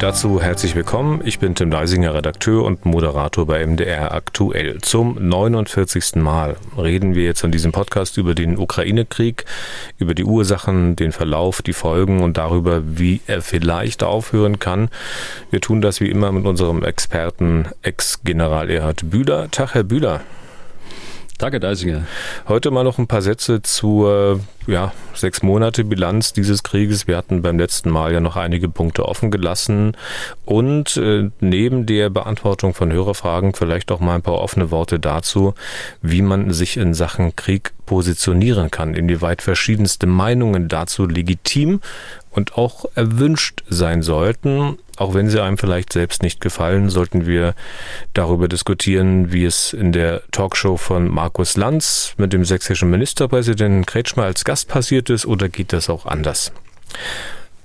Dazu 0.00 0.40
herzlich 0.40 0.76
willkommen. 0.76 1.22
Ich 1.24 1.40
bin 1.40 1.56
Tim 1.56 1.72
Leisinger, 1.72 2.14
Redakteur 2.14 2.64
und 2.64 2.86
Moderator 2.86 3.46
bei 3.46 3.66
MDR 3.66 4.14
aktuell. 4.14 4.80
Zum 4.80 5.16
49. 5.20 6.14
Mal 6.14 6.54
reden 6.76 7.16
wir 7.16 7.24
jetzt 7.24 7.42
in 7.42 7.50
diesem 7.50 7.72
Podcast 7.72 8.16
über 8.16 8.36
den 8.36 8.58
Ukraine-Krieg, 8.58 9.44
über 9.98 10.14
die 10.14 10.22
Ursachen, 10.22 10.94
den 10.94 11.10
Verlauf, 11.10 11.62
die 11.62 11.72
Folgen 11.72 12.22
und 12.22 12.36
darüber, 12.36 12.82
wie 12.84 13.20
er 13.26 13.42
vielleicht 13.42 14.04
aufhören 14.04 14.60
kann. 14.60 14.88
Wir 15.50 15.60
tun 15.60 15.80
das 15.80 16.00
wie 16.00 16.08
immer 16.08 16.30
mit 16.30 16.46
unserem 16.46 16.84
Experten, 16.84 17.66
Ex-General 17.82 18.70
Erhard 18.70 19.10
Bühler. 19.10 19.50
Tag, 19.50 19.74
Herr 19.74 19.82
Bühler. 19.82 20.20
Danke, 21.38 21.60
Deisinger. 21.60 22.02
Heute 22.48 22.72
mal 22.72 22.82
noch 22.82 22.98
ein 22.98 23.06
paar 23.06 23.22
Sätze 23.22 23.62
zur 23.62 24.40
ja, 24.66 24.92
sechs 25.14 25.40
Monate 25.40 25.84
Bilanz 25.84 26.32
dieses 26.32 26.64
Krieges. 26.64 27.06
Wir 27.06 27.16
hatten 27.16 27.42
beim 27.42 27.60
letzten 27.60 27.90
Mal 27.90 28.12
ja 28.12 28.18
noch 28.18 28.34
einige 28.34 28.68
Punkte 28.68 29.06
offen 29.06 29.30
gelassen. 29.30 29.96
Und 30.44 30.96
äh, 30.96 31.30
neben 31.38 31.86
der 31.86 32.10
Beantwortung 32.10 32.74
von 32.74 32.92
Hörerfragen 32.92 33.54
vielleicht 33.54 33.92
auch 33.92 34.00
mal 34.00 34.16
ein 34.16 34.22
paar 34.22 34.40
offene 34.40 34.72
Worte 34.72 34.98
dazu, 34.98 35.54
wie 36.02 36.22
man 36.22 36.52
sich 36.52 36.76
in 36.76 36.92
Sachen 36.92 37.36
Krieg 37.36 37.72
positionieren 37.86 38.72
kann, 38.72 38.94
inwieweit 38.94 39.40
verschiedenste 39.40 40.08
Meinungen 40.08 40.66
dazu 40.66 41.06
legitim 41.06 41.80
und 42.38 42.56
auch 42.56 42.84
erwünscht 42.94 43.64
sein 43.68 44.00
sollten. 44.02 44.78
Auch 44.96 45.12
wenn 45.12 45.28
sie 45.28 45.42
einem 45.42 45.58
vielleicht 45.58 45.92
selbst 45.92 46.22
nicht 46.22 46.40
gefallen, 46.40 46.88
sollten 46.88 47.26
wir 47.26 47.54
darüber 48.14 48.48
diskutieren, 48.48 49.32
wie 49.32 49.44
es 49.44 49.72
in 49.72 49.92
der 49.92 50.22
Talkshow 50.30 50.76
von 50.76 51.08
Markus 51.08 51.56
Lanz 51.56 52.14
mit 52.16 52.32
dem 52.32 52.44
sächsischen 52.44 52.90
Ministerpräsidenten 52.90 53.86
Kretschmer 53.86 54.22
als 54.22 54.44
Gast 54.44 54.68
passiert 54.68 55.10
ist 55.10 55.26
oder 55.26 55.48
geht 55.48 55.72
das 55.72 55.90
auch 55.90 56.06
anders? 56.06 56.52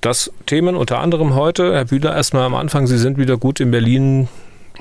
Das 0.01 0.31
Themen 0.47 0.75
unter 0.75 0.99
anderem 0.99 1.35
heute, 1.35 1.73
Herr 1.73 1.85
Bühler, 1.85 2.15
erstmal 2.15 2.43
am 2.43 2.55
Anfang, 2.55 2.87
Sie 2.87 2.97
sind 2.97 3.17
wieder 3.17 3.37
gut 3.37 3.59
in 3.59 3.69
Berlin 3.69 4.27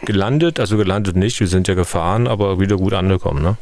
gelandet, 0.04 0.58
also 0.58 0.78
gelandet 0.78 1.16
nicht, 1.16 1.38
wir 1.38 1.46
sind 1.46 1.68
ja 1.68 1.74
gefahren, 1.74 2.26
aber 2.26 2.58
wieder 2.58 2.76
gut 2.76 2.94
angekommen, 2.94 3.42
ne? 3.42 3.56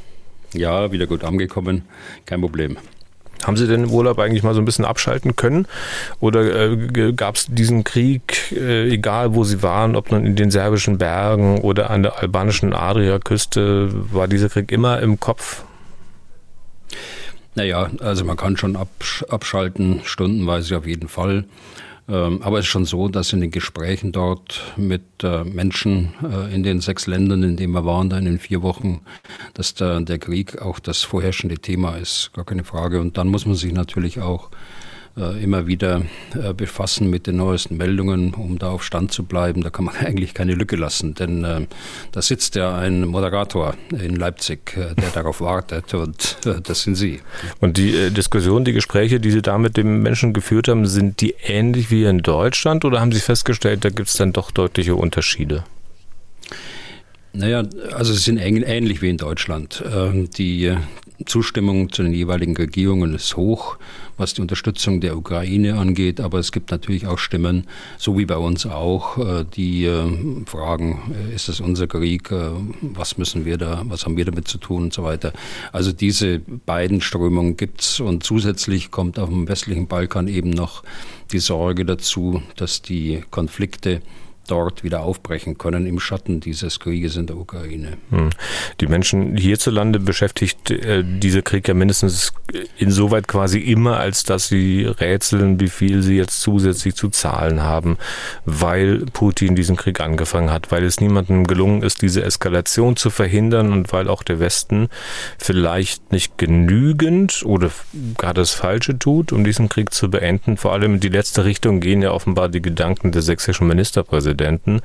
Ja, 0.55 0.91
wieder 0.93 1.07
gut 1.07 1.25
angekommen, 1.25 1.83
kein 2.25 2.41
Problem. 2.41 2.79
Haben 3.45 3.57
Sie 3.57 3.67
denn 3.67 3.85
im 3.85 3.91
Urlaub 3.91 4.19
eigentlich 4.19 4.43
mal 4.43 4.55
so 4.55 4.61
ein 4.61 4.65
bisschen 4.65 4.85
abschalten 4.85 5.37
können? 5.37 5.67
Oder 6.21 6.71
äh, 6.73 7.13
gab 7.13 7.37
es 7.37 7.47
diesen 7.47 7.85
Krieg, 7.85 8.53
äh, 8.53 8.89
egal 8.89 9.35
wo 9.35 9.45
Sie 9.45 9.63
waren, 9.63 9.97
ob 9.97 10.11
nun 10.11 10.27
in 10.27 10.37
den 10.37 10.51
serbischen 10.51 10.99
Bergen 10.99 11.61
oder 11.61 11.91
an 11.91 12.03
der 12.03 12.19
albanischen 12.19 12.75
Adriaküste, 12.75 13.91
war 14.13 14.29
dieser 14.29 14.49
Krieg 14.49 14.73
immer 14.73 15.01
im 15.01 15.21
Kopf? 15.21 15.65
Naja, 17.55 17.91
also 18.01 18.25
man 18.25 18.37
kann 18.37 18.57
schon 18.57 18.77
absch 18.77 19.25
abschalten, 19.29 20.01
stundenweise 20.05 20.79
auf 20.79 20.87
jeden 20.87 21.09
Fall. 21.09 21.45
Ähm, 22.11 22.43
aber 22.43 22.59
es 22.59 22.65
ist 22.65 22.71
schon 22.71 22.87
so, 22.87 23.09
dass 23.09 23.33
in 23.33 23.41
den 23.41 23.53
Gesprächen 23.53 24.11
dort 24.11 24.63
mit 24.77 25.03
äh, 25.23 25.45
Menschen 25.45 26.13
äh, 26.23 26.53
in 26.53 26.65
den 26.65 26.81
sechs 26.81 27.07
Ländern, 27.07 27.43
in 27.45 27.57
denen 27.57 27.73
wir 27.73 27.85
waren, 27.85 28.11
da 28.11 28.19
in 28.19 28.25
den 28.25 28.39
vier 28.41 28.63
Wochen, 28.63 29.03
dass 29.55 29.75
der, 29.75 30.03
Krieg 30.19 30.61
auch 30.61 30.81
das 30.81 31.03
vorherrschende 31.03 31.59
Thema 31.59 31.97
ist, 31.97 32.33
gar 32.33 32.45
keine 32.45 32.65
Frage. 32.65 33.01
Und 33.01 33.17
dann 33.17 33.29
muss 33.29 33.47
man 33.47 33.55
sich 33.55 33.73
natürlich 33.73 34.21
auch 34.21 34.51
immer 35.17 35.67
wieder 35.67 36.03
äh, 36.35 36.55
befassen 36.55 37.11
mit 37.11 37.27
den 37.27 37.37
neuesten 37.37 37.77
Meldungen, 37.77 38.33
um 38.35 38.59
da 38.59 38.71
auf 38.71 38.85
Stand 38.85 39.13
zu 39.13 39.25
bleiben. 39.25 39.63
Da 39.63 39.71
kann 39.71 39.85
man 39.85 39.97
eigentlich 40.05 40.35
keine 40.35 40.55
Lücke 40.55 40.77
lassen, 40.77 41.15
denn 41.15 41.45
äh, 41.45 41.67
da 42.13 42.23
sitzt 42.23 42.55
ja 42.55 42.77
ein 42.77 43.07
Moderator 43.07 43.75
in 43.91 44.17
Leipzig, 44.17 44.75
der 44.75 45.11
darauf 45.13 45.41
wartet 45.41 45.95
und 45.95 46.39
das 46.65 46.83
sind 46.83 46.95
Sie. 46.95 47.21
Und 47.61 47.77
die 47.77 48.11
Diskussion, 48.11 48.65
die 48.65 48.73
Gespräche, 48.73 49.21
die 49.21 49.31
Sie 49.31 49.43
da 49.43 49.59
mit 49.59 49.77
dem 49.77 50.03
Menschen 50.03 50.33
geführt 50.33 50.69
haben, 50.69 50.87
sind 50.87 51.21
die 51.21 51.35
ähnlich 51.43 51.91
wie 51.91 52.05
in 52.05 52.19
Deutschland 52.19 52.85
oder 52.85 53.01
haben 53.01 53.13
Sie 53.13 53.21
festgestellt, 53.21 53.85
da 53.85 53.91
gibt 53.91 54.09
es 54.09 54.15
dann 54.15 54.33
doch 54.33 54.51
deutliche 54.51 54.95
Unterschiede? 54.95 55.65
Naja, 57.33 57.63
also 57.93 58.13
sie 58.13 58.19
sind 58.19 58.39
ähnlich 58.39 59.03
wie 59.03 59.11
in 59.11 59.17
Deutschland. 59.17 59.85
Ähm, 59.93 60.31
die 60.31 60.75
Zustimmung 61.27 61.93
zu 61.93 62.03
den 62.03 62.13
jeweiligen 62.13 62.57
Regierungen 62.57 63.15
ist 63.15 63.37
hoch, 63.37 63.77
was 64.21 64.35
die 64.35 64.43
Unterstützung 64.43 65.01
der 65.01 65.17
Ukraine 65.17 65.79
angeht. 65.79 66.21
Aber 66.21 66.39
es 66.39 66.53
gibt 66.53 66.71
natürlich 66.71 67.07
auch 67.07 67.19
Stimmen, 67.19 67.67
so 67.99 68.17
wie 68.19 68.27
bei 68.27 68.37
uns 68.37 68.67
auch, 68.67 69.19
äh, 69.19 69.45
die 69.45 69.87
äh, 69.87 70.45
fragen, 70.47 71.15
äh, 71.15 71.35
ist 71.35 71.49
das 71.49 71.61
unser 71.61 71.87
Krieg? 71.87 72.31
Was 72.83 73.19
müssen 73.19 73.45
wir 73.45 73.57
da, 73.57 73.83
was 73.87 74.05
haben 74.05 74.17
wir 74.17 74.25
damit 74.25 74.47
zu 74.47 74.59
tun 74.59 74.85
und 74.85 74.93
so 74.93 75.03
weiter. 75.03 75.33
Also 75.73 75.93
diese 75.93 76.39
beiden 76.39 77.01
Strömungen 77.01 77.57
gibt's 77.57 78.01
und 78.01 78.23
zusätzlich 78.23 78.91
kommt 78.91 79.19
auf 79.19 79.29
dem 79.29 79.49
westlichen 79.49 79.87
Balkan 79.87 80.29
eben 80.29 80.51
noch 80.51 80.83
die 81.33 81.39
Sorge 81.39 81.85
dazu, 81.85 82.43
dass 82.57 82.83
die 82.83 83.23
Konflikte 83.31 84.03
dort 84.51 84.83
wieder 84.83 85.03
aufbrechen 85.03 85.59
können 85.59 85.87
im 85.87 86.01
Schatten 86.01 86.41
dieses 86.41 86.81
Krieges 86.81 87.17
in 87.17 87.27
der 87.27 87.37
Ukraine. 87.37 87.99
Hm. 88.11 88.31
Die 88.81 88.87
Menschen 88.87 89.37
hierzulande 89.37 90.01
beschäftigt 90.01 90.71
äh, 90.71 91.05
dieser 91.05 91.43
Krieg 91.43 91.69
ja 91.69 91.75
mindestens 91.75 92.33
insoweit 92.79 93.29
quasi 93.29 93.61
immer, 93.61 93.99
als 93.99 94.25
dass 94.25 94.49
sie 94.49 94.85
rätseln, 94.85 95.61
wie 95.61 95.69
viel 95.69 96.03
sie 96.03 96.17
jetzt 96.17 96.41
zusätzlich 96.41 96.95
zu 96.95 97.09
zahlen 97.09 97.63
haben, 97.63 97.97
weil 98.45 99.07
Putin 99.13 99.55
diesen 99.55 99.77
Krieg 99.77 100.01
angefangen 100.01 100.51
hat, 100.51 100.73
weil 100.73 100.85
es 100.85 101.01
niemandem 101.01 101.47
gelungen 101.47 101.83
ist, 101.83 102.03
diese 102.03 102.25
Eskalation 102.25 102.97
zu 102.97 103.11
verhindern 103.11 103.73
und 103.73 103.93
weil 103.93 104.09
auch 104.09 104.23
der 104.23 104.41
Westen 104.41 104.89
vielleicht 105.39 106.13
nicht 106.13 106.39
genügend 106.39 107.43
oder 107.45 107.71
gar 108.19 108.35
das 108.35 108.51
Falsche 108.51 108.99
tut, 108.99 109.33
um 109.33 109.45
diesen 109.45 109.69
Krieg 109.69 109.93
zu 109.93 110.11
beenden. 110.11 110.57
Vor 110.57 110.73
allem 110.73 110.95
in 110.95 111.01
die 111.01 111.09
letzte 111.09 111.45
Richtung 111.45 111.81
gehen 111.81 112.03
ja 112.03 112.11
offenbar 112.11 112.49
die 112.49 112.63
Gedanken 112.63 113.13
des 113.13 113.27
sächsischen 113.27 113.69
Ministerpräsidenten. 113.69 114.40
Präsidenten. 114.41 114.81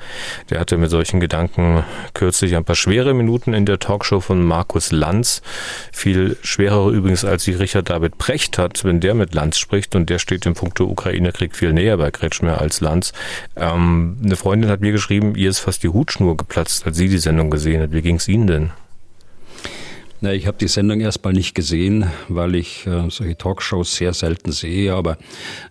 Der 0.49 0.59
hatte 0.59 0.77
mit 0.77 0.89
solchen 0.89 1.19
Gedanken 1.19 1.83
kürzlich 2.13 2.55
ein 2.55 2.65
paar 2.65 2.75
schwere 2.75 3.13
Minuten 3.13 3.53
in 3.53 3.65
der 3.65 3.79
Talkshow 3.79 4.19
von 4.19 4.43
Markus 4.43 4.91
Lanz. 4.91 5.41
Viel 5.91 6.37
schwerere 6.43 6.91
übrigens, 6.91 7.23
als 7.23 7.43
sie 7.43 7.53
Richard 7.53 7.89
David 7.89 8.17
Precht 8.17 8.57
hat, 8.57 8.83
wenn 8.83 8.99
der 8.99 9.13
mit 9.13 9.33
Lanz 9.33 9.57
spricht. 9.57 9.95
Und 9.95 10.09
der 10.09 10.19
steht 10.19 10.45
im 10.45 10.53
Punkto 10.53 10.85
Ukraine-Krieg 10.85 11.55
viel 11.55 11.73
näher 11.73 11.97
bei 11.97 12.11
Kretschmer 12.11 12.59
als 12.59 12.81
Lanz. 12.81 13.13
Ähm, 13.55 14.17
eine 14.23 14.35
Freundin 14.35 14.69
hat 14.69 14.81
mir 14.81 14.91
geschrieben, 14.91 15.35
ihr 15.35 15.49
ist 15.49 15.59
fast 15.59 15.83
die 15.83 15.89
Hutschnur 15.89 16.35
geplatzt, 16.35 16.85
als 16.85 16.97
sie 16.97 17.07
die 17.07 17.17
Sendung 17.17 17.49
gesehen 17.49 17.81
hat. 17.81 17.93
Wie 17.93 18.01
ging 18.01 18.17
es 18.17 18.27
Ihnen 18.27 18.47
denn? 18.47 18.71
Na, 20.25 20.33
ich 20.33 20.47
habe 20.47 20.57
die 20.57 20.67
Sendung 20.67 21.01
erstmal 21.01 21.33
nicht 21.33 21.53
gesehen, 21.53 22.07
weil 22.29 22.55
ich 22.55 22.87
äh, 22.87 23.11
solche 23.11 23.37
Talkshows 23.37 23.95
sehr 23.95 24.11
selten 24.11 24.51
sehe. 24.51 24.91
Aber 24.91 25.19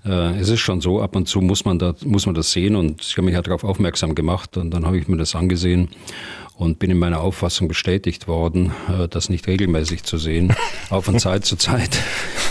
äh, 0.04 0.38
es 0.38 0.48
ist 0.48 0.60
schon 0.60 0.80
so, 0.80 1.02
ab 1.02 1.16
und 1.16 1.26
zu 1.26 1.40
muss 1.40 1.64
man, 1.64 1.80
da, 1.80 1.92
muss 2.04 2.26
man 2.26 2.36
das 2.36 2.52
sehen. 2.52 2.76
Und 2.76 3.02
ich 3.02 3.16
habe 3.16 3.24
mich 3.24 3.34
ja 3.34 3.42
darauf 3.42 3.64
aufmerksam 3.64 4.14
gemacht. 4.14 4.56
Und 4.56 4.70
dann 4.70 4.86
habe 4.86 4.96
ich 4.96 5.08
mir 5.08 5.16
das 5.16 5.34
angesehen 5.34 5.88
und 6.56 6.78
bin 6.78 6.92
in 6.92 7.00
meiner 7.00 7.20
Auffassung 7.20 7.66
bestätigt 7.66 8.28
worden, 8.28 8.70
äh, 8.88 9.08
das 9.08 9.28
nicht 9.28 9.48
regelmäßig 9.48 10.04
zu 10.04 10.18
sehen. 10.18 10.54
Auch 10.88 11.02
von 11.02 11.18
Zeit 11.18 11.44
zu 11.44 11.56
Zeit. 11.56 11.98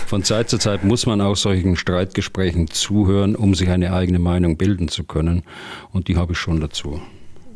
Von 0.05 0.25
Zeit 0.25 0.49
zu 0.49 0.57
Zeit 0.57 0.83
muss 0.83 1.05
man 1.05 1.21
auch 1.21 1.37
solchen 1.37 1.77
Streitgesprächen 1.77 2.67
zuhören, 2.67 3.37
um 3.37 3.55
sich 3.55 3.69
eine 3.69 3.93
eigene 3.93 4.19
Meinung 4.19 4.57
bilden 4.57 4.89
zu 4.89 5.05
können. 5.05 5.43
Und 5.93 6.09
die 6.09 6.17
habe 6.17 6.33
ich 6.33 6.37
schon 6.37 6.59
dazu. 6.59 7.01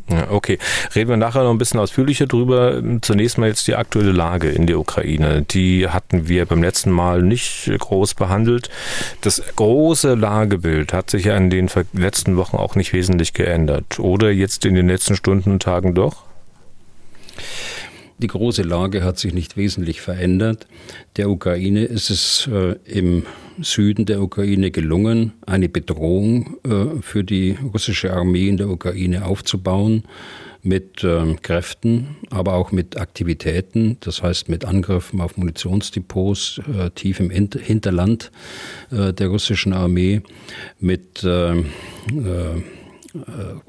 Ja, 0.09 0.31
okay. 0.31 0.57
Reden 0.95 1.09
wir 1.09 1.17
nachher 1.17 1.43
noch 1.43 1.51
ein 1.51 1.57
bisschen 1.57 1.79
ausführlicher 1.81 2.27
drüber. 2.27 2.81
Zunächst 3.01 3.37
mal 3.37 3.49
jetzt 3.49 3.67
die 3.67 3.75
aktuelle 3.75 4.13
Lage 4.13 4.49
in 4.49 4.65
der 4.65 4.79
Ukraine. 4.79 5.41
Die 5.41 5.89
hatten 5.89 6.29
wir 6.29 6.45
beim 6.45 6.63
letzten 6.63 6.91
Mal 6.91 7.21
nicht 7.21 7.69
groß 7.77 8.13
behandelt. 8.13 8.69
Das 9.21 9.43
große 9.55 10.13
Lagebild 10.15 10.93
hat 10.93 11.09
sich 11.09 11.25
ja 11.25 11.35
in 11.35 11.49
den 11.49 11.69
letzten 11.91 12.37
Wochen 12.37 12.55
auch 12.55 12.75
nicht 12.75 12.93
wesentlich 12.93 13.33
geändert. 13.33 13.99
Oder 13.99 14.31
jetzt 14.31 14.65
in 14.65 14.75
den 14.75 14.87
letzten 14.87 15.17
Stunden 15.17 15.51
und 15.51 15.63
Tagen 15.63 15.93
doch? 15.93 16.23
Die 18.19 18.27
große 18.27 18.63
Lage 18.63 19.03
hat 19.03 19.19
sich 19.19 19.33
nicht 19.33 19.57
wesentlich 19.57 20.01
verändert. 20.01 20.65
Der 21.17 21.29
Ukraine 21.29 21.85
ist 21.85 22.09
es 22.09 22.49
äh, 22.51 22.75
im 22.85 23.23
Süden 23.61 24.05
der 24.05 24.21
Ukraine 24.21 24.71
gelungen, 24.71 25.33
eine 25.45 25.69
Bedrohung 25.69 26.57
äh, 26.63 27.01
für 27.01 27.23
die 27.23 27.57
russische 27.73 28.13
Armee 28.13 28.47
in 28.47 28.57
der 28.57 28.69
Ukraine 28.69 29.25
aufzubauen 29.25 30.03
mit 30.63 31.03
äh, 31.03 31.35
Kräften, 31.43 32.17
aber 32.31 32.53
auch 32.53 32.71
mit 32.71 32.97
Aktivitäten, 32.97 33.97
das 33.99 34.23
heißt 34.23 34.49
mit 34.49 34.65
Angriffen 34.65 35.21
auf 35.21 35.37
Munitionsdepots 35.37 36.61
äh, 36.75 36.89
tief 36.89 37.19
im 37.19 37.29
Hinterland 37.29 38.31
äh, 38.91 39.13
der 39.13 39.27
russischen 39.27 39.73
Armee, 39.73 40.21
mit 40.79 41.23
äh, 41.23 41.63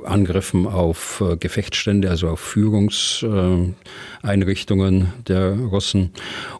Angriffen 0.05 0.67
auf 0.67 1.23
Gefechtsstände, 1.41 2.11
also 2.11 2.29
auf 2.29 2.41
Führungseinrichtungen 2.41 5.13
der 5.27 5.53
Russen 5.53 6.11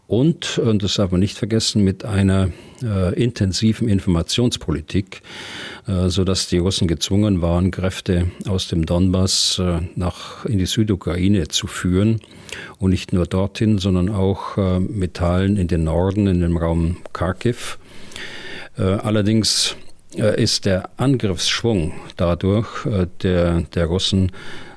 und, 0.07 0.59
und 0.59 0.83
das 0.83 0.95
darf 0.95 1.11
man 1.11 1.21
nicht 1.21 1.37
vergessen, 1.39 1.85
mit 1.85 2.05
einer 2.05 2.51
intensiven 3.17 3.89
Informationspolitik, 3.89 5.23
so 6.07 6.23
dass 6.23 6.47
die 6.47 6.59
Russen 6.59 6.87
gezwungen 6.87 7.43
waren, 7.43 7.73
Kräfte 7.73 8.31
aus 8.47 8.69
dem 8.69 8.87
Donbass 8.87 9.61
nach 9.97 10.45
in 10.45 10.59
die 10.59 10.67
Südukraine 10.67 11.49
zu 11.49 11.67
führen 11.67 12.21
und 12.79 12.91
nicht 12.91 13.13
nur 13.13 13.27
dorthin, 13.27 13.79
sondern 13.79 14.09
auch 14.09 14.57
mit 14.79 15.15
Teilen 15.15 15.57
in 15.57 15.67
den 15.67 15.83
Norden, 15.85 16.29
in 16.29 16.41
dem 16.41 16.57
Raum 16.57 16.99
Kharkiv. 17.13 17.79
Allerdings 18.79 19.73
äh, 19.73 19.88
ist 20.15 20.65
der 20.65 20.91
Angriffsschwung 20.97 21.93
dadurch 22.17 22.87
äh, 22.87 23.07
der, 23.23 23.63
der 23.63 23.87
Russen 23.87 24.33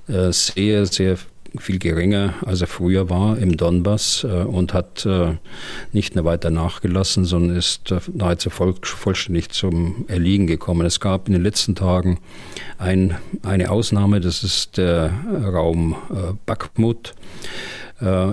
äh, 0.07 0.31
sehr, 0.31 0.85
sehr 0.85 1.17
viel 1.57 1.79
geringer, 1.79 2.35
als 2.45 2.61
er 2.61 2.67
früher 2.67 3.09
war 3.09 3.37
im 3.37 3.57
Donbass 3.57 4.23
und 4.23 4.73
hat 4.73 5.05
nicht 5.91 6.15
nur 6.15 6.23
weiter 6.23 6.49
nachgelassen, 6.49 7.25
sondern 7.25 7.57
ist 7.57 7.93
nahezu 8.13 8.49
voll, 8.49 8.73
vollständig 8.81 9.49
zum 9.49 10.05
Erliegen 10.07 10.47
gekommen. 10.47 10.85
Es 10.85 11.01
gab 11.01 11.27
in 11.27 11.33
den 11.33 11.43
letzten 11.43 11.75
Tagen 11.75 12.19
ein, 12.77 13.17
eine 13.43 13.69
Ausnahme, 13.69 14.21
das 14.21 14.45
ist 14.45 14.77
der 14.77 15.11
Raum 15.43 15.97
Bakhmut. 16.45 17.15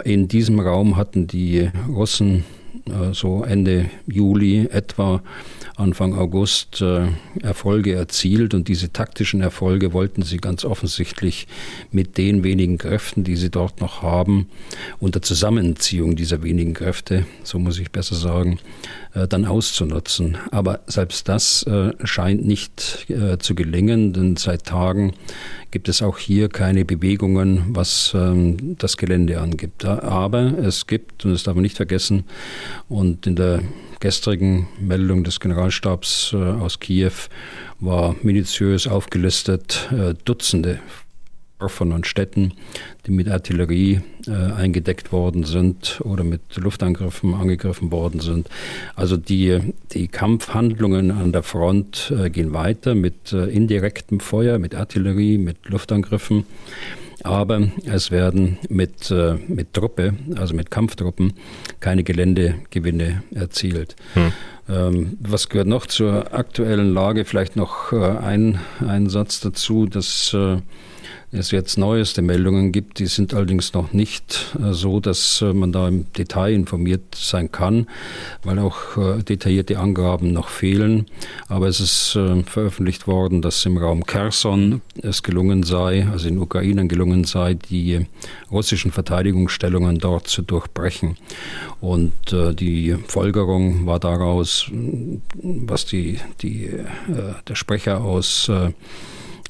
In 0.04 0.28
diesem 0.28 0.60
Raum 0.60 0.96
hatten 0.96 1.26
die 1.26 1.72
Russen 1.88 2.44
so 3.10 3.42
Ende 3.42 3.90
Juli 4.06 4.68
etwa 4.70 5.22
Anfang 5.78 6.14
August 6.14 6.82
äh, 6.82 7.06
Erfolge 7.40 7.94
erzielt. 7.94 8.52
Und 8.52 8.68
diese 8.68 8.92
taktischen 8.92 9.40
Erfolge 9.40 9.92
wollten 9.92 10.22
sie 10.22 10.38
ganz 10.38 10.64
offensichtlich 10.64 11.46
mit 11.92 12.18
den 12.18 12.42
wenigen 12.42 12.78
Kräften, 12.78 13.24
die 13.24 13.36
sie 13.36 13.50
dort 13.50 13.80
noch 13.80 14.02
haben, 14.02 14.48
unter 14.98 15.22
Zusammenziehung 15.22 16.16
dieser 16.16 16.42
wenigen 16.42 16.74
Kräfte, 16.74 17.26
so 17.44 17.58
muss 17.58 17.78
ich 17.78 17.92
besser 17.92 18.16
sagen, 18.16 18.58
dann 19.14 19.46
auszunutzen. 19.46 20.36
Aber 20.50 20.80
selbst 20.86 21.28
das 21.28 21.62
äh, 21.64 21.92
scheint 22.04 22.44
nicht 22.44 23.06
äh, 23.08 23.38
zu 23.38 23.54
gelingen, 23.54 24.12
denn 24.12 24.36
seit 24.36 24.64
Tagen 24.64 25.14
gibt 25.70 25.88
es 25.88 26.02
auch 26.02 26.18
hier 26.18 26.48
keine 26.48 26.84
Bewegungen, 26.84 27.64
was 27.68 28.12
ähm, 28.14 28.76
das 28.78 28.96
Gelände 28.96 29.40
angibt. 29.40 29.84
Aber 29.84 30.58
es 30.58 30.86
gibt, 30.86 31.24
und 31.24 31.32
das 31.32 31.42
darf 31.42 31.54
man 31.54 31.62
nicht 31.62 31.76
vergessen, 31.76 32.24
und 32.88 33.26
in 33.26 33.36
der 33.36 33.60
gestrigen 34.00 34.68
Meldung 34.80 35.24
des 35.24 35.40
Generalstabs 35.40 36.32
äh, 36.32 36.36
aus 36.36 36.80
Kiew 36.80 37.12
war 37.80 38.14
minutiös 38.22 38.86
aufgelistet 38.86 39.88
äh, 39.92 40.14
Dutzende 40.24 40.78
Dörfern 41.58 41.92
und 41.92 42.06
Städten, 42.06 42.52
die 43.06 43.10
mit 43.10 43.28
Artillerie 43.28 44.00
äh, 44.26 44.30
eingedeckt 44.32 45.12
worden 45.12 45.44
sind 45.44 46.00
oder 46.04 46.24
mit 46.24 46.40
Luftangriffen 46.56 47.34
angegriffen 47.34 47.90
worden 47.90 48.20
sind. 48.20 48.48
Also 48.94 49.16
die, 49.16 49.74
die 49.92 50.08
Kampfhandlungen 50.08 51.10
an 51.10 51.32
der 51.32 51.42
Front 51.42 52.12
äh, 52.16 52.30
gehen 52.30 52.52
weiter 52.52 52.94
mit 52.94 53.32
äh, 53.32 53.46
indirektem 53.46 54.20
Feuer, 54.20 54.58
mit 54.58 54.74
Artillerie, 54.74 55.38
mit 55.38 55.56
Luftangriffen 55.68 56.44
aber 57.24 57.68
es 57.84 58.10
werden 58.10 58.58
mit, 58.68 59.10
äh, 59.10 59.34
mit 59.48 59.72
Truppe, 59.72 60.14
also 60.36 60.54
mit 60.54 60.70
Kampftruppen, 60.70 61.32
keine 61.80 62.04
Geländegewinne 62.04 63.22
erzielt. 63.34 63.96
Hm. 64.14 64.32
Ähm, 64.68 65.18
was 65.20 65.48
gehört 65.48 65.66
noch 65.66 65.86
zur 65.86 66.32
aktuellen 66.32 66.94
Lage? 66.94 67.24
Vielleicht 67.24 67.56
noch 67.56 67.92
äh, 67.92 67.96
ein, 67.96 68.60
ein 68.86 69.08
Satz 69.08 69.40
dazu, 69.40 69.86
dass 69.86 70.32
äh, 70.32 70.58
es 71.30 71.50
jetzt 71.50 71.76
neueste 71.76 72.22
Meldungen 72.22 72.72
gibt. 72.72 72.98
Die 72.98 73.06
sind 73.06 73.34
allerdings 73.34 73.74
noch 73.74 73.92
nicht 73.92 74.56
äh, 74.58 74.72
so, 74.72 75.00
dass 75.00 75.42
äh, 75.42 75.52
man 75.52 75.72
da 75.72 75.88
im 75.88 76.10
Detail 76.14 76.54
informiert 76.54 77.14
sein 77.14 77.52
kann, 77.52 77.86
weil 78.42 78.58
auch 78.58 78.96
äh, 78.96 79.22
detaillierte 79.22 79.78
Angaben 79.78 80.32
noch 80.32 80.48
fehlen. 80.48 81.06
Aber 81.48 81.68
es 81.68 81.80
ist 81.80 82.18
veröffentlicht 82.46 83.06
worden, 83.06 83.42
dass 83.42 83.64
im 83.66 83.76
Raum 83.76 84.04
Kherson 84.04 84.80
es 85.02 85.22
gelungen 85.22 85.62
sei, 85.62 86.06
also 86.10 86.28
in 86.28 86.38
Ukraine 86.38 86.86
gelungen 86.86 87.24
sei, 87.24 87.54
die 87.54 88.06
russischen 88.50 88.92
Verteidigungsstellungen 88.92 89.98
dort 89.98 90.28
zu 90.28 90.42
durchbrechen. 90.42 91.16
Und 91.80 92.12
die 92.32 92.96
Folgerung 93.06 93.86
war 93.86 93.98
daraus, 93.98 94.70
was 95.42 95.86
die, 95.86 96.18
die, 96.42 96.70
der 97.46 97.54
Sprecher 97.54 98.02
aus 98.02 98.50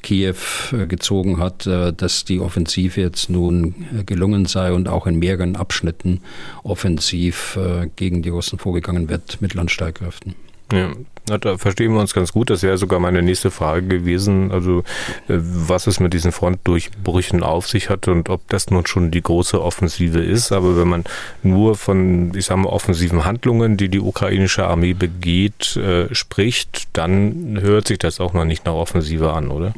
Kiew 0.01 0.35
äh, 0.71 0.87
gezogen 0.87 1.39
hat, 1.39 1.67
äh, 1.67 1.93
dass 1.93 2.25
die 2.25 2.39
Offensive 2.39 3.01
jetzt 3.01 3.29
nun 3.29 3.85
äh, 3.97 4.03
gelungen 4.03 4.45
sei 4.45 4.73
und 4.73 4.87
auch 4.87 5.07
in 5.07 5.19
mehreren 5.19 5.55
Abschnitten 5.55 6.21
offensiv 6.63 7.57
gegen 7.95 8.21
die 8.21 8.29
Russen 8.29 8.59
vorgegangen 8.59 9.09
wird 9.09 9.41
mit 9.41 9.53
Landstreitkräften. 9.53 10.35
Ja, 10.71 10.91
da 11.37 11.57
verstehen 11.57 11.93
wir 11.93 11.99
uns 11.99 12.13
ganz 12.13 12.33
gut. 12.33 12.49
Das 12.49 12.63
wäre 12.63 12.77
sogar 12.77 12.99
meine 12.99 13.21
nächste 13.21 13.51
Frage 13.51 13.87
gewesen. 13.87 14.51
Also, 14.51 14.83
was 15.27 15.87
es 15.87 15.99
mit 15.99 16.13
diesen 16.13 16.31
Frontdurchbrüchen 16.31 17.43
auf 17.43 17.67
sich 17.67 17.89
hat 17.89 18.07
und 18.07 18.29
ob 18.29 18.47
das 18.49 18.69
nun 18.69 18.85
schon 18.85 19.11
die 19.11 19.21
große 19.21 19.61
Offensive 19.61 20.19
ist. 20.19 20.51
Aber 20.51 20.77
wenn 20.77 20.87
man 20.87 21.03
nur 21.43 21.75
von, 21.75 22.31
ich 22.35 22.45
sage 22.45 22.61
mal, 22.61 22.69
offensiven 22.69 23.25
Handlungen, 23.25 23.77
die 23.77 23.89
die 23.89 23.99
ukrainische 23.99 24.65
Armee 24.65 24.93
begeht, 24.93 25.75
äh, 25.77 26.13
spricht, 26.13 26.87
dann 26.93 27.59
hört 27.61 27.87
sich 27.87 27.99
das 27.99 28.19
auch 28.19 28.33
noch 28.33 28.45
nicht 28.45 28.65
nach 28.65 28.73
Offensive 28.73 29.31
an, 29.33 29.49
oder? 29.49 29.73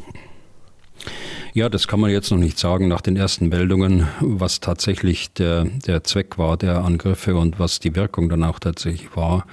Ja, 1.53 1.67
das 1.67 1.89
kann 1.89 1.99
man 1.99 2.11
jetzt 2.11 2.31
noch 2.31 2.37
nicht 2.37 2.57
sagen 2.57 2.87
nach 2.87 3.01
den 3.01 3.17
ersten 3.17 3.49
Meldungen, 3.49 4.07
was 4.21 4.61
tatsächlich 4.61 5.33
der, 5.33 5.65
der 5.65 6.01
Zweck 6.05 6.37
war 6.37 6.55
der 6.55 6.85
Angriffe 6.85 7.35
und 7.35 7.59
was 7.59 7.81
die 7.81 7.93
Wirkung 7.93 8.29
dann 8.29 8.45
auch 8.45 8.57
tatsächlich 8.57 9.17
war. 9.17 9.45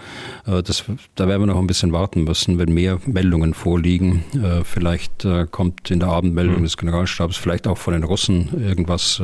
Äh, 0.47 0.63
das, 0.63 0.85
da 1.17 1.27
werden 1.27 1.43
wir 1.43 1.47
noch 1.47 1.59
ein 1.59 1.67
bisschen 1.67 1.93
warten 1.93 2.23
müssen, 2.23 2.57
wenn 2.57 2.73
mehr 2.73 3.01
Meldungen 3.07 3.53
vorliegen. 3.53 4.23
Äh, 4.33 4.63
vielleicht 4.63 5.25
äh, 5.25 5.49
kommt 5.51 5.91
in 5.91 5.99
der 5.99 6.11
Abendmeldung 6.11 6.59
mhm. 6.59 6.63
des 6.63 6.77
Generalstabs, 6.77 7.37
vielleicht 7.37 7.67
auch 7.67 7.79
von 7.79 7.95
den 7.95 8.05
Russen 8.05 8.49
irgendwas. 8.65 9.21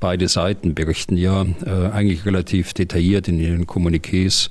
Beide 0.00 0.26
Seiten 0.26 0.74
berichten 0.74 1.16
ja 1.16 1.46
eigentlich 1.92 2.26
relativ 2.26 2.72
detailliert 2.72 3.28
in 3.28 3.38
ihren 3.38 3.66
Kommuniqués 3.66 4.50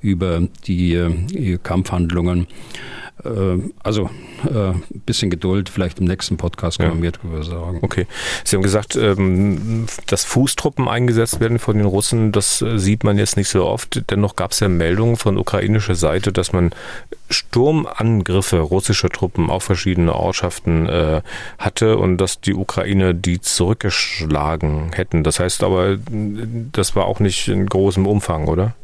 über 0.00 0.42
die 0.66 1.58
Kampfhandlungen. 1.62 2.46
Äh, 3.24 3.58
also 3.82 4.10
ein 4.44 4.54
äh, 4.54 4.98
bisschen 5.06 5.30
Geduld, 5.30 5.68
vielleicht 5.68 6.00
im 6.00 6.04
nächsten 6.04 6.36
Podcast 6.36 6.78
können 6.78 6.90
ja. 6.90 6.96
wir 6.96 7.00
mehr 7.00 7.12
darüber 7.12 7.42
sagen. 7.42 7.78
Okay. 7.82 8.06
Sie 8.44 8.56
haben 8.56 8.62
gesagt, 8.62 8.96
ähm, 8.96 9.86
dass 10.06 10.24
Fußtruppen 10.24 10.88
eingesetzt 10.88 11.40
werden 11.40 11.58
von 11.58 11.76
den 11.76 11.86
Russen, 11.86 12.32
das 12.32 12.60
äh, 12.60 12.78
sieht 12.78 13.04
man 13.04 13.18
jetzt 13.18 13.36
nicht 13.36 13.48
so 13.48 13.64
oft. 13.64 14.02
Dennoch 14.10 14.36
gab 14.36 14.52
es 14.52 14.60
ja 14.60 14.68
Meldungen 14.68 15.16
von 15.16 15.38
ukrainischer 15.38 15.94
Seite, 15.94 16.32
dass 16.32 16.52
man 16.52 16.70
Sturmangriffe 17.30 18.58
russischer 18.58 19.08
Truppen 19.08 19.50
auf 19.50 19.64
verschiedene 19.64 20.14
Ortschaften 20.14 20.88
hatte 21.58 21.98
und 21.98 22.18
dass 22.18 22.40
die 22.40 22.54
Ukraine 22.54 23.14
die 23.14 23.40
zurückgeschlagen 23.40 24.92
hätten. 24.92 25.24
Das 25.24 25.40
heißt 25.40 25.64
aber, 25.64 25.98
das 26.72 26.94
war 26.94 27.06
auch 27.06 27.18
nicht 27.18 27.48
in 27.48 27.66
großem 27.66 28.06
Umfang, 28.06 28.46
oder? 28.46 28.74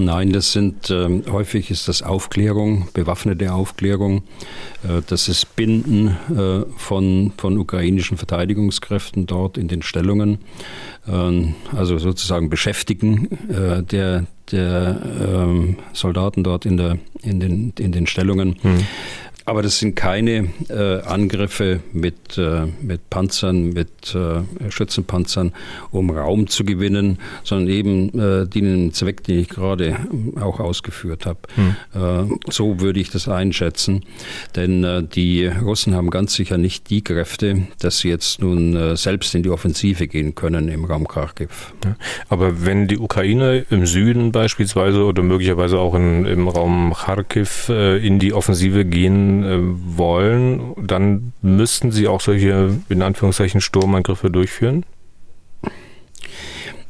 Nein, 0.00 0.30
das 0.30 0.52
sind 0.52 0.90
äh, 0.90 1.22
häufig 1.28 1.72
ist 1.72 1.88
das 1.88 2.02
Aufklärung, 2.02 2.86
bewaffnete 2.94 3.52
Aufklärung. 3.52 4.22
Äh, 4.84 5.02
das 5.08 5.28
ist 5.28 5.56
Binden 5.56 6.16
äh, 6.30 6.64
von, 6.76 7.32
von 7.36 7.58
ukrainischen 7.58 8.16
Verteidigungskräften 8.16 9.26
dort 9.26 9.58
in 9.58 9.66
den 9.66 9.82
Stellungen. 9.82 10.38
Ähm, 11.08 11.56
also 11.76 11.98
sozusagen 11.98 12.48
Beschäftigen 12.48 13.26
äh, 13.50 13.82
der, 13.82 14.26
der 14.52 15.02
ähm, 15.20 15.78
Soldaten 15.94 16.44
dort 16.44 16.64
in, 16.64 16.76
der, 16.76 16.98
in, 17.22 17.40
den, 17.40 17.72
in 17.76 17.90
den 17.90 18.06
Stellungen. 18.06 18.56
Mhm. 18.62 18.86
Aber 19.48 19.62
das 19.62 19.78
sind 19.78 19.96
keine 19.96 20.50
äh, 20.68 21.00
Angriffe 21.06 21.80
mit, 21.94 22.36
äh, 22.36 22.66
mit 22.82 23.08
Panzern, 23.08 23.70
mit 23.70 24.14
äh, 24.14 24.42
Schützenpanzern, 24.70 25.54
um 25.90 26.10
Raum 26.10 26.48
zu 26.48 26.66
gewinnen, 26.66 27.16
sondern 27.44 27.68
eben 27.68 28.20
äh, 28.20 28.46
dienen 28.46 28.92
Zweck, 28.92 29.24
den 29.24 29.38
ich 29.38 29.48
gerade 29.48 29.96
auch 30.38 30.60
ausgeführt 30.60 31.24
habe. 31.24 31.38
Hm. 31.54 31.76
Äh, 31.94 32.34
so 32.50 32.80
würde 32.80 33.00
ich 33.00 33.08
das 33.08 33.26
einschätzen. 33.26 34.04
Denn 34.54 34.84
äh, 34.84 35.02
die 35.02 35.46
Russen 35.46 35.94
haben 35.94 36.10
ganz 36.10 36.34
sicher 36.34 36.58
nicht 36.58 36.90
die 36.90 37.02
Kräfte, 37.02 37.68
dass 37.78 38.00
sie 38.00 38.10
jetzt 38.10 38.42
nun 38.42 38.76
äh, 38.76 38.96
selbst 38.98 39.34
in 39.34 39.42
die 39.42 39.48
Offensive 39.48 40.08
gehen 40.08 40.34
können 40.34 40.68
im 40.68 40.84
Raum 40.84 41.08
Kharkiv. 41.08 41.72
Ja, 41.86 41.96
aber 42.28 42.66
wenn 42.66 42.86
die 42.86 42.98
Ukraine 42.98 43.64
im 43.70 43.86
Süden 43.86 44.30
beispielsweise 44.30 45.04
oder 45.04 45.22
möglicherweise 45.22 45.78
auch 45.78 45.94
in, 45.94 46.26
im 46.26 46.48
Raum 46.48 46.92
Kharkiv 46.92 47.70
äh, 47.70 47.96
in 48.06 48.18
die 48.18 48.34
Offensive 48.34 48.84
gehen, 48.84 49.37
äh, 49.44 49.58
wollen, 49.96 50.74
dann 50.76 51.32
müssten 51.42 51.92
sie 51.92 52.08
auch 52.08 52.20
solche, 52.20 52.78
in 52.88 53.02
Anführungszeichen, 53.02 53.60
Sturmangriffe 53.60 54.30
durchführen? 54.30 54.84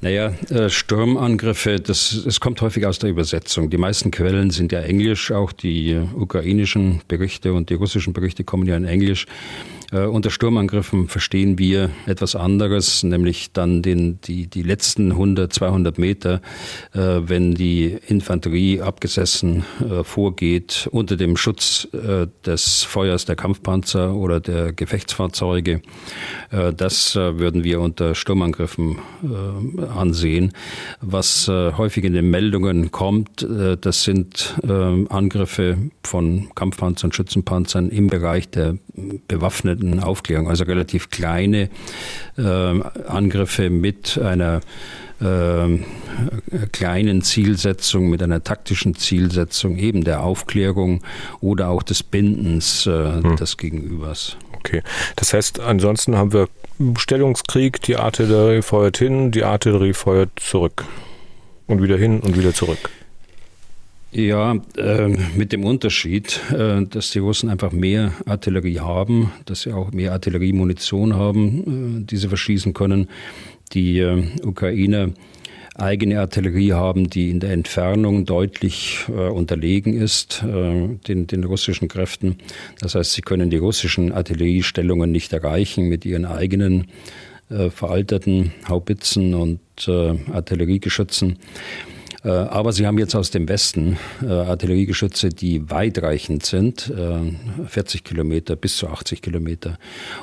Naja, 0.00 0.33
äh, 0.50 0.71
Sturmangriffe, 0.71 1.81
das, 1.81 2.12
es 2.12 2.38
kommt 2.38 2.61
häufig 2.62 2.87
aus 2.87 3.00
der 3.00 3.11
Übersetzung. 3.11 3.69
Die 3.69 3.78
meisten 3.78 4.12
Quellen 4.12 4.50
sind 4.50 4.71
ja 4.71 4.81
englisch, 4.81 5.33
auch 5.33 5.50
die 5.50 5.99
ukrainischen 6.14 7.00
Berichte 7.09 7.52
und 7.52 7.69
die 7.71 7.75
russischen 7.75 8.12
Berichte 8.12 8.45
kommen 8.45 8.67
ja 8.67 8.76
in 8.76 8.85
Englisch. 8.85 9.26
Äh, 9.90 10.04
unter 10.04 10.30
Sturmangriffen 10.30 11.09
verstehen 11.09 11.59
wir 11.59 11.90
etwas 12.07 12.37
anderes, 12.37 13.02
nämlich 13.02 13.52
dann 13.52 13.80
den, 13.80 14.21
die, 14.21 14.47
die 14.47 14.62
letzten 14.62 15.12
100, 15.12 15.52
200 15.52 15.99
Meter, 15.99 16.42
äh, 16.92 16.99
wenn 16.99 17.54
die 17.54 17.97
Infanterie 18.07 18.83
abgesessen 18.83 19.64
äh, 19.80 20.04
vorgeht 20.04 20.88
unter 20.92 21.16
dem 21.16 21.37
Schutz 21.37 21.88
äh, 21.92 22.26
des 22.45 22.83
Feuers 22.85 23.25
der 23.25 23.37
Kampfpanzer 23.37 24.14
oder 24.14 24.40
der 24.40 24.73
Gefechtsfahrzeuge. 24.73 25.80
Äh, 26.50 26.75
das 26.75 27.16
äh, 27.16 27.38
würden 27.38 27.64
wir 27.64 27.80
unter 27.80 28.14
Sturmangriffen 28.14 28.99
ansehen. 29.95 30.52
Was 31.00 31.49
häufig 31.49 32.04
in 32.04 32.12
den 32.12 32.30
Meldungen 32.30 32.90
kommt, 32.90 33.47
das 33.80 34.04
sind 34.04 34.54
Angriffe 34.62 35.78
von 36.02 36.49
Kampfpanzern, 36.54 37.12
Schützenpanzern 37.12 37.90
im 37.90 38.09
Bereich 38.09 38.49
der 38.50 38.76
bewaffneten 39.28 39.77
geordneten 39.78 40.00
Aufklärung, 40.00 40.49
also 40.49 40.64
relativ 40.64 41.11
kleine 41.11 41.68
äh, 42.37 42.42
Angriffe 42.42 43.70
mit 43.70 44.18
einer 44.18 44.61
äh, 45.20 45.78
kleinen 46.73 47.23
Zielsetzung, 47.23 48.11
mit 48.11 48.23
einer 48.23 48.42
taktischen 48.42 48.94
Zielsetzung 48.94 49.76
eben 49.76 50.04
der 50.04 50.23
Aufklärung 50.23 51.02
oder 51.40 51.68
auch 51.68 51.82
des 51.82 52.02
Bindens 52.02 52.87
äh, 52.87 53.23
hm. 53.23 53.37
des 53.37 53.56
Gegenübers. 53.56 54.37
Okay, 54.52 54.82
das 55.16 55.32
heißt, 55.32 55.61
ansonsten 55.61 56.16
haben 56.16 56.32
wir 56.32 56.49
Stellungskrieg, 56.97 57.80
die 57.82 57.97
Artillerie 57.97 58.62
feuert 58.62 58.99
hin, 58.99 59.30
die 59.30 59.44
Artillerie 59.44 59.94
feuert 59.94 60.30
zurück 60.37 60.85
und 61.66 61.82
wieder 61.82 61.97
hin 61.97 62.20
und 62.20 62.37
wieder 62.37 62.52
zurück. 62.52 62.90
Ja, 64.11 64.57
äh, 64.79 65.09
mit 65.37 65.53
dem 65.53 65.65
Unterschied, 65.65 66.41
äh, 66.50 66.83
dass 66.87 67.11
die 67.11 67.19
Russen 67.19 67.50
einfach 67.50 67.73
mehr 67.73 68.12
Artillerie 68.25 68.81
haben, 68.81 69.33
dass 69.45 69.62
sie 69.62 69.73
auch 69.73 69.93
mehr 69.93 70.12
Artilleriemunition 70.12 71.15
haben, 71.15 72.00
äh, 72.00 72.07
die 72.07 72.17
sie 72.17 72.29
verschießen 72.29 72.73
können. 72.73 73.09
Die 73.75 73.99
äh, 73.99 74.25
Ukrainer 74.43 75.11
eigene 75.75 76.21
Artillerie 76.21 76.73
haben, 76.73 77.11
die 77.11 77.31
in 77.31 77.38
der 77.38 77.53
Entfernung 77.53 78.25
deutlich 78.25 79.05
äh, 79.09 79.29
unterlegen 79.29 79.95
ist 80.00 80.43
äh, 80.43 80.88
den, 81.07 81.27
den 81.27 81.45
russischen 81.45 81.88
Kräften. 81.88 82.38
Das 82.81 82.95
heißt, 82.95 83.12
sie 83.12 83.23
können 83.23 83.50
die 83.50 83.59
russischen 83.59 84.11
Artilleriestellungen 84.11 85.12
nicht 85.12 85.35
erreichen 85.35 85.87
mit 85.88 86.05
ihren 86.05 86.25
eigenen 86.25 86.87
veralterten 87.71 88.53
Haubitzen 88.69 89.33
und 89.33 89.61
Artilleriegeschützen. 89.88 91.38
Äh, 92.25 92.31
aber 92.31 92.73
sie 92.73 92.87
haben 92.87 92.99
jetzt 92.99 93.15
aus 93.15 93.31
dem 93.31 93.49
Westen 93.49 93.97
äh, 94.23 94.27
Artilleriegeschütze, 94.27 95.29
die 95.29 95.71
weitreichend 95.71 96.45
sind, 96.45 96.93
40 97.67 98.01
äh, 98.01 98.05
Kilometer 98.05 98.57
bis 98.57 98.77
zu 98.77 98.89
80 98.89 99.23
Kilometer. 99.23 99.79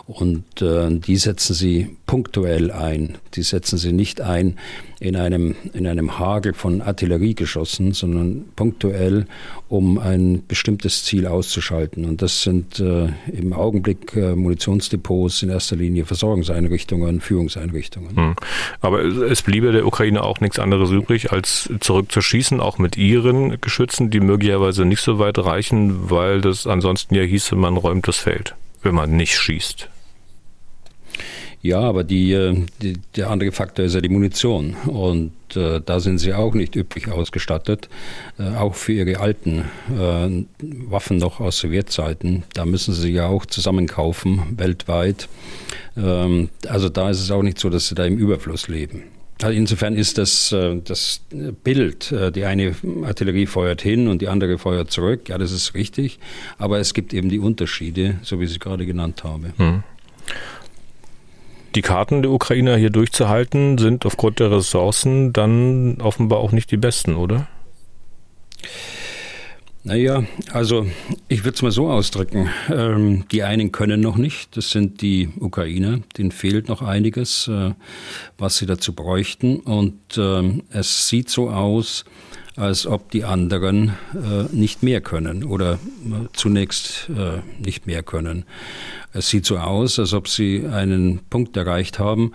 Und 0.06 0.44
die 0.60 1.18
setzen 1.18 1.54
sie 1.54 1.96
punktuell 2.06 2.72
ein. 2.72 3.18
Die 3.36 3.44
setzen 3.44 3.78
sie 3.78 3.94
nicht 3.94 4.22
ein 4.22 4.58
in 5.06 5.16
einem, 5.16 5.56
in 5.74 5.86
einem 5.86 6.18
Hagel 6.18 6.54
von 6.54 6.82
Artilleriegeschossen, 6.82 7.94
sondern 7.94 8.46
punktuell, 8.56 9.28
um 9.70 10.00
ein 10.00 10.44
bestimmtes 10.48 11.04
Ziel 11.04 11.28
auszuschalten. 11.28 12.06
Und 12.06 12.24
das 12.24 12.42
sind 12.42 12.80
äh, 12.80 13.10
im 13.32 13.54
Augenblick 13.54 14.16
äh, 14.16 14.36
Munitionsdepots, 14.36 15.44
in 15.44 15.50
erster 15.50 15.76
Linie 15.76 16.06
Versorgungseinrichtungen, 16.06 17.22
Führungseinrichtungen. 17.22 18.16
Hm. 18.16 18.36
Aber 18.82 19.04
es 19.04 19.44
bliebe 19.44 19.72
der 19.72 19.86
Ukraine 19.86 20.24
auch 20.24 20.40
nichts 20.40 20.58
anderes 20.58 20.90
übrig, 20.90 21.32
als 21.32 21.70
zurückzuschießen, 21.80 22.60
auch 22.60 22.80
mit 22.80 22.98
ihren 22.98 23.62
Geschützen, 23.62 24.10
die 24.10 24.20
möglicherweise 24.20 24.86
nicht 24.86 25.02
so 25.02 25.20
weit 25.20 25.38
reichen, 25.38 26.10
weil 26.10 26.42
das 26.42 26.66
ansonsten 26.66 27.14
ja 27.14 27.22
hieße, 27.22 27.56
man 27.56 27.78
räumt 27.78 28.08
das 28.08 28.18
Feld, 28.18 28.56
wenn 28.82 28.96
man 28.96 29.16
nicht 29.16 29.38
schießt. 29.38 29.90
Ja, 31.66 31.80
aber 31.80 32.04
die, 32.04 32.32
äh, 32.32 32.56
die, 32.84 32.94
der 33.16 33.32
andere 33.32 33.52
Faktor 33.52 33.86
ist 33.86 33.96
ja 33.96 34.02
die 34.02 34.10
Munition. 34.10 34.76
Und 34.86 35.32
äh, 35.56 35.82
da 35.84 36.00
sind 36.00 36.20
sie 36.20 36.32
auch 36.36 36.54
nicht 36.54 36.76
üppig 36.76 37.08
ausgestattet. 37.08 37.90
Äh, 38.38 38.56
auch 38.56 38.76
für 38.76 38.94
ihre 38.94 39.20
alten 39.20 39.64
äh, 39.90 40.46
Waffen 40.62 41.18
noch 41.18 41.40
aus 41.40 41.58
Sowjetzeiten. 41.58 42.44
Da 42.54 42.66
müssen 42.66 42.94
sie 42.94 43.12
ja 43.12 43.26
auch 43.26 43.48
zusammenkaufen, 43.48 44.44
weltweit. 44.58 45.28
Ähm, 45.98 46.50
also 46.68 46.90
da 46.90 47.10
ist 47.10 47.20
es 47.20 47.32
auch 47.32 47.42
nicht 47.42 47.58
so, 47.58 47.72
dass 47.72 47.88
sie 47.88 47.96
da 47.96 48.06
im 48.06 48.20
Überfluss 48.20 48.68
leben. 48.68 49.02
Also 49.42 49.58
insofern 49.58 49.96
ist 49.96 50.20
das, 50.20 50.52
äh, 50.52 50.80
das 50.84 51.22
Bild, 51.64 52.12
äh, 52.12 52.32
die 52.32 52.46
eine 52.46 52.76
Artillerie 53.06 53.48
feuert 53.48 53.82
hin 53.82 54.08
und 54.08 54.22
die 54.22 54.28
andere 54.28 54.60
feuert 54.60 54.92
zurück, 54.92 55.30
ja, 55.30 55.40
das 55.40 55.52
ist 55.52 55.74
richtig. 55.74 56.20
Aber 56.60 56.78
es 56.78 56.94
gibt 56.94 57.12
eben 57.12 57.30
die 57.30 57.40
Unterschiede, 57.40 58.20
so 58.22 58.40
wie 58.40 58.44
ich 58.44 58.52
sie 58.52 58.60
gerade 58.60 58.86
genannt 58.86 59.24
habe. 59.24 59.52
Hm. 59.58 59.84
Die 61.76 61.82
Karten 61.82 62.22
der 62.22 62.32
Ukrainer 62.32 62.78
hier 62.78 62.90
durchzuhalten 62.90 63.78
sind 63.78 64.06
aufgrund 64.06 64.40
der 64.40 64.50
Ressourcen 64.50 65.34
dann 65.34 66.00
offenbar 66.00 66.40
auch 66.40 66.54
nicht 66.54 66.72
die 66.72 66.78
besten, 66.78 67.16
oder? 67.16 67.48
Naja, 69.84 70.24
also 70.52 70.88
ich 71.28 71.44
würde 71.44 71.56
es 71.56 71.62
mal 71.62 71.72
so 71.72 71.92
ausdrücken. 71.92 72.50
Ähm, 72.72 73.26
die 73.32 73.44
einen 73.44 73.72
können 73.72 74.00
noch 74.00 74.16
nicht, 74.16 74.58
das 74.58 74.72
sind 74.72 75.02
die 75.02 75.30
Ukrainer, 75.40 76.00
denen 76.18 76.32
fehlt 76.32 76.70
noch 76.70 76.82
einiges, 76.82 77.48
äh, 77.50 77.72
was 78.38 78.58
sie 78.58 78.66
dazu 78.66 78.94
bräuchten. 78.94 79.60
Und 79.60 80.00
ähm, 80.18 80.64
es 80.72 81.08
sieht 81.08 81.30
so 81.30 81.52
aus, 81.52 82.06
als 82.56 82.88
ob 82.88 83.12
die 83.12 83.26
anderen 83.26 83.90
äh, 84.14 84.44
nicht 84.52 84.82
mehr 84.82 85.02
können 85.02 85.44
oder 85.44 85.74
äh, 85.74 86.28
zunächst 86.34 87.10
äh, 87.10 87.42
nicht 87.60 87.86
mehr 87.86 88.02
können. 88.02 88.46
Es 89.12 89.30
sieht 89.30 89.46
so 89.46 89.58
aus, 89.58 90.00
als 90.00 90.14
ob 90.14 90.28
sie 90.28 90.66
einen 90.66 91.20
Punkt 91.30 91.56
erreicht 91.58 92.00
haben. 92.00 92.32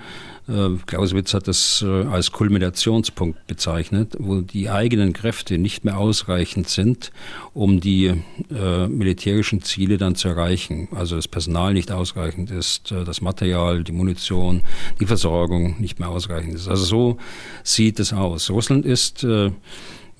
Äh, 0.46 0.76
Clausewitz 0.86 1.32
hat 1.32 1.48
das 1.48 1.82
äh, 1.86 2.04
als 2.04 2.32
Kulminationspunkt 2.32 3.46
bezeichnet, 3.46 4.16
wo 4.18 4.40
die 4.40 4.68
eigenen 4.68 5.12
Kräfte 5.12 5.56
nicht 5.58 5.84
mehr 5.84 5.96
ausreichend 5.96 6.68
sind, 6.68 7.12
um 7.54 7.80
die 7.80 8.06
äh, 8.50 8.88
militärischen 8.88 9.62
Ziele 9.62 9.96
dann 9.96 10.16
zu 10.16 10.28
erreichen. 10.28 10.88
Also 10.94 11.16
das 11.16 11.28
Personal 11.28 11.72
nicht 11.72 11.92
ausreichend 11.92 12.50
ist, 12.50 12.92
das 12.92 13.20
Material, 13.20 13.84
die 13.84 13.92
Munition, 13.92 14.62
die 15.00 15.06
Versorgung 15.06 15.80
nicht 15.80 15.98
mehr 15.98 16.08
ausreichend 16.08 16.54
ist. 16.54 16.68
Also 16.68 16.84
so 16.84 17.18
sieht 17.62 18.00
es 18.00 18.12
aus. 18.12 18.50
Russland 18.50 18.84
ist 18.84 19.26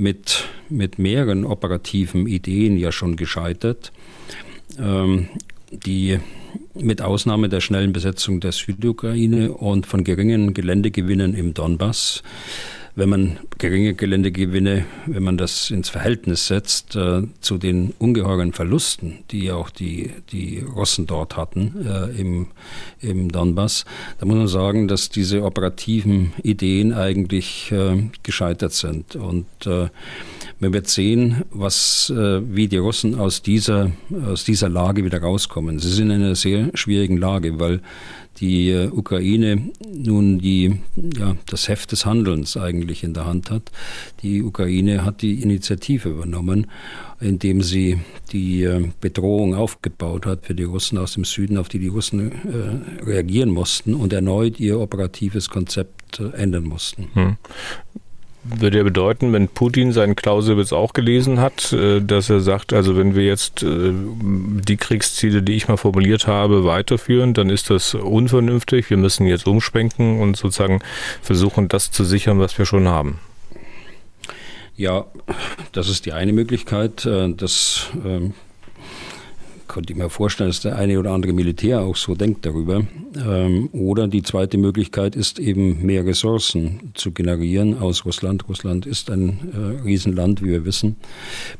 mit, 0.01 0.49
mit 0.71 0.99
mehreren 0.99 1.45
operativen 1.45 2.27
Ideen 2.27 2.79
ja 2.79 2.91
schon 2.91 3.17
gescheitert, 3.17 3.93
ähm, 4.79 5.29
die 5.71 6.19
mit 6.75 7.03
Ausnahme 7.03 7.49
der 7.49 7.61
schnellen 7.61 7.93
Besetzung 7.93 8.41
der 8.41 8.53
Südukraine 8.53 9.53
und 9.53 9.87
von 9.87 10.03
geringen 10.03 10.55
Geländegewinnen 10.55 11.35
im 11.35 11.55
Donbass 11.55 12.23
wenn 12.95 13.09
man 13.09 13.39
geringe 13.59 13.95
Geländegewinne, 13.95 14.85
wenn 15.07 15.23
man 15.23 15.37
das 15.37 15.71
ins 15.71 15.89
Verhältnis 15.89 16.47
setzt 16.47 16.97
äh, 16.97 17.23
zu 17.41 17.59
den 17.59 17.95
ungeheuren 17.99 18.53
Verlusten, 18.53 19.19
die 19.31 19.53
auch 19.53 19.71
die, 19.71 20.11
die 20.33 20.59
Russen 20.59 21.07
dort 21.07 21.37
hatten 21.37 21.87
äh, 21.87 22.21
im, 22.21 22.49
im 23.01 23.31
Donbass, 23.31 23.85
da 24.19 24.27
muss 24.27 24.37
man 24.37 24.49
sagen, 24.49 24.89
dass 24.89 25.09
diese 25.09 25.45
operativen 25.45 26.33
Ideen 26.43 26.93
eigentlich 26.93 27.71
äh, 27.73 28.03
gescheitert 28.23 28.73
sind. 28.73 29.17
Und 29.17 29.47
äh, 29.67 29.89
man 30.59 30.73
wird 30.73 30.89
sehen, 30.89 31.45
was, 31.51 32.11
äh, 32.11 32.41
wie 32.55 32.69
die 32.69 32.77
Russen 32.77 33.19
aus 33.19 33.43
dieser, 33.43 33.93
aus 34.27 34.45
dieser 34.45 34.69
Lage 34.69 35.05
wieder 35.05 35.21
rauskommen. 35.21 35.79
Sie 35.79 35.91
sind 35.91 36.11
in 36.11 36.23
einer 36.23 36.35
sehr 36.35 36.71
schwierigen 36.75 37.17
Lage, 37.17 37.59
weil 37.61 37.81
die 38.41 38.71
äh, 38.71 38.89
Ukraine 38.89 39.71
nun 39.93 40.39
die, 40.39 40.81
ja, 40.97 41.37
das 41.47 41.69
Heft 41.69 41.93
des 41.93 42.07
Handelns 42.07 42.57
eigentlich 42.57 43.05
in 43.05 43.15
der 43.15 43.27
Hand 43.27 43.51
hat. 43.51 43.71
Die 44.23 44.43
Ukraine 44.43 45.05
hat 45.05 45.23
die 45.23 45.43
Initiative 45.43 46.09
übernommen, 46.09 46.67
indem 47.21 47.63
sie 47.63 48.01
die 48.33 48.65
äh, 48.65 48.89
Bedrohung 49.01 49.55
aufgebaut 49.55 50.27
hat 50.27 50.47
für 50.47 50.55
die 50.55 50.65
Russen 50.65 50.99
aus 50.99 51.15
dem 51.15 51.25
Süden, 51.25 51.59
auf 51.59 51.69
die 51.69 51.79
die 51.79 51.89
Russen 51.89 52.33
äh, 52.33 53.05
reagieren 53.05 53.51
mussten 53.51 53.95
und 53.95 54.13
erneut 54.13 54.59
ihr 54.59 54.81
operatives 54.81 55.51
Konzept 55.51 56.21
äh, 56.21 56.31
ändern 56.37 56.65
mussten. 56.65 57.09
Hm 57.15 57.37
würde 58.43 58.79
ja 58.79 58.85
bedeuten, 58.85 59.33
wenn 59.33 59.49
Putin 59.49 59.93
seinen 59.93 60.17
Clausewitz 60.17 60.73
auch 60.73 60.93
gelesen 60.93 61.41
hat, 61.41 61.73
äh, 61.73 62.01
dass 62.01 62.31
er 62.31 62.41
sagt, 62.41 62.73
also 62.73 62.97
wenn 62.97 63.15
wir 63.15 63.25
jetzt 63.25 63.63
äh, 63.63 63.93
die 63.93 64.77
Kriegsziele, 64.77 65.43
die 65.43 65.55
ich 65.55 65.69
mal 65.69 65.77
formuliert 65.77 66.27
habe, 66.27 66.65
weiterführen, 66.65 67.35
dann 67.35 67.51
ist 67.51 67.71
das 67.71 67.95
unvernünftig. 67.95 68.91
Wir 68.91 68.97
müssen 68.97 69.27
jetzt 69.27 69.47
umschwenken 69.47 70.21
und 70.21 70.37
sozusagen 70.37 70.81
versuchen, 71.23 71.69
das 71.69 71.91
zu 71.91 72.05
sichern, 72.05 72.39
was 72.39 72.57
wir 72.59 72.67
schon 72.67 72.89
haben. 72.89 73.19
Ja, 74.77 75.05
das 75.73 75.91
ist 75.91 76.07
die 76.07 76.13
eine 76.13 76.33
Möglichkeit. 76.33 77.05
Äh, 77.05 77.35
das 77.35 77.89
ähm, 78.05 78.33
könnte 79.71 79.93
ich 79.93 79.99
mir 79.99 80.11
vorstellen, 80.11 80.51
dass 80.51 80.61
der 80.61 80.77
eine 80.77 80.99
oder 80.99 81.13
andere 81.13 81.33
Militär 81.33 81.81
auch 81.81 81.95
so 81.95 82.17
denkt 82.17 82.45
darüber. 82.45 82.83
Ähm, 83.25 83.69
oder 83.73 84.09
die 84.09 84.23
zweite 84.23 84.59
Möglichkeit 84.59 85.15
ist 85.15 85.39
eben 85.39 85.87
mehr 85.87 86.05
Ressourcen 86.05 86.91
zu 86.95 87.13
generieren 87.13 87.79
aus 87.79 88.05
Russland. 88.05 88.49
Russland 88.49 88.85
ist 88.85 89.11
ein 89.11 89.39
äh, 89.53 89.83
Riesenland, 89.85 90.43
wie 90.43 90.49
wir 90.49 90.65
wissen, 90.65 90.97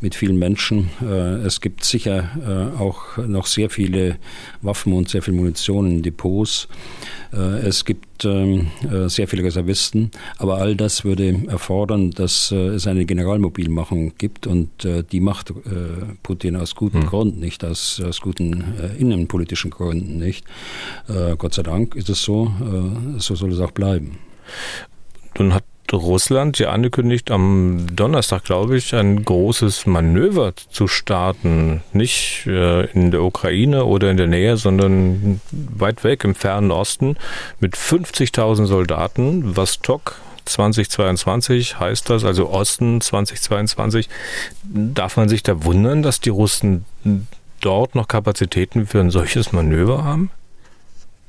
mit 0.01 0.17
vielen 0.17 0.39
Menschen. 0.39 0.91
Äh, 1.01 1.47
es 1.47 1.61
gibt 1.61 1.85
sicher 1.85 2.31
äh, 2.45 2.81
auch 2.81 3.17
noch 3.17 3.47
sehr 3.47 3.71
viele 3.71 4.17
Waffen 4.61 4.93
und 4.93 5.09
sehr 5.09 5.23
viel 5.23 5.35
Munition 5.35 5.87
in 5.87 6.03
Depots. 6.03 6.67
Äh, 7.33 7.67
es 7.67 7.85
gibt 7.85 8.25
ähm, 8.25 8.69
äh, 8.91 9.09
sehr 9.09 9.29
viele 9.29 9.45
Reservisten, 9.45 10.11
aber 10.39 10.57
all 10.57 10.77
das 10.77 11.05
würde 11.05 11.43
erfordern, 11.49 12.11
dass 12.11 12.51
äh, 12.53 12.57
es 12.57 12.87
eine 12.87 13.05
Generalmobilmachung 13.05 14.13
gibt 14.19 14.47
und 14.47 14.71
die 15.13 15.21
macht 15.21 15.53
Putin 16.23 16.57
aus 16.57 16.75
guten 16.75 17.03
hm. 17.03 17.07
Gründen, 17.07 17.41
nicht 17.41 17.65
aus, 17.65 18.01
aus 18.05 18.21
guten 18.21 18.65
innenpolitischen 18.99 19.71
Gründen 19.71 20.19
nicht. 20.19 20.45
Gott 21.39 21.55
sei 21.55 21.63
Dank 21.63 21.95
ist 21.95 22.09
es 22.09 22.23
so, 22.23 22.51
so 23.19 23.35
soll 23.35 23.53
es 23.53 23.61
auch 23.61 23.73
bleiben. 23.73 24.19
Nun 25.39 25.55
hat 25.55 25.65
Russland 25.93 26.59
ja 26.59 26.71
angekündigt, 26.71 27.31
am 27.31 27.87
Donnerstag, 27.95 28.45
glaube 28.45 28.77
ich, 28.77 28.95
ein 28.95 29.25
großes 29.25 29.87
Manöver 29.87 30.53
zu 30.71 30.89
starten. 30.89 31.83
Nicht 31.93 32.47
äh, 32.47 32.87
in 32.93 33.11
der 33.11 33.23
Ukraine 33.23 33.85
oder 33.85 34.11
in 34.11 34.17
der 34.17 34.27
Nähe, 34.27 34.57
sondern 34.57 35.41
weit 35.51 36.05
weg 36.05 36.25
im 36.25 36.35
fernen 36.35 36.71
Osten 36.71 37.17
mit 37.61 37.77
50.000 37.77 38.67
Soldaten. 38.67 39.57
Vostok 39.57 40.17
2022 40.45 41.79
heißt 41.79 42.11
das, 42.11 42.25
also 42.25 42.51
Osten 42.51 43.01
2022. 43.01 44.09
Darf 44.65 45.17
man 45.17 45.29
sich 45.29 45.43
da 45.43 45.65
wundern, 45.65 46.03
dass 46.03 46.21
die 46.21 46.31
Russen 46.31 46.85
dort 47.61 47.95
noch 47.95 48.09
Kapazitäten 48.09 48.87
für 48.87 49.01
ein 49.01 49.11
solches 49.11 49.53
Manöver 49.53 50.05
haben? 50.05 50.31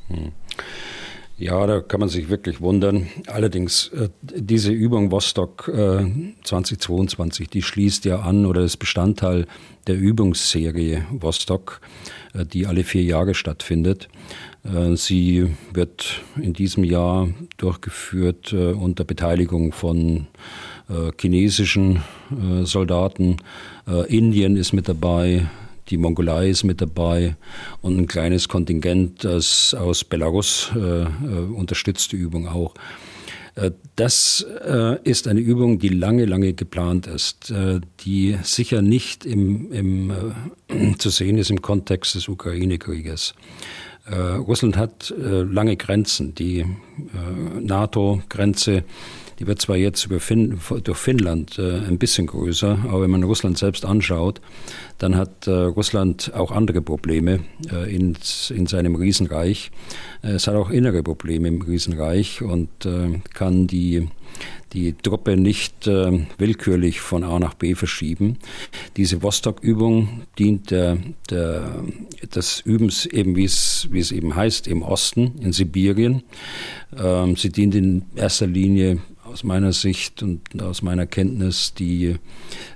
Hm. 0.07 0.31
Ja, 1.41 1.65
da 1.65 1.81
kann 1.81 1.99
man 1.99 2.09
sich 2.09 2.29
wirklich 2.29 2.61
wundern. 2.61 3.07
Allerdings, 3.25 3.87
äh, 3.87 4.09
diese 4.21 4.71
Übung 4.71 5.09
Vostok 5.09 5.71
äh, 5.73 6.05
2022, 6.43 7.49
die 7.49 7.63
schließt 7.63 8.05
ja 8.05 8.19
an 8.19 8.45
oder 8.45 8.61
ist 8.61 8.77
Bestandteil 8.77 9.47
der 9.87 9.97
Übungsserie 9.97 11.03
Vostok, 11.09 11.81
äh, 12.35 12.45
die 12.45 12.67
alle 12.67 12.83
vier 12.83 13.01
Jahre 13.01 13.33
stattfindet. 13.33 14.07
Äh, 14.63 14.95
sie 14.95 15.47
wird 15.73 16.21
in 16.39 16.53
diesem 16.53 16.83
Jahr 16.83 17.29
durchgeführt 17.57 18.53
äh, 18.53 18.73
unter 18.73 19.03
Beteiligung 19.03 19.71
von 19.71 20.27
äh, 20.89 21.11
chinesischen 21.19 22.03
Soldaten. 22.63 23.37
Indien 24.07 24.55
ist 24.55 24.71
mit 24.71 24.87
dabei, 24.87 25.47
die 25.91 25.97
Mongolei 25.97 26.49
ist 26.49 26.63
mit 26.63 26.81
dabei 26.81 27.35
und 27.81 27.99
ein 27.99 28.07
kleines 28.07 28.47
Kontingent 28.47 29.25
aus, 29.25 29.73
aus 29.73 30.03
Belarus 30.03 30.71
äh, 30.75 30.79
äh, 30.79 31.05
unterstützt 31.53 32.13
die 32.13 32.15
Übung 32.15 32.47
auch. 32.47 32.73
Äh, 33.55 33.71
das 33.97 34.45
äh, 34.65 34.97
ist 35.03 35.27
eine 35.27 35.41
Übung, 35.41 35.79
die 35.79 35.89
lange, 35.89 36.25
lange 36.25 36.53
geplant 36.53 37.07
ist, 37.07 37.53
die 38.05 38.37
sicher 38.41 38.81
nicht 38.81 39.25
im, 39.25 39.71
im, 39.71 40.13
zu 40.97 41.09
sehen 41.09 41.37
ist 41.37 41.51
im 41.51 41.61
Kontext 41.61 42.15
des 42.15 42.27
Ukraine-Krieges. 42.27 43.33
Russland 44.09 44.77
hat 44.77 45.13
lange 45.15 45.77
Grenzen. 45.77 46.33
Die 46.33 46.65
NATO-Grenze 47.61 48.83
die 49.41 49.47
wird 49.47 49.59
zwar 49.59 49.75
jetzt 49.75 50.07
fin 50.19 50.59
durch 50.83 50.97
Finnland 50.97 51.57
äh, 51.57 51.79
ein 51.79 51.97
bisschen 51.97 52.27
größer, 52.27 52.77
aber 52.83 53.01
wenn 53.01 53.09
man 53.09 53.23
Russland 53.23 53.57
selbst 53.57 53.85
anschaut, 53.85 54.39
dann 54.99 55.15
hat 55.15 55.47
äh, 55.47 55.51
Russland 55.51 56.31
auch 56.35 56.51
andere 56.51 56.81
Probleme 56.81 57.39
äh, 57.71 57.93
in, 57.93 58.15
in 58.49 58.67
seinem 58.67 58.93
Riesenreich. 58.93 59.71
Äh, 60.21 60.33
es 60.33 60.45
hat 60.45 60.53
auch 60.53 60.69
innere 60.69 61.01
Probleme 61.01 61.47
im 61.47 61.59
Riesenreich 61.59 62.43
und 62.43 62.85
äh, 62.85 63.19
kann 63.33 63.65
die 63.65 64.09
die 64.73 64.93
Truppe 64.93 65.37
nicht 65.37 65.87
äh, 65.87 66.25
willkürlich 66.37 67.01
von 67.01 67.23
A 67.23 67.39
nach 67.39 67.53
B 67.53 67.75
verschieben. 67.75 68.37
Diese 68.97 69.21
Vostok-Übung 69.21 70.23
dient 70.39 70.71
der, 70.71 70.97
der, 71.29 71.83
des 72.33 72.61
Übens 72.61 73.05
eben, 73.05 73.35
wie 73.35 73.45
es, 73.45 74.11
eben 74.11 74.35
heißt, 74.35 74.67
im 74.67 74.81
Osten, 74.81 75.39
in 75.41 75.51
Sibirien. 75.51 76.23
Ähm, 76.97 77.35
sie 77.35 77.49
dient 77.49 77.75
in 77.75 78.03
erster 78.15 78.47
Linie 78.47 78.99
aus 79.23 79.43
meiner 79.43 79.73
Sicht 79.73 80.23
und 80.23 80.41
aus 80.61 80.81
meiner 80.81 81.05
Kenntnis 81.05 81.73
die 81.73 82.15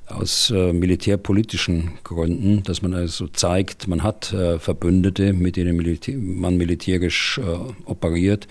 aus 0.08 0.52
äh, 0.52 0.72
militärpolitischen 0.72 1.92
Gründen, 2.04 2.64
dass 2.64 2.82
man 2.82 2.94
also 2.94 3.28
zeigt, 3.28 3.88
man 3.88 4.04
hat 4.04 4.34
äh, 4.34 4.60
Verbündete, 4.60 5.34
mit 5.34 5.56
denen 5.56 5.76
Militär, 5.76 6.18
man 6.18 6.58
militärisch 6.58 7.40
äh, 7.40 7.44
operiert. 7.86 8.48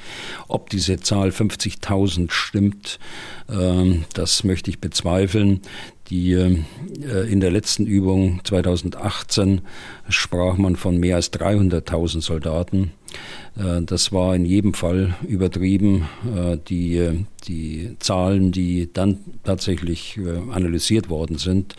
Ob 0.49 0.71
diese 0.71 0.99
Zahl 0.99 1.29
50.000 1.29 2.31
stimmt, 2.31 2.99
ähm, 3.49 4.05
das 4.15 4.45
möchte 4.45 4.71
ich 4.71 4.81
bezweifeln. 4.81 5.61
Die, 6.09 6.33
äh, 6.33 6.59
in 7.31 7.41
der 7.41 7.51
letzten 7.51 7.87
Übung 7.87 8.41
2018 8.45 9.63
sprach 10.09 10.59
man 10.59 10.77
von 10.77 10.99
mehr 10.99 11.17
als 11.17 11.33
300.000 11.33 12.21
Soldaten. 12.21 12.93
Äh, 13.57 13.83
das 13.83 14.13
war 14.13 14.37
in 14.37 14.45
jedem 14.45 14.75
Fall 14.75 15.15
übertrieben. 15.27 16.07
Äh, 16.37 16.59
die, 16.69 17.25
die 17.49 17.97
Zahlen, 18.01 18.53
die 18.53 18.91
dann 18.93 19.19
tatsächlich 19.45 20.19
analysiert 20.51 21.11
worden 21.11 21.37
sind 21.39 21.75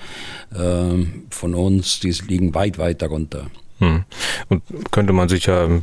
von 0.51 1.55
uns, 1.55 1.99
die 1.99 2.11
liegen 2.27 2.53
weit, 2.53 2.77
weit 2.77 3.01
darunter. 3.01 3.47
Hm. 3.79 4.03
Und 4.47 4.63
könnte 4.91 5.11
man 5.11 5.27
sich 5.27 5.47
ja 5.47 5.81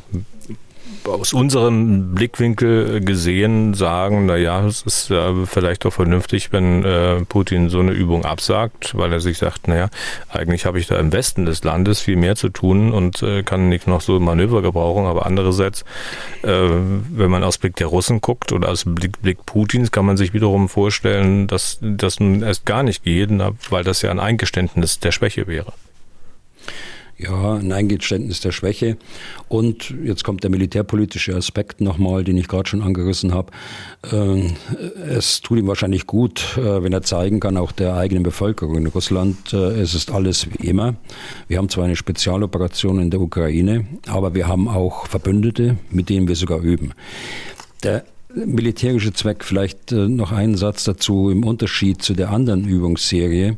aus 1.06 1.32
unserem 1.32 2.14
Blickwinkel 2.14 3.00
gesehen 3.00 3.74
sagen, 3.74 4.26
na 4.26 4.36
ja, 4.36 4.64
es 4.66 4.82
ist 4.82 5.10
äh, 5.10 5.46
vielleicht 5.46 5.84
doch 5.84 5.92
vernünftig, 5.92 6.52
wenn 6.52 6.84
äh, 6.84 7.24
Putin 7.24 7.68
so 7.68 7.80
eine 7.80 7.92
Übung 7.92 8.24
absagt, 8.24 8.96
weil 8.96 9.12
er 9.12 9.20
sich 9.20 9.38
sagt, 9.38 9.68
naja, 9.68 9.88
eigentlich 10.28 10.64
habe 10.64 10.78
ich 10.78 10.86
da 10.86 10.98
im 10.98 11.12
Westen 11.12 11.44
des 11.44 11.64
Landes 11.64 12.00
viel 12.00 12.16
mehr 12.16 12.36
zu 12.36 12.48
tun 12.48 12.92
und 12.92 13.22
äh, 13.22 13.42
kann 13.42 13.68
nicht 13.68 13.86
noch 13.86 14.00
so 14.00 14.18
Manöver 14.20 14.62
gebrauchen, 14.62 15.06
aber 15.06 15.26
andererseits, 15.26 15.84
äh, 16.42 16.48
wenn 16.48 17.30
man 17.30 17.44
aus 17.44 17.58
Blick 17.58 17.76
der 17.76 17.88
Russen 17.88 18.20
guckt 18.20 18.52
oder 18.52 18.68
aus 18.68 18.84
Blick, 18.86 19.20
Blick 19.22 19.44
Putins, 19.46 19.90
kann 19.90 20.06
man 20.06 20.16
sich 20.16 20.32
wiederum 20.34 20.68
vorstellen, 20.68 21.46
dass 21.46 21.78
das 21.80 22.20
nun 22.20 22.42
erst 22.42 22.66
gar 22.66 22.82
nicht 22.82 23.04
geht, 23.04 23.30
weil 23.70 23.84
das 23.84 24.02
ja 24.02 24.10
ein 24.10 24.20
Eingeständnis 24.20 24.98
der 25.00 25.12
Schwäche 25.12 25.46
wäre. 25.46 25.72
Ja, 27.22 27.54
ein 27.54 27.70
Eingeständnis 27.70 28.40
der 28.40 28.50
Schwäche. 28.50 28.96
Und 29.48 29.94
jetzt 30.04 30.24
kommt 30.24 30.42
der 30.42 30.50
militärpolitische 30.50 31.36
Aspekt 31.36 31.80
nochmal, 31.80 32.24
den 32.24 32.36
ich 32.36 32.48
gerade 32.48 32.68
schon 32.68 32.82
angerissen 32.82 33.32
habe. 33.32 33.52
Ähm, 34.10 34.54
es 35.08 35.40
tut 35.40 35.58
ihm 35.58 35.68
wahrscheinlich 35.68 36.08
gut, 36.08 36.56
äh, 36.56 36.82
wenn 36.82 36.92
er 36.92 37.02
zeigen 37.02 37.38
kann, 37.38 37.56
auch 37.56 37.70
der 37.70 37.94
eigenen 37.94 38.24
Bevölkerung 38.24 38.76
in 38.76 38.86
Russland, 38.88 39.52
äh, 39.52 39.56
es 39.56 39.94
ist 39.94 40.10
alles 40.10 40.48
wie 40.50 40.66
immer. 40.66 40.96
Wir 41.46 41.58
haben 41.58 41.68
zwar 41.68 41.84
eine 41.84 41.94
Spezialoperation 41.94 43.00
in 43.00 43.10
der 43.10 43.20
Ukraine, 43.20 43.86
aber 44.08 44.34
wir 44.34 44.48
haben 44.48 44.66
auch 44.66 45.06
Verbündete, 45.06 45.76
mit 45.90 46.08
denen 46.08 46.26
wir 46.26 46.34
sogar 46.34 46.60
üben. 46.60 46.92
Der 47.84 48.04
militärische 48.34 49.12
Zweck. 49.12 49.44
Vielleicht 49.44 49.92
äh, 49.92 50.08
noch 50.08 50.32
einen 50.32 50.56
Satz 50.56 50.84
dazu 50.84 51.30
im 51.30 51.44
Unterschied 51.44 52.02
zu 52.02 52.14
der 52.14 52.30
anderen 52.30 52.64
Übungsserie. 52.64 53.56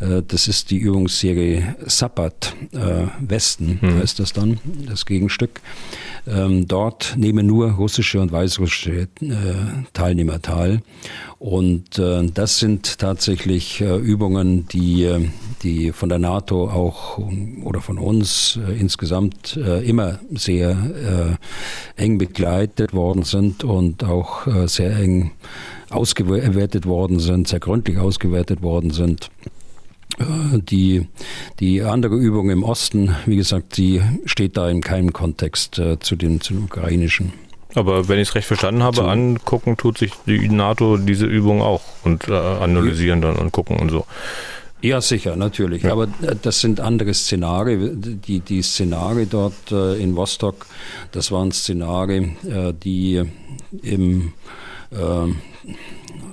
Äh, 0.00 0.22
das 0.26 0.48
ist 0.48 0.70
die 0.70 0.78
Übungsserie 0.78 1.76
Sabbat 1.86 2.54
äh, 2.72 3.06
Westen, 3.20 3.78
mhm. 3.80 3.96
heißt 3.96 4.18
das 4.18 4.32
dann, 4.32 4.58
das 4.86 5.06
Gegenstück. 5.06 5.60
Ähm, 6.30 6.68
dort 6.68 7.14
nehmen 7.16 7.46
nur 7.46 7.72
russische 7.72 8.20
und 8.20 8.30
weißrussische 8.30 8.92
äh, 8.92 9.08
Teilnehmer 9.92 10.40
teil. 10.40 10.80
Und 11.38 11.98
äh, 11.98 12.26
das 12.32 12.58
sind 12.58 12.98
tatsächlich 12.98 13.80
äh, 13.80 13.96
Übungen, 13.96 14.68
die, 14.68 15.04
äh, 15.04 15.28
die 15.62 15.92
von 15.92 16.08
der 16.08 16.18
NATO 16.18 16.68
auch 16.68 17.18
oder 17.64 17.80
von 17.80 17.98
uns 17.98 18.58
äh, 18.68 18.78
insgesamt 18.78 19.56
äh, 19.56 19.82
immer 19.82 20.20
sehr 20.34 21.38
äh, 21.96 22.02
eng 22.02 22.18
begleitet 22.18 22.92
worden 22.92 23.22
sind 23.22 23.64
und 23.64 24.04
auch 24.04 24.46
äh, 24.46 24.68
sehr 24.68 24.96
eng 24.96 25.32
ausgewertet 25.88 26.86
worden 26.86 27.18
sind, 27.18 27.48
sehr 27.48 27.60
gründlich 27.60 27.98
ausgewertet 27.98 28.62
worden 28.62 28.90
sind. 28.90 29.30
Die, 30.18 31.06
die 31.60 31.82
andere 31.82 32.16
Übung 32.16 32.50
im 32.50 32.62
Osten, 32.62 33.14
wie 33.26 33.36
gesagt, 33.36 33.76
die 33.76 34.02
steht 34.26 34.56
da 34.56 34.68
in 34.68 34.80
keinem 34.80 35.12
Kontext 35.12 35.78
äh, 35.78 35.98
zu, 35.98 36.16
den, 36.16 36.40
zu 36.40 36.54
den 36.54 36.64
ukrainischen. 36.64 37.32
Aber 37.74 38.08
wenn 38.08 38.18
ich 38.18 38.28
es 38.28 38.34
recht 38.34 38.46
verstanden 38.46 38.82
habe, 38.82 39.08
angucken 39.08 39.76
tut 39.76 39.98
sich 39.98 40.12
die 40.26 40.48
NATO 40.48 40.96
diese 40.96 41.26
Übung 41.26 41.62
auch 41.62 41.82
und 42.04 42.28
äh, 42.28 42.32
analysieren 42.32 43.20
dann 43.20 43.36
und 43.36 43.52
gucken 43.52 43.78
und 43.78 43.90
so. 43.90 44.06
Ja, 44.82 45.00
sicher, 45.00 45.36
natürlich. 45.36 45.82
Ja. 45.82 45.92
Aber 45.92 46.04
äh, 46.22 46.34
das 46.40 46.60
sind 46.60 46.80
andere 46.80 47.14
Szenarien. 47.14 48.20
Die, 48.22 48.40
die 48.40 48.62
Szenarien 48.62 49.28
dort 49.28 49.70
äh, 49.70 49.94
in 50.02 50.16
Vostok, 50.16 50.66
das 51.12 51.30
waren 51.30 51.52
Szenarien, 51.52 52.36
äh, 52.46 52.72
die 52.72 53.22
im, 53.82 54.32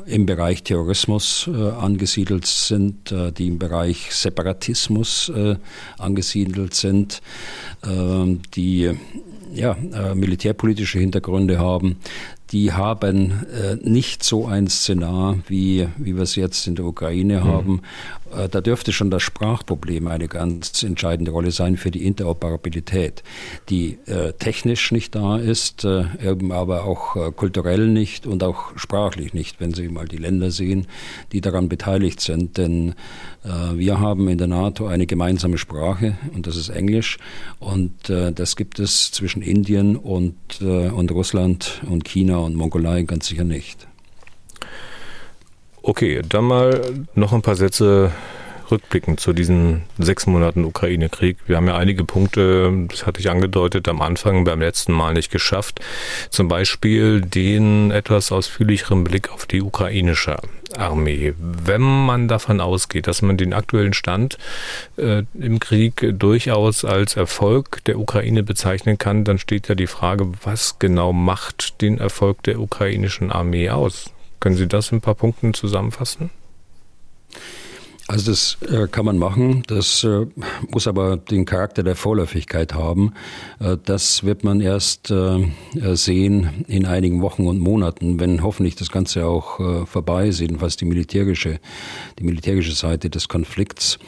im 0.07 0.25
Bereich 0.25 0.63
Terrorismus 0.63 1.49
äh, 1.53 1.69
angesiedelt 1.71 2.45
sind, 2.45 3.11
äh, 3.11 3.31
die 3.31 3.47
im 3.47 3.59
Bereich 3.59 4.13
Separatismus 4.15 5.29
äh, 5.29 5.55
angesiedelt 5.97 6.73
sind, 6.73 7.21
ähm, 7.85 8.41
die 8.55 8.91
ja, 9.53 9.77
militärpolitische 10.13 10.99
Hintergründe 10.99 11.57
haben, 11.57 11.97
die 12.51 12.71
haben 12.71 13.45
äh, 13.51 13.75
nicht 13.81 14.23
so 14.23 14.45
ein 14.45 14.67
Szenar, 14.67 15.39
wie, 15.47 15.87
wie 15.97 16.15
wir 16.15 16.23
es 16.23 16.35
jetzt 16.35 16.67
in 16.67 16.75
der 16.75 16.85
Ukraine 16.85 17.41
mhm. 17.41 17.43
haben. 17.43 17.81
Äh, 18.35 18.49
da 18.49 18.61
dürfte 18.61 18.93
schon 18.93 19.11
das 19.11 19.23
Sprachproblem 19.23 20.07
eine 20.07 20.27
ganz 20.27 20.83
entscheidende 20.83 21.31
Rolle 21.31 21.51
sein 21.51 21.77
für 21.77 21.91
die 21.91 22.05
Interoperabilität, 22.05 23.23
die 23.69 23.97
äh, 24.05 24.33
technisch 24.33 24.91
nicht 24.91 25.15
da 25.15 25.37
ist, 25.37 25.85
äh, 25.85 26.05
aber 26.49 26.83
auch 26.83 27.15
äh, 27.15 27.31
kulturell 27.31 27.87
nicht 27.87 28.27
und 28.27 28.43
auch 28.43 28.77
sprachlich 28.77 29.33
nicht, 29.33 29.59
wenn 29.59 29.73
Sie 29.73 29.87
mal 29.89 30.07
die 30.07 30.17
Länder 30.17 30.51
sehen, 30.51 30.87
die 31.31 31.41
daran 31.41 31.69
beteiligt 31.69 32.21
sind. 32.21 32.57
Denn 32.57 32.95
äh, 33.43 33.75
wir 33.75 33.99
haben 33.99 34.27
in 34.29 34.37
der 34.37 34.47
NATO 34.47 34.87
eine 34.87 35.07
gemeinsame 35.07 35.57
Sprache 35.57 36.17
und 36.33 36.47
das 36.47 36.55
ist 36.55 36.69
Englisch 36.69 37.17
und 37.59 37.91
das 38.07 38.55
gibt 38.55 38.79
es 38.79 39.11
zwischen 39.11 39.41
Indien 39.41 39.95
und, 39.95 40.61
und 40.61 41.11
Russland 41.11 41.81
und 41.89 42.05
China 42.05 42.37
und 42.37 42.55
Mongolei 42.55 43.03
ganz 43.03 43.27
sicher 43.27 43.43
nicht. 43.43 43.87
Okay, 45.88 46.21
dann 46.28 46.43
mal 46.43 46.82
noch 47.15 47.32
ein 47.32 47.41
paar 47.41 47.56
Sätze 47.56 48.12
rückblickend 48.69 49.21
zu 49.21 49.32
diesen 49.32 49.84
sechs 49.97 50.28
Monaten 50.28 50.65
Ukraine-Krieg. 50.65 51.38
Wir 51.45 51.56
haben 51.56 51.67
ja 51.67 51.78
einige 51.78 52.04
Punkte, 52.04 52.73
das 52.89 53.06
hatte 53.06 53.21
ich 53.21 53.30
angedeutet, 53.30 53.88
am 53.88 54.02
Anfang 54.02 54.43
beim 54.43 54.60
letzten 54.60 54.91
Mal 54.91 55.13
nicht 55.13 55.32
geschafft. 55.32 55.80
Zum 56.30 56.50
Beispiel 56.50 57.21
den 57.21 57.91
etwas 57.91 58.34
ausführlicheren 58.34 59.06
Blick 59.06 59.32
auf 59.32 59.45
die 59.45 59.62
ukrainische 59.62 60.36
Armee. 60.76 61.34
Wenn 61.38 62.06
man 62.06 62.28
davon 62.28 62.60
ausgeht, 62.60 63.08
dass 63.08 63.21
man 63.21 63.38
den 63.38 63.54
aktuellen 63.54 63.93
Stand 63.93 64.38
äh, 64.97 65.23
im 65.39 65.62
Krieg 65.62 66.06
durchaus 66.19 66.84
als 66.84 67.15
Erfolg 67.15 67.82
der 67.86 67.97
Ukraine 67.97 68.43
bezeichnen 68.43 68.97
kann, 68.97 69.23
dann 69.23 69.39
steht 69.39 69.69
ja 69.69 69.76
die 69.76 69.88
Frage, 69.88 70.34
was 70.43 70.80
genau 70.80 71.13
macht 71.13 71.82
den 71.82 71.97
Erfolg 71.97 72.43
der 72.43 72.60
ukrainischen 72.60 73.32
Armee 73.32 73.69
aus? 73.69 74.12
Können 74.39 74.56
Sie 74.56 74.67
das 74.67 74.91
in 74.91 74.97
ein 74.97 75.02
paar 75.02 75.15
Punkten 75.15 75.54
zusammenfassen? 75.54 76.30
Also 78.09 78.31
das 78.31 78.57
äh, 78.71 78.87
kann 78.87 79.03
man 79.03 79.17
machen, 79.17 79.63
das 79.67 80.05
äh, 80.05 80.25
muss 80.69 80.87
aber 80.87 81.17
den 81.17 81.43
Charakter 81.43 81.83
der 81.83 81.97
Vorläufigkeit 81.97 82.73
haben. 82.73 83.13
Äh, 83.59 83.75
das 83.83 84.23
wird 84.23 84.45
man 84.45 84.61
erst 84.61 85.11
äh, 85.11 85.45
sehen 85.93 86.63
in 86.67 86.85
einigen 86.85 87.21
Wochen 87.21 87.47
und 87.47 87.59
Monaten, 87.59 88.17
wenn 88.21 88.43
hoffentlich 88.43 88.75
das 88.77 88.91
Ganze 88.91 89.25
auch 89.25 89.59
äh, 89.59 89.85
vorbei 89.85 90.29
ist, 90.29 90.39
jedenfalls 90.39 90.77
die 90.77 90.85
militärische, 90.85 91.59
die 92.17 92.23
militärische 92.23 92.71
Seite 92.71 93.09
des 93.09 93.27
Konflikts. 93.27 93.99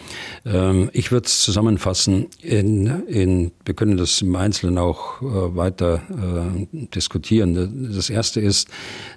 Ähm, 0.45 0.89
ich 0.93 1.11
würde 1.11 1.25
es 1.25 1.41
zusammenfassen, 1.41 2.27
in, 2.41 3.05
in, 3.07 3.51
wir 3.65 3.73
können 3.73 3.97
das 3.97 4.21
im 4.21 4.33
Einzelnen 4.37 4.77
auch 4.77 5.21
äh, 5.21 5.25
weiter 5.25 6.01
diskutieren. 6.71 7.91
Das 7.93 8.09
Erste 8.09 8.39
ist, 8.39 8.69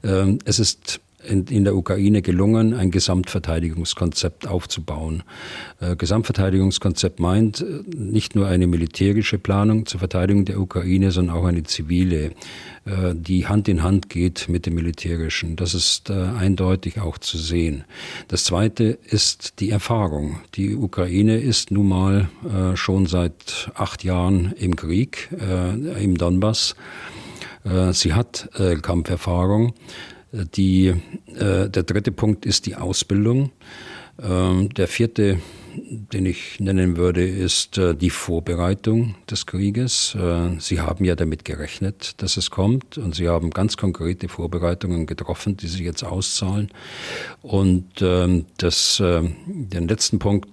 ähm, 0.03 0.39
es 0.45 0.59
ist 0.59 1.01
in, 1.25 1.47
in 1.47 1.65
der 1.65 1.77
Ukraine 1.77 2.23
gelungen, 2.23 2.75
ein 2.75 2.91
Gesamtverteidigungskonzept 2.91 4.47
aufzubauen. 4.47 5.23
Äh, 5.81 5.97
Gesamtverteidigungskonzept 5.97 7.21
meint 7.21 7.61
äh, 7.61 7.83
nicht 7.97 8.35
nur 8.35 8.47
eine 8.47 8.67
militärische 8.67 9.39
Planung 9.39 9.87
zur 9.87 10.01
Verteidigung 10.01 10.45
der 10.45 10.61
Ukraine, 10.61 11.11
sondern 11.11 11.37
auch 11.37 11.45
eine 11.45 11.63
zivile, 11.65 12.33
äh, 12.85 13.15
die 13.15 13.47
Hand 13.47 13.69
in 13.69 13.83
Hand 13.83 14.09
geht 14.09 14.49
mit 14.49 14.67
dem 14.67 14.75
militärischen. 14.75 15.57
Das 15.57 15.75
ist 15.75 16.11
eindeutig 16.11 17.01
auch 17.01 17.19
zu 17.19 17.39
sehen. 17.39 17.85
Das 18.29 18.45
Zweite 18.45 18.99
ist 19.09 19.61
die 19.61 19.71
Erfahrung. 19.71 20.41
Die 20.55 20.75
Ukraine 20.75 21.39
ist 21.39 21.71
nun 21.71 21.89
mal 21.89 22.29
schon 22.75 23.07
seit 23.07 23.71
acht 23.75 24.05
Jahren 24.05 24.53
im 24.59 24.77
Krieg 24.77 25.29
im 26.01 26.19
Donbass. 26.19 26.75
Sie 27.93 28.13
hat 28.13 28.49
Kampferfahrung. 28.83 29.75
Die, 30.33 30.87
äh, 30.87 31.69
der 31.69 31.83
dritte 31.83 32.11
Punkt 32.11 32.47
ist 32.47 32.67
die 32.67 32.77
Ausbildung. 32.77 33.51
Ähm, 34.21 34.69
der 34.71 34.89
vierte, 34.89 35.39
den 35.75 36.27
ich 36.27 36.59
nennen 36.59 36.97
würde, 36.97 37.27
ist 37.27 37.77
äh, 37.77 37.95
die 37.95 38.11
Vorbereitung 38.11 39.15
des 39.31 39.47
Krieges. 39.47 40.15
Äh, 40.15 40.59
Sie 40.59 40.81
haben 40.81 41.05
ja 41.05 41.17
damit 41.17 41.45
gerechnet, 41.45 42.15
dass 42.23 42.37
es 42.37 42.51
kommt 42.51 42.99
und 42.99 43.15
Sie 43.15 43.29
haben 43.29 43.51
ganz 43.51 43.77
konkrete 43.77 44.29
Vorbereitungen 44.29 45.07
getroffen, 45.07 45.57
die 45.57 45.67
sich 45.67 45.81
jetzt 45.81 46.03
auszahlen. 46.03 46.71
Und 47.43 48.01
ähm, 48.01 48.47
das, 48.57 49.01
äh, 49.01 49.23
den 49.47 49.89
letzten 49.89 50.19
Punkt, 50.19 50.49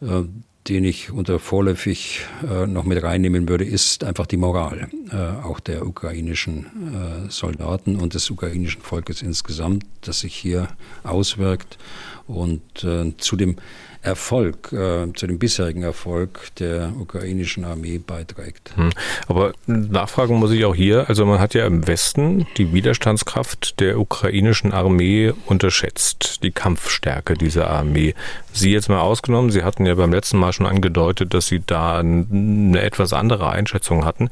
äh, 0.00 0.22
den 0.68 0.84
ich 0.84 1.10
unter 1.10 1.38
vorläufig 1.38 2.20
äh, 2.42 2.66
noch 2.66 2.84
mit 2.84 3.02
reinnehmen 3.02 3.48
würde, 3.48 3.64
ist 3.64 4.02
einfach 4.02 4.26
die 4.26 4.38
Moral 4.38 4.88
auch 5.12 5.60
der 5.60 5.86
ukrainischen 5.86 7.26
äh, 7.26 7.30
Soldaten 7.30 7.96
und 7.96 8.14
des 8.14 8.30
ukrainischen 8.30 8.80
Volkes 8.80 9.22
insgesamt, 9.22 9.84
das 10.00 10.20
sich 10.20 10.34
hier 10.34 10.68
auswirkt 11.02 11.78
und 12.26 12.84
äh, 12.84 13.12
zu 13.18 13.36
dem 13.36 13.56
Erfolg, 14.04 14.70
äh, 14.72 15.10
zu 15.14 15.26
dem 15.26 15.38
bisherigen 15.38 15.82
Erfolg 15.82 16.54
der 16.58 16.92
ukrainischen 16.98 17.64
Armee 17.64 17.98
beiträgt. 17.98 18.72
Hm. 18.76 18.90
Aber 19.28 19.54
nachfragen 19.66 20.36
muss 20.36 20.50
ich 20.50 20.64
auch 20.66 20.74
hier, 20.74 21.08
also 21.08 21.24
man 21.24 21.40
hat 21.40 21.54
ja 21.54 21.66
im 21.66 21.86
Westen 21.86 22.46
die 22.58 22.74
Widerstandskraft 22.74 23.80
der 23.80 23.98
ukrainischen 23.98 24.72
Armee 24.72 25.32
unterschätzt, 25.46 26.42
die 26.42 26.50
Kampfstärke 26.50 27.34
dieser 27.34 27.70
Armee. 27.70 28.14
Sie 28.52 28.72
jetzt 28.72 28.90
mal 28.90 29.00
ausgenommen, 29.00 29.50
Sie 29.50 29.62
hatten 29.62 29.86
ja 29.86 29.94
beim 29.94 30.12
letzten 30.12 30.38
Mal 30.38 30.52
schon 30.52 30.66
angedeutet, 30.66 31.32
dass 31.32 31.46
Sie 31.46 31.62
da 31.64 31.98
eine 31.98 32.82
etwas 32.82 33.14
andere 33.14 33.48
Einschätzung 33.48 34.04
hatten. 34.04 34.28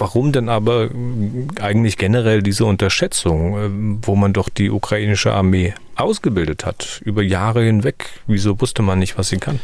Warum 0.00 0.32
denn 0.32 0.48
aber 0.48 0.88
eigentlich 1.60 1.98
generell 1.98 2.42
diese 2.42 2.64
Unterschätzung, 2.64 3.58
äh, 3.58 4.06
wo 4.06 4.16
man 4.16 4.32
doch 4.32 4.48
die 4.48 4.70
ukrainische 4.70 5.34
Armee 5.34 5.74
ausgebildet 5.94 6.64
hat, 6.64 7.02
über 7.04 7.22
Jahre 7.22 7.62
hinweg? 7.62 8.06
Wieso 8.26 8.58
wusste 8.62 8.80
man 8.80 8.98
nicht, 8.98 9.18
was 9.18 9.28
sie 9.28 9.36
kann? 9.36 9.60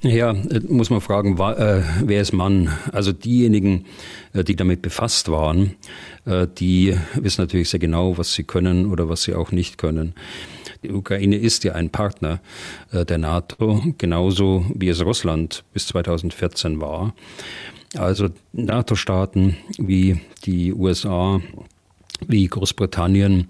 Ja, 0.00 0.30
äh, 0.30 0.60
muss 0.66 0.88
man 0.88 1.02
fragen, 1.02 1.38
äh, 1.38 1.82
wer 2.02 2.22
ist 2.22 2.32
Mann? 2.32 2.72
Also 2.92 3.12
diejenigen, 3.12 3.84
die 4.32 4.56
damit 4.56 4.80
befasst 4.80 5.30
waren, 5.30 5.74
die 6.24 6.96
wissen 7.14 7.42
natürlich 7.42 7.68
sehr 7.68 7.80
genau, 7.80 8.16
was 8.16 8.32
sie 8.32 8.44
können 8.44 8.86
oder 8.86 9.10
was 9.10 9.22
sie 9.22 9.34
auch 9.34 9.52
nicht 9.52 9.76
können. 9.76 10.14
Die 10.82 10.92
Ukraine 10.92 11.36
ist 11.36 11.64
ja 11.64 11.72
ein 11.72 11.90
Partner 11.90 12.40
der 12.92 13.18
NATO, 13.18 13.82
genauso 13.98 14.66
wie 14.74 14.88
es 14.88 15.04
Russland 15.04 15.64
bis 15.72 15.86
2014 15.86 16.80
war. 16.80 17.14
Also 17.94 18.28
NATO-Staaten 18.52 19.56
wie 19.78 20.20
die 20.44 20.72
USA, 20.72 21.40
wie 22.26 22.46
Großbritannien, 22.46 23.48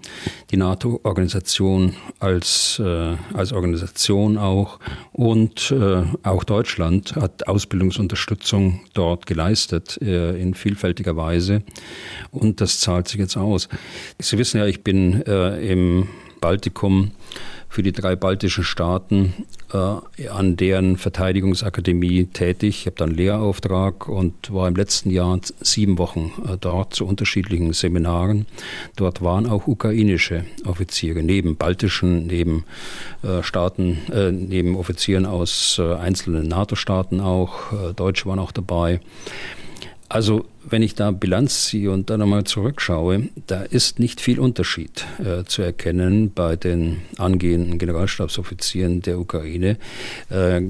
die 0.51 0.57
NATO-Organisation 0.57 1.95
als, 2.19 2.79
äh, 2.83 3.15
als 3.33 3.53
Organisation 3.53 4.37
auch 4.37 4.79
und 5.13 5.71
äh, 5.71 6.03
auch 6.23 6.43
Deutschland 6.43 7.15
hat 7.15 7.47
Ausbildungsunterstützung 7.47 8.81
dort 8.93 9.25
geleistet 9.25 9.99
äh, 10.01 10.39
in 10.39 10.53
vielfältiger 10.53 11.15
Weise 11.15 11.63
und 12.31 12.61
das 12.61 12.79
zahlt 12.79 13.07
sich 13.07 13.19
jetzt 13.19 13.37
aus. 13.37 13.69
Sie 14.19 14.37
wissen 14.37 14.57
ja, 14.57 14.65
ich 14.65 14.83
bin 14.83 15.21
äh, 15.25 15.71
im 15.71 16.07
Baltikum 16.41 17.11
für 17.69 17.83
die 17.83 17.91
drei 17.91 18.15
baltischen 18.15 18.63
Staaten 18.63 19.33
äh, 19.73 20.27
an 20.29 20.55
deren 20.55 20.97
Verteidigungsakademie 20.97 22.25
tätig. 22.25 22.79
Ich 22.81 22.85
habe 22.85 22.95
dann 22.95 23.11
Lehrauftrag 23.11 24.07
und 24.07 24.53
war 24.53 24.67
im 24.67 24.75
letzten 24.75 25.09
Jahr 25.09 25.39
sieben 25.59 25.97
Wochen 25.97 26.31
äh, 26.47 26.57
dort 26.59 26.93
zu 26.93 27.05
unterschiedlichen 27.05 27.73
Seminaren. 27.73 28.45
Dort 28.95 29.21
waren 29.21 29.47
auch 29.47 29.67
ukrainische 29.67 30.45
Offiziere, 30.65 31.23
neben 31.23 31.57
baltischen, 31.57 32.27
neben 32.27 32.63
äh, 33.23 33.43
Staaten, 33.43 33.99
äh, 34.11 34.31
neben 34.31 34.75
Offizieren 34.75 35.25
aus 35.25 35.77
äh, 35.79 35.95
einzelnen 35.95 36.47
NATO-Staaten 36.47 37.19
auch. 37.19 37.71
Äh, 37.73 37.93
Deutsche 37.93 38.25
waren 38.27 38.39
auch 38.39 38.51
dabei. 38.51 39.01
Also 40.09 40.45
wenn 40.69 40.81
ich 40.81 40.95
da 40.95 41.11
Bilanz 41.11 41.65
ziehe 41.65 41.91
und 41.91 42.09
dann 42.09 42.19
nochmal 42.19 42.43
zurückschaue, 42.43 43.29
da 43.47 43.61
ist 43.61 43.99
nicht 43.99 44.21
viel 44.21 44.39
Unterschied 44.39 45.05
äh, 45.19 45.43
zu 45.45 45.61
erkennen 45.61 46.31
bei 46.33 46.55
den 46.55 47.01
angehenden 47.17 47.77
Generalstabsoffizieren 47.79 49.01
der 49.01 49.19
Ukraine. 49.19 49.77
Äh, 50.29 50.61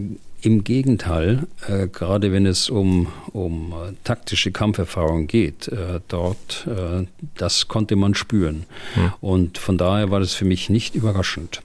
Im 0.41 0.63
Gegenteil, 0.63 1.47
äh, 1.67 1.87
gerade 1.87 2.31
wenn 2.31 2.45
es 2.45 2.69
um, 2.69 3.07
um 3.33 3.73
äh, 3.73 3.93
taktische 4.03 4.51
Kampferfahrung 4.51 5.27
geht, 5.27 5.67
äh, 5.67 5.99
dort, 6.07 6.67
äh, 6.67 7.05
das 7.35 7.67
konnte 7.67 7.95
man 7.95 8.13
spüren. 8.13 8.65
Hm. 8.93 9.13
Und 9.19 9.57
von 9.57 9.77
daher 9.77 10.11
war 10.11 10.19
das 10.19 10.33
für 10.33 10.45
mich 10.45 10.69
nicht 10.69 10.95
überraschend. 10.95 11.61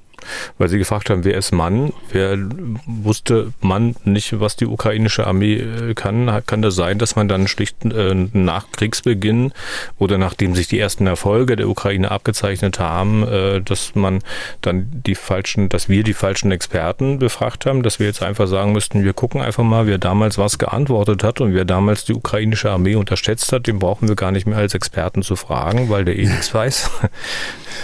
Weil 0.59 0.69
Sie 0.69 0.79
gefragt 0.79 1.11
haben, 1.11 1.25
wer 1.25 1.37
ist 1.37 1.53
Mann? 1.53 1.93
Wer 2.11 2.39
wusste 2.87 3.53
Mann 3.61 3.97
nicht, 4.05 4.41
was 4.41 4.57
die 4.57 4.67
ukrainische 4.67 5.27
Armee 5.27 5.57
äh, 5.57 5.95
kann? 5.95 6.43
Kann 6.47 6.63
das 6.63 6.75
sein, 6.75 6.99
dass 6.99 7.17
man 7.17 7.29
dann 7.29 7.49
schlicht 7.49 7.85
äh, 7.85 8.15
nach 8.33 8.71
Kriegsbeginn 8.73 9.53
oder 9.99 10.19
nachdem 10.19 10.55
sich 10.55 10.69
die 10.69 10.79
ersten 10.79 11.07
Erfolge 11.07 11.57
der 11.57 11.69
Ukraine 11.69 12.11
abgezeichnet 12.11 12.79
haben, 12.79 13.27
äh, 13.27 13.61
dass 13.61 13.95
man 13.95 14.21
dann 14.61 14.89
die 15.07 15.15
falschen, 15.15 15.69
dass 15.69 15.89
wir 15.89 16.03
die 16.03 16.15
falschen 16.15 16.53
Experten 16.53 17.19
befragt 17.19 17.67
haben, 17.67 17.83
dass 17.83 17.99
wir 17.99 18.07
jetzt 18.07 18.23
einfach 18.23 18.47
sagen 18.47 18.73
müssten, 18.73 19.05
wir 19.05 19.13
gucken 19.13 19.41
einfach 19.41 19.65
mal, 19.65 19.87
wer 19.87 19.99
damals 19.99 20.39
was 20.39 20.59
geantwortet 20.59 21.23
hat 21.25 21.41
und 21.41 21.55
wer 21.55 21.65
damals 21.65 22.05
die 22.05 22.15
ukrainische 22.15 22.71
Armee 22.71 22.95
unterschätzt 22.95 23.53
hat, 23.53 23.67
den 23.67 23.79
brauchen 23.79 24.09
wir 24.09 24.17
gar 24.17 24.31
nicht 24.31 24.47
mehr 24.47 24.59
als 24.59 24.75
Experten 24.75 25.23
zu 25.23 25.37
fragen, 25.37 25.89
weil 25.89 26.05
der 26.05 26.17
eh 26.17 26.27
nichts 26.27 26.53
weiß. 26.53 26.91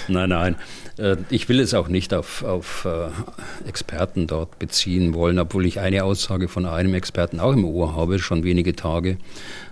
Nein, 0.08 0.30
nein. 0.30 0.56
Äh, 0.98 1.16
ich 1.30 1.48
will 1.48 1.60
es 1.60 1.74
auch 1.74 1.88
nicht 1.88 2.14
auf, 2.14 2.42
auf 2.42 2.86
äh, 2.86 3.68
Experten 3.68 4.26
dort 4.26 4.58
beziehen 4.58 5.14
wollen, 5.14 5.38
obwohl 5.38 5.66
ich 5.66 5.80
eine 5.80 6.04
Aussage 6.04 6.48
von 6.48 6.66
einem 6.66 6.94
Experten 6.94 7.40
auch 7.40 7.52
im 7.52 7.64
Ohr 7.64 7.94
habe, 7.94 8.18
schon 8.18 8.44
wenige 8.44 8.74
Tage 8.74 9.18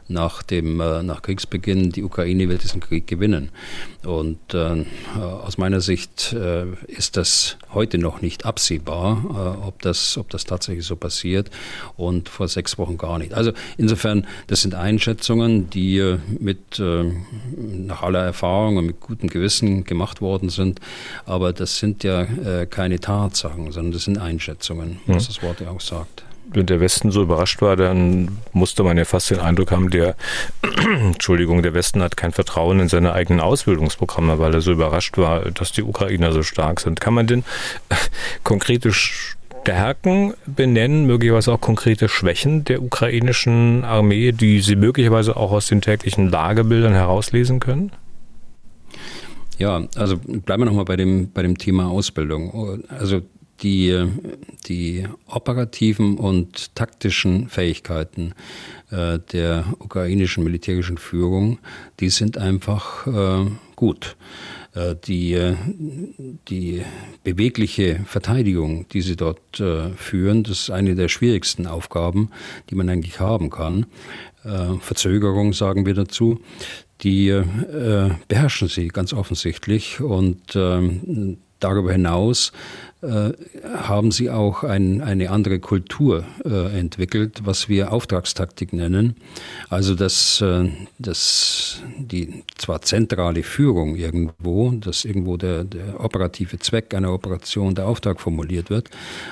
nach, 0.08 0.42
dem, 0.42 0.80
äh, 0.80 1.02
nach 1.02 1.22
Kriegsbeginn, 1.22 1.90
die 1.90 2.02
Ukraine 2.02 2.48
wird 2.48 2.62
diesen 2.62 2.80
Krieg 2.80 3.06
gewinnen. 3.06 3.50
Und 4.04 4.54
äh, 4.54 4.84
aus 5.18 5.58
meiner 5.58 5.80
Sicht 5.80 6.32
äh, 6.32 6.66
ist 6.86 7.16
das 7.16 7.56
heute 7.72 7.98
noch 7.98 8.20
nicht 8.22 8.44
absehbar, 8.44 9.58
ob, 9.66 9.82
das, 9.82 10.16
ob 10.16 10.30
das 10.30 10.44
tatsächlich 10.44 10.86
so 10.86 10.96
passiert 10.96 11.50
und 11.96 12.28
vor 12.28 12.48
sechs 12.48 12.78
Wochen 12.78 12.98
gar 12.98 13.18
nicht. 13.18 13.34
Also 13.34 13.52
insofern, 13.76 14.26
das 14.46 14.62
sind 14.62 14.74
Einschätzungen, 14.74 15.68
die 15.70 16.16
mit 16.38 16.80
nach 16.80 18.02
aller 18.02 18.22
Erfahrung 18.22 18.76
und 18.76 18.86
mit 18.86 19.00
gutem 19.00 19.28
Gewissen 19.28 19.84
gemacht 19.84 20.20
worden 20.20 20.48
sind, 20.48 20.80
aber 21.24 21.52
das 21.52 21.78
sind 21.78 22.04
ja 22.04 22.66
keine 22.66 23.00
Tatsachen, 23.00 23.72
sondern 23.72 23.92
das 23.92 24.04
sind 24.04 24.18
Einschätzungen, 24.18 25.00
was 25.06 25.24
mhm. 25.24 25.26
das 25.26 25.42
Wort 25.42 25.60
ja 25.60 25.70
auch 25.70 25.80
sagt 25.80 26.25
wenn 26.52 26.66
der 26.66 26.80
Westen 26.80 27.10
so 27.10 27.22
überrascht 27.22 27.60
war, 27.60 27.76
dann 27.76 28.38
musste 28.52 28.82
man 28.82 28.96
ja 28.96 29.04
fast 29.04 29.30
den 29.30 29.40
Eindruck 29.40 29.70
haben, 29.72 29.90
der, 29.90 30.16
Entschuldigung, 31.00 31.62
der 31.62 31.74
Westen 31.74 32.02
hat 32.02 32.16
kein 32.16 32.32
Vertrauen 32.32 32.80
in 32.80 32.88
seine 32.88 33.12
eigenen 33.12 33.40
Ausbildungsprogramme, 33.40 34.38
weil 34.38 34.54
er 34.54 34.60
so 34.60 34.72
überrascht 34.72 35.18
war, 35.18 35.50
dass 35.50 35.72
die 35.72 35.82
Ukrainer 35.82 36.32
so 36.32 36.42
stark 36.42 36.80
sind. 36.80 37.00
Kann 37.00 37.14
man 37.14 37.26
denn 37.26 37.44
konkrete 38.44 38.92
Stärken 38.92 40.34
benennen, 40.46 41.06
möglicherweise 41.06 41.52
auch 41.52 41.60
konkrete 41.60 42.08
Schwächen 42.08 42.64
der 42.64 42.82
ukrainischen 42.82 43.84
Armee, 43.84 44.32
die 44.32 44.60
Sie 44.60 44.76
möglicherweise 44.76 45.36
auch 45.36 45.52
aus 45.52 45.66
den 45.66 45.80
täglichen 45.80 46.30
Lagebildern 46.30 46.92
herauslesen 46.92 47.60
können? 47.60 47.90
Ja, 49.58 49.82
also 49.96 50.18
bleiben 50.18 50.62
wir 50.62 50.66
nochmal 50.66 50.84
bei 50.84 50.96
dem, 50.96 51.32
bei 51.32 51.42
dem 51.42 51.56
Thema 51.56 51.88
Ausbildung. 51.88 52.84
Also 52.88 53.22
die, 53.62 54.06
die 54.66 55.06
operativen 55.26 56.18
und 56.18 56.74
taktischen 56.74 57.48
Fähigkeiten 57.48 58.34
äh, 58.90 59.18
der 59.32 59.64
ukrainischen 59.78 60.44
militärischen 60.44 60.98
Führung, 60.98 61.58
die 62.00 62.10
sind 62.10 62.38
einfach 62.38 63.06
äh, 63.06 63.50
gut. 63.76 64.16
Äh, 64.74 64.94
die, 65.06 65.54
die 66.48 66.82
bewegliche 67.24 68.00
Verteidigung, 68.06 68.86
die 68.88 69.00
sie 69.00 69.16
dort 69.16 69.60
äh, 69.60 69.90
führen, 69.90 70.42
das 70.42 70.60
ist 70.60 70.70
eine 70.70 70.94
der 70.94 71.08
schwierigsten 71.08 71.66
Aufgaben, 71.66 72.30
die 72.70 72.74
man 72.74 72.88
eigentlich 72.88 73.20
haben 73.20 73.50
kann. 73.50 73.86
Äh, 74.44 74.78
Verzögerung 74.80 75.52
sagen 75.52 75.86
wir 75.86 75.94
dazu 75.94 76.40
die 77.02 77.28
äh, 77.28 78.10
beherrschen 78.28 78.68
sie 78.68 78.88
ganz 78.88 79.12
offensichtlich 79.12 80.00
und 80.00 80.56
ähm, 80.56 81.38
darüber 81.60 81.92
hinaus 81.92 82.52
haben 83.06 84.10
sie 84.10 84.30
auch 84.30 84.64
ein, 84.64 85.00
eine 85.00 85.30
andere 85.30 85.58
Kultur 85.60 86.24
äh, 86.44 86.78
entwickelt, 86.78 87.42
was 87.44 87.68
wir 87.68 87.92
Auftragstaktik 87.92 88.72
nennen. 88.72 89.16
Also 89.68 89.94
dass, 89.94 90.40
äh, 90.40 90.68
dass 90.98 91.82
die 91.98 92.44
zwar 92.56 92.82
zentrale 92.82 93.42
Führung 93.42 93.96
irgendwo, 93.96 94.70
dass 94.72 95.04
irgendwo 95.04 95.36
der, 95.36 95.64
der 95.64 96.00
operative 96.00 96.58
Zweck 96.58 96.94
einer 96.94 97.12
Operation, 97.12 97.74
der 97.74 97.86
Auftrag 97.86 98.20
formuliert 98.20 98.70
wird, 98.70 98.90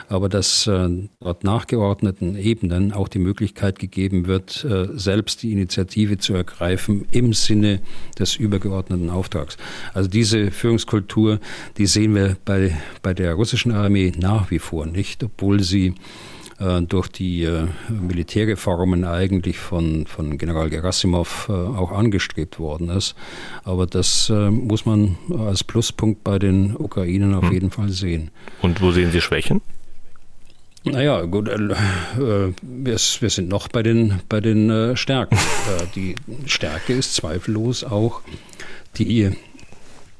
aber 0.08 0.28
dass 0.28 0.66
äh, 0.66 0.88
dort 1.20 1.44
nachgeordneten 1.44 2.36
Ebenen 2.36 2.92
auch 2.92 3.08
die 3.08 3.18
Möglichkeit 3.18 3.78
gegeben 3.78 4.26
wird, 4.26 4.64
äh, 4.64 4.88
selbst 4.94 5.42
die 5.42 5.52
Initiative 5.52 6.18
zu 6.18 6.34
ergreifen 6.34 7.06
im 7.10 7.32
Sinne 7.32 7.80
des 8.18 8.36
übergeordneten 8.36 9.10
Auftrags. 9.10 9.56
Also 9.92 10.08
diese 10.08 10.50
Führungskultur, 10.50 11.40
die 11.78 11.86
sehen 11.86 12.14
wir 12.14 12.36
bei, 12.44 12.76
bei 13.02 13.14
der 13.14 13.34
russischen 13.34 13.63
russischen 13.64 13.72
Armee 13.72 14.12
nach 14.18 14.50
wie 14.50 14.58
vor 14.58 14.86
nicht, 14.86 15.22
obwohl 15.24 15.62
sie 15.62 15.94
äh, 16.60 16.82
durch 16.82 17.08
die 17.08 17.44
äh, 17.44 17.66
Militärreformen 17.88 19.04
eigentlich 19.04 19.58
von, 19.58 20.06
von 20.06 20.38
General 20.38 20.70
Gerasimov 20.70 21.48
äh, 21.48 21.52
auch 21.52 21.92
angestrebt 21.92 22.58
worden 22.58 22.90
ist. 22.90 23.14
Aber 23.64 23.86
das 23.86 24.30
äh, 24.30 24.50
muss 24.50 24.86
man 24.86 25.16
als 25.38 25.64
Pluspunkt 25.64 26.24
bei 26.24 26.38
den 26.38 26.76
Ukrainern 26.76 27.34
auf 27.34 27.46
hm. 27.46 27.52
jeden 27.52 27.70
Fall 27.70 27.88
sehen. 27.88 28.30
Und 28.62 28.80
wo 28.80 28.92
sehen 28.92 29.10
Sie 29.10 29.20
Schwächen? 29.20 29.60
Naja, 30.86 31.22
gut, 31.22 31.48
äh, 31.48 31.70
wir, 32.18 32.54
wir, 32.96 33.30
sind 33.30 33.48
noch 33.48 33.68
bei 33.68 33.82
den, 33.82 34.20
bei 34.28 34.40
den 34.42 34.96
Stärken. 34.96 35.38
die 35.94 36.14
Stärke 36.44 36.92
ist 36.92 37.14
zweifellos 37.14 37.84
auch 37.84 38.20
die 38.98 39.32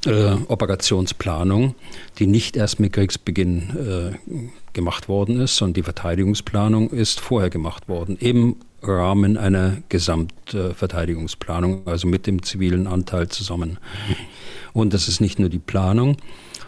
äh, 0.07 0.37
Operationsplanung, 0.49 1.75
die 2.19 2.27
nicht 2.27 2.57
erst 2.57 2.81
mit 2.81 2.93
Kriegsbeginn 2.93 4.13
äh, 4.17 4.51
gemacht 4.73 5.09
worden 5.09 5.41
ist, 5.41 5.57
sondern 5.57 5.75
die 5.75 5.83
Verteidigungsplanung 5.83 6.91
ist 6.91 7.21
vorher 7.21 7.51
gemacht 7.51 7.89
worden, 7.89 8.17
im 8.19 8.57
Rahmen 8.83 9.37
einer 9.37 9.79
Gesamtverteidigungsplanung, 9.89 11.87
also 11.87 12.07
mit 12.07 12.27
dem 12.27 12.43
zivilen 12.43 12.87
Anteil 12.87 13.29
zusammen. 13.29 13.79
Und 14.73 14.93
das 14.93 15.09
ist 15.09 15.21
nicht 15.21 15.39
nur 15.39 15.49
die 15.49 15.59
Planung, 15.59 16.17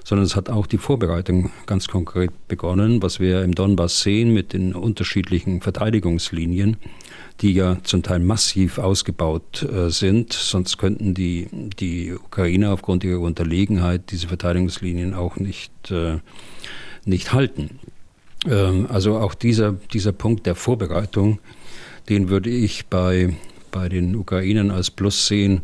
sondern 0.06 0.24
es 0.24 0.36
hat 0.36 0.50
auch 0.50 0.66
die 0.66 0.78
Vorbereitung 0.78 1.50
ganz 1.66 1.88
konkret 1.88 2.30
begonnen, 2.46 3.02
was 3.02 3.18
wir 3.18 3.42
im 3.42 3.54
Donbass 3.54 4.02
sehen 4.02 4.32
mit 4.32 4.52
den 4.52 4.74
unterschiedlichen 4.74 5.60
Verteidigungslinien 5.60 6.76
die 7.40 7.52
ja 7.52 7.76
zum 7.82 8.02
Teil 8.02 8.20
massiv 8.20 8.78
ausgebaut 8.78 9.62
äh, 9.62 9.90
sind. 9.90 10.32
Sonst 10.32 10.78
könnten 10.78 11.14
die, 11.14 11.48
die 11.78 12.12
Ukrainer 12.12 12.72
aufgrund 12.72 13.04
ihrer 13.04 13.20
Unterlegenheit 13.20 14.10
diese 14.10 14.28
Verteidigungslinien 14.28 15.14
auch 15.14 15.36
nicht, 15.36 15.90
äh, 15.90 16.18
nicht 17.04 17.32
halten. 17.32 17.78
Ähm, 18.48 18.86
also 18.88 19.18
auch 19.18 19.34
dieser, 19.34 19.72
dieser 19.72 20.12
Punkt 20.12 20.46
der 20.46 20.54
Vorbereitung, 20.54 21.38
den 22.08 22.30
würde 22.30 22.48
ich 22.48 22.86
bei, 22.86 23.34
bei 23.70 23.88
den 23.88 24.16
Ukrainern 24.16 24.70
als 24.70 24.90
Plus 24.90 25.26
sehen. 25.26 25.62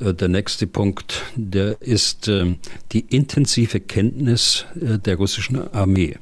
Äh, 0.00 0.14
der 0.14 0.28
nächste 0.28 0.66
Punkt, 0.66 1.22
der 1.36 1.80
ist 1.80 2.28
äh, 2.28 2.54
die 2.92 3.00
intensive 3.00 3.80
Kenntnis 3.80 4.66
äh, 4.80 4.98
der 4.98 5.16
russischen 5.16 5.72
Armee. 5.72 6.16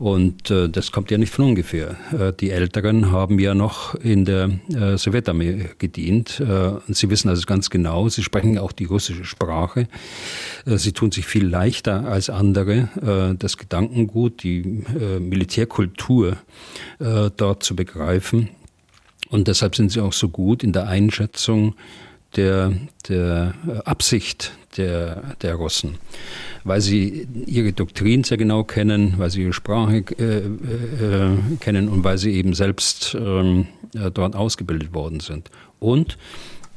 Und 0.00 0.50
äh, 0.50 0.70
das 0.70 0.92
kommt 0.92 1.10
ja 1.10 1.18
nicht 1.18 1.30
von 1.30 1.44
ungefähr. 1.44 1.94
Äh, 2.18 2.32
die 2.32 2.50
Älteren 2.50 3.12
haben 3.12 3.38
ja 3.38 3.54
noch 3.54 3.94
in 3.96 4.24
der 4.24 4.48
äh, 4.74 4.96
Sowjetarmee 4.96 5.66
gedient. 5.76 6.40
Äh, 6.40 6.44
und 6.88 6.96
sie 6.96 7.10
wissen 7.10 7.28
also 7.28 7.44
ganz 7.44 7.68
genau, 7.68 8.08
sie 8.08 8.22
sprechen 8.22 8.56
auch 8.56 8.72
die 8.72 8.86
russische 8.86 9.26
Sprache. 9.26 9.88
Sie 10.64 10.92
tun 10.92 11.12
sich 11.12 11.26
viel 11.26 11.46
leichter 11.46 12.06
als 12.06 12.30
andere, 12.30 13.36
das 13.38 13.56
Gedankengut, 13.56 14.42
die 14.42 14.84
Militärkultur 15.18 16.36
dort 16.98 17.62
zu 17.62 17.74
begreifen. 17.74 18.50
Und 19.30 19.48
deshalb 19.48 19.74
sind 19.74 19.90
sie 19.90 20.00
auch 20.00 20.12
so 20.12 20.28
gut 20.28 20.62
in 20.62 20.72
der 20.72 20.86
Einschätzung 20.86 21.74
der, 22.36 22.72
der 23.08 23.54
Absicht 23.84 24.52
der, 24.76 25.36
der 25.42 25.54
Russen 25.54 25.98
weil 26.64 26.80
sie 26.80 27.26
ihre 27.46 27.72
Doktrin 27.72 28.24
sehr 28.24 28.36
genau 28.36 28.64
kennen, 28.64 29.14
weil 29.16 29.30
sie 29.30 29.42
ihre 29.42 29.52
Sprache 29.52 30.04
äh, 30.18 30.38
äh, 30.38 31.56
kennen 31.60 31.88
und 31.88 32.04
weil 32.04 32.18
sie 32.18 32.32
eben 32.32 32.54
selbst 32.54 33.16
ähm, 33.18 33.66
dort 34.14 34.36
ausgebildet 34.36 34.92
worden 34.92 35.20
sind. 35.20 35.50
Und 35.78 36.18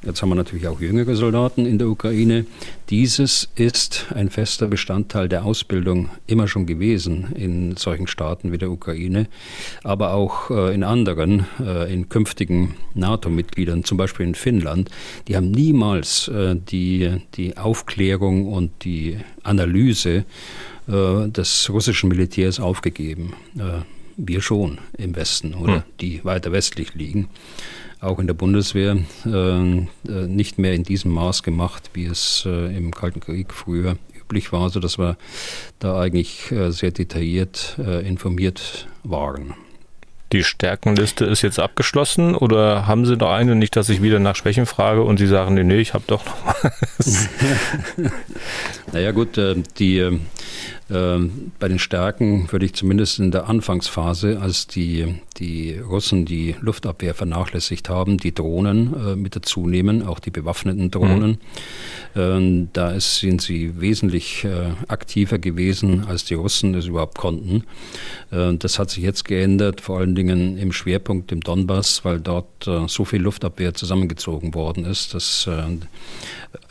Jetzt 0.06 0.22
haben 0.22 0.30
wir 0.30 0.36
natürlich 0.36 0.68
auch 0.68 0.82
jüngere 0.82 1.16
Soldaten 1.16 1.66
in 1.66 1.78
der 1.78 1.88
Ukraine. 1.88 2.46
Dieses 2.90 3.48
ist 3.56 4.08
ein 4.14 4.30
fester 4.30 4.68
Bestandteil 4.68 5.30
der 5.30 5.46
Ausbildung 5.46 6.10
immer 6.28 6.50
schon 6.50 6.66
gewesen 6.66 7.32
in 7.36 7.78
solchen 7.78 8.08
Staaten 8.08 8.52
wie 8.52 8.58
der 8.58 8.70
Ukraine, 8.70 9.28
aber 9.82 10.14
auch 10.14 10.52
äh, 10.52 10.76
in 10.76 10.84
anderen, 10.84 11.46
äh, 11.62 11.92
in 11.94 12.10
künftigen 12.10 12.76
NATO-Mitgliedern, 12.96 13.86
zum 13.86 13.98
Beispiel 13.98 14.26
in 14.26 14.36
Finnland. 14.36 14.90
Die 15.30 15.38
haben 15.38 15.52
niemals 15.52 16.28
äh, 16.28 16.58
die, 16.58 17.22
die 17.36 17.56
Aufklärung 17.56 18.52
und 18.52 18.72
die 18.84 19.18
Analyse 19.44 20.26
des 20.86 21.70
russischen 21.70 22.10
Militärs 22.10 22.60
aufgegeben. 22.60 23.36
Wir 24.18 24.42
schon 24.42 24.80
im 24.98 25.16
Westen 25.16 25.54
oder 25.54 25.76
hm. 25.76 25.84
die 26.02 26.26
weiter 26.26 26.52
westlich 26.52 26.94
liegen 26.94 27.30
auch 28.04 28.20
in 28.20 28.28
der 28.28 28.34
Bundeswehr 28.34 28.98
äh, 29.26 29.30
äh, 29.30 29.86
nicht 30.28 30.60
mehr 30.60 30.74
in 30.74 30.84
diesem 30.84 31.12
Maß 31.12 31.44
gemacht, 31.44 31.92
wie 31.94 32.06
es 32.06 32.44
äh, 32.46 32.76
im 32.76 32.92
Kalten 32.92 33.20
Krieg 33.20 33.54
früher 33.54 33.98
üblich 34.14 34.52
war, 34.52 34.70
sodass 34.70 34.98
wir 34.98 35.18
da 35.80 36.00
eigentlich 36.00 36.52
äh, 36.52 36.72
sehr 36.72 36.92
detailliert 36.92 37.78
informiert 37.78 38.88
waren. 39.04 39.54
Die 40.32 40.44
Stärkenliste 40.44 41.26
ist 41.26 41.44
jetzt 41.44 41.60
abgeschlossen 41.60 42.34
oder 42.34 42.88
haben 42.88 43.06
Sie 43.06 43.16
noch 43.16 43.32
eine? 43.32 43.56
Nicht, 43.56 43.76
dass 43.76 43.90
ich 43.90 44.02
wieder 44.02 44.20
nach 44.20 44.36
Schwächen 44.36 44.66
frage 44.66 45.04
und 45.04 45.18
Sie 45.18 45.28
sagen, 45.28 45.54
nee, 45.54 45.64
nee 45.64 45.78
ich 45.78 45.94
habe 45.94 46.06
doch 46.08 46.26
noch 46.26 46.56
was. 46.64 47.30
naja 48.92 49.12
gut, 49.12 49.40
die, 49.78 50.20
äh, 50.94 51.30
bei 51.60 51.68
den 51.68 51.80
Stärken 51.80 52.52
würde 52.52 52.66
ich 52.66 52.74
zumindest 52.74 53.20
in 53.20 53.32
der 53.32 53.50
Anfangsphase, 53.50 54.40
als 54.40 54.68
die, 54.68 55.16
die 55.38 55.78
Russen 55.78 56.26
die 56.26 56.56
Luftabwehr 56.62 57.14
vernachlässigt 57.14 57.90
haben, 57.90 58.18
die 58.18 58.34
Drohnen 58.34 58.94
äh, 58.94 59.16
mit 59.16 59.36
dazu 59.36 59.68
nehmen, 59.68 60.04
auch 60.04 60.20
die 60.20 60.30
bewaffneten 60.30 60.92
Drohnen. 60.92 61.32
Mhm. 61.32 61.38
Ähm, 62.16 62.70
da 62.74 62.92
ist, 62.92 63.18
sind 63.18 63.42
sie 63.42 63.82
wesentlich 63.82 64.46
aktiver 64.88 65.40
gewesen, 65.40 66.06
als 66.08 66.26
die 66.26 66.34
Russen 66.36 66.76
es 66.76 66.86
überhaupt 66.86 67.18
konnten. 67.18 67.64
das 68.30 68.78
hat 68.78 68.90
sich 68.90 69.04
jetzt 69.04 69.26
geändert, 69.26 69.82
vor 69.82 70.00
allen 70.00 70.16
Dingen 70.16 70.58
im 70.58 70.72
Schwerpunkt 70.72 71.32
im 71.32 71.42
Donbass, 71.42 72.06
weil 72.06 72.20
dort 72.20 72.70
so 72.88 73.06
viel 73.06 73.22
Luftabwehr 73.22 73.74
zusammengezogen 73.74 74.54
worden 74.54 74.86
ist, 74.86 75.14
dass 75.14 75.50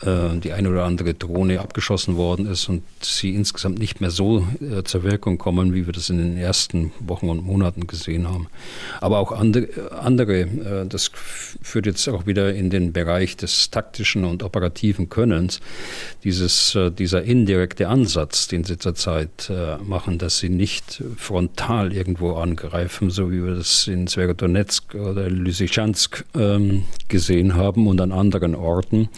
äh, 0.01 0.37
die 0.37 0.53
eine 0.53 0.69
oder 0.69 0.85
andere 0.85 1.13
Drohne 1.13 1.59
abgeschossen 1.59 2.15
worden 2.15 2.45
ist 2.45 2.69
und 2.69 2.83
sie 3.01 3.35
insgesamt 3.35 3.79
nicht 3.79 3.99
mehr 3.99 4.11
so 4.11 4.47
äh, 4.61 4.83
zur 4.83 5.03
Wirkung 5.03 5.37
kommen, 5.37 5.73
wie 5.73 5.85
wir 5.85 5.93
das 5.93 6.09
in 6.09 6.19
den 6.19 6.37
ersten 6.37 6.91
Wochen 6.99 7.29
und 7.29 7.45
Monaten 7.45 7.85
gesehen 7.87 8.29
haben. 8.29 8.47
Aber 9.01 9.19
auch 9.19 9.31
andere, 9.31 9.67
andere 9.91 10.41
äh, 10.41 10.85
das 10.87 11.11
führt 11.13 11.85
jetzt 11.85 12.07
auch 12.07 12.25
wieder 12.25 12.53
in 12.53 12.69
den 12.69 12.93
Bereich 12.93 13.35
des 13.35 13.71
taktischen 13.71 14.23
und 14.23 14.43
operativen 14.43 15.09
Könnens, 15.09 15.59
dieses, 16.23 16.77
dieser 16.97 17.23
indirekte 17.23 17.89
Ansatz, 17.89 18.47
den 18.47 18.63
sie 18.63 18.77
zurzeit 18.77 19.51
machen, 19.83 20.17
dass 20.17 20.39
sie 20.39 20.49
nicht 20.49 21.03
frontal 21.17 21.93
irgendwo 21.93 22.33
angreifen, 22.33 23.09
so 23.09 23.31
wie 23.31 23.43
wir 23.43 23.55
das 23.55 23.87
in 23.87 24.07
Zverodonetsk 24.07 24.95
oder 24.95 25.29
Lysychansk 25.29 26.23
ähm, 26.35 26.83
gesehen 27.07 27.55
haben 27.55 27.87
und 27.87 27.99
an 28.01 28.11
anderen 28.11 28.55
Orten, 28.55 29.09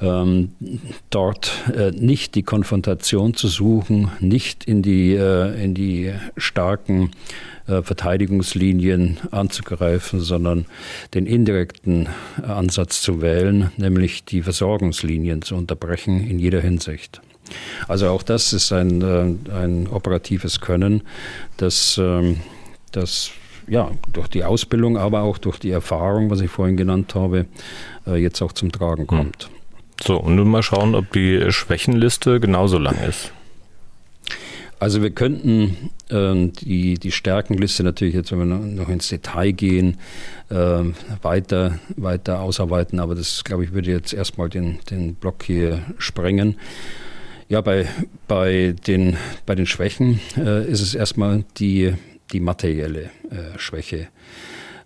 ähm, 0.00 0.52
dort 1.10 1.52
äh, 1.74 1.90
nicht 1.90 2.34
die 2.34 2.42
Konfrontation 2.42 3.34
zu 3.34 3.48
suchen, 3.48 4.10
nicht 4.20 4.64
in 4.64 4.82
die, 4.82 5.14
äh, 5.14 5.62
in 5.62 5.74
die 5.74 6.12
starken 6.36 7.10
äh, 7.66 7.82
Verteidigungslinien 7.82 9.18
anzugreifen, 9.30 10.20
sondern 10.20 10.66
den 11.14 11.26
indirekten 11.26 12.08
Ansatz 12.42 13.02
zu 13.02 13.20
wählen, 13.20 13.70
nämlich 13.76 14.24
die 14.24 14.42
Versorgungslinien 14.42 15.42
zu 15.42 15.54
unterbrechen 15.54 16.26
in 16.28 16.38
jeder 16.38 16.60
Hinsicht. 16.60 17.20
Also 17.88 18.08
auch 18.08 18.22
das 18.22 18.52
ist 18.52 18.72
ein, 18.72 19.02
äh, 19.02 19.52
ein 19.52 19.86
operatives 19.88 20.60
Können, 20.60 21.02
das, 21.56 21.98
ähm, 22.02 22.40
das 22.92 23.30
ja, 23.68 23.90
durch 24.12 24.28
die 24.28 24.44
Ausbildung, 24.44 24.96
aber 24.96 25.22
auch 25.22 25.38
durch 25.38 25.58
die 25.58 25.70
Erfahrung, 25.70 26.30
was 26.30 26.40
ich 26.40 26.50
vorhin 26.50 26.76
genannt 26.76 27.14
habe, 27.14 27.46
äh, 28.06 28.16
jetzt 28.16 28.42
auch 28.42 28.52
zum 28.52 28.72
Tragen 28.72 29.06
kommt. 29.06 29.44
Hm. 29.44 29.59
So, 30.02 30.18
und 30.18 30.36
nun 30.36 30.48
mal 30.48 30.62
schauen, 30.62 30.94
ob 30.94 31.12
die 31.12 31.50
Schwächenliste 31.52 32.40
genauso 32.40 32.78
lang 32.78 32.96
ist. 33.06 33.32
Also 34.78 35.02
wir 35.02 35.10
könnten 35.10 35.90
äh, 36.08 36.48
die, 36.64 36.94
die 36.94 37.12
Stärkenliste 37.12 37.82
natürlich 37.84 38.14
jetzt, 38.14 38.32
wenn 38.32 38.38
wir 38.38 38.46
noch 38.46 38.88
ins 38.88 39.08
Detail 39.08 39.52
gehen, 39.52 39.98
äh, 40.48 40.84
weiter, 41.20 41.78
weiter 41.96 42.40
ausarbeiten, 42.40 42.98
aber 42.98 43.14
das, 43.14 43.44
glaube 43.44 43.64
ich, 43.64 43.74
würde 43.74 43.90
jetzt 43.90 44.14
erstmal 44.14 44.48
den, 44.48 44.78
den 44.88 45.16
Block 45.16 45.42
hier 45.42 45.82
sprengen. 45.98 46.56
Ja, 47.50 47.60
bei, 47.60 47.86
bei, 48.26 48.74
den, 48.86 49.18
bei 49.44 49.54
den 49.54 49.66
Schwächen 49.66 50.18
äh, 50.38 50.66
ist 50.66 50.80
es 50.80 50.94
erstmal 50.94 51.44
die, 51.58 51.92
die 52.32 52.40
materielle 52.40 53.10
äh, 53.30 53.58
Schwäche. 53.58 54.08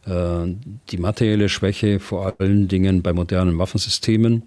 Äh, 0.06 0.54
die 0.90 0.96
materielle 0.98 1.48
Schwäche 1.48 2.00
vor 2.00 2.34
allen 2.40 2.66
Dingen 2.66 3.02
bei 3.02 3.12
modernen 3.12 3.58
Waffensystemen 3.58 4.42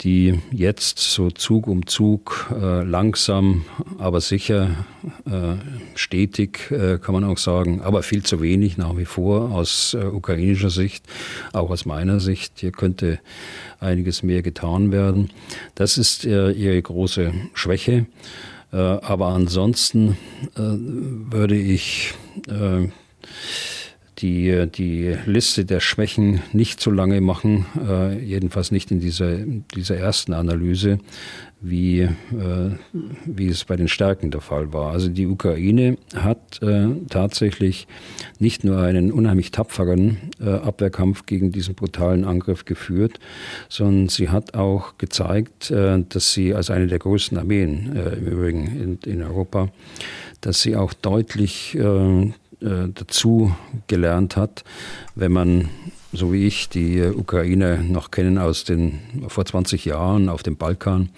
die 0.00 0.40
jetzt 0.52 0.98
so 0.98 1.30
Zug 1.30 1.66
um 1.66 1.86
Zug 1.86 2.52
äh, 2.52 2.82
langsam, 2.84 3.64
aber 3.98 4.20
sicher, 4.20 4.86
äh, 5.26 5.56
stetig, 5.96 6.70
äh, 6.70 6.98
kann 6.98 7.14
man 7.14 7.24
auch 7.24 7.38
sagen, 7.38 7.80
aber 7.80 8.02
viel 8.02 8.22
zu 8.22 8.40
wenig 8.40 8.76
nach 8.76 8.96
wie 8.96 9.04
vor 9.04 9.50
aus 9.50 9.94
äh, 9.94 10.04
ukrainischer 10.04 10.70
Sicht, 10.70 11.04
auch 11.52 11.70
aus 11.70 11.84
meiner 11.84 12.20
Sicht. 12.20 12.54
Hier 12.60 12.70
könnte 12.70 13.18
einiges 13.80 14.22
mehr 14.22 14.42
getan 14.42 14.92
werden. 14.92 15.30
Das 15.74 15.98
ist 15.98 16.24
äh, 16.24 16.52
ihre 16.52 16.80
große 16.80 17.32
Schwäche. 17.54 18.06
Äh, 18.72 18.76
aber 18.76 19.28
ansonsten 19.28 20.16
würde 20.54 21.56
ich 21.56 22.14
die, 24.18 24.66
die 24.66 25.14
Liste 25.26 25.64
der 25.64 25.80
Schwächen 25.80 26.42
nicht 26.52 26.80
so 26.80 26.90
lange 26.90 27.20
machen, 27.20 27.66
äh, 27.88 28.18
jedenfalls 28.18 28.70
nicht 28.72 28.90
in 28.90 29.00
dieser, 29.00 29.36
dieser 29.74 29.96
ersten 29.96 30.32
Analyse, 30.32 30.98
wie, 31.60 32.00
äh, 32.00 32.10
wie 33.26 33.48
es 33.48 33.64
bei 33.64 33.76
den 33.76 33.88
Stärken 33.88 34.30
der 34.30 34.40
Fall 34.40 34.72
war. 34.72 34.92
Also 34.92 35.08
die 35.08 35.26
Ukraine 35.26 35.98
hat 36.14 36.62
äh, 36.62 36.88
tatsächlich 37.08 37.86
nicht 38.38 38.64
nur 38.64 38.80
einen 38.80 39.10
unheimlich 39.12 39.50
tapferen 39.50 40.18
äh, 40.40 40.50
Abwehrkampf 40.50 41.26
gegen 41.26 41.50
diesen 41.50 41.74
brutalen 41.74 42.24
Angriff 42.24 42.64
geführt, 42.64 43.18
sondern 43.68 44.08
sie 44.08 44.28
hat 44.28 44.54
auch 44.54 44.98
gezeigt, 44.98 45.70
äh, 45.70 46.02
dass 46.08 46.32
sie 46.32 46.54
als 46.54 46.70
eine 46.70 46.86
der 46.86 46.98
größten 46.98 47.38
Armeen 47.38 47.96
äh, 47.96 48.14
im 48.16 48.26
Übrigen 48.26 48.98
in, 49.04 49.12
in 49.12 49.22
Europa, 49.22 49.68
dass 50.40 50.62
sie 50.62 50.76
auch 50.76 50.92
deutlich 50.92 51.76
äh, 52.62 52.66
äh, 52.68 52.88
dazu 52.92 53.54
gelernt 53.86 54.36
hat, 54.36 54.64
wenn 55.14 55.32
man, 55.32 55.68
so 56.12 56.32
wie 56.32 56.46
ich, 56.46 56.68
die 56.68 57.02
Ukraine 57.02 57.84
noch 57.84 58.10
kennen 58.10 58.38
aus 58.38 58.64
den 58.64 58.98
vor 59.28 59.44
20 59.44 59.84
Jahren 59.84 60.28
auf 60.28 60.42
dem 60.42 60.56
Balkan. 60.56 61.10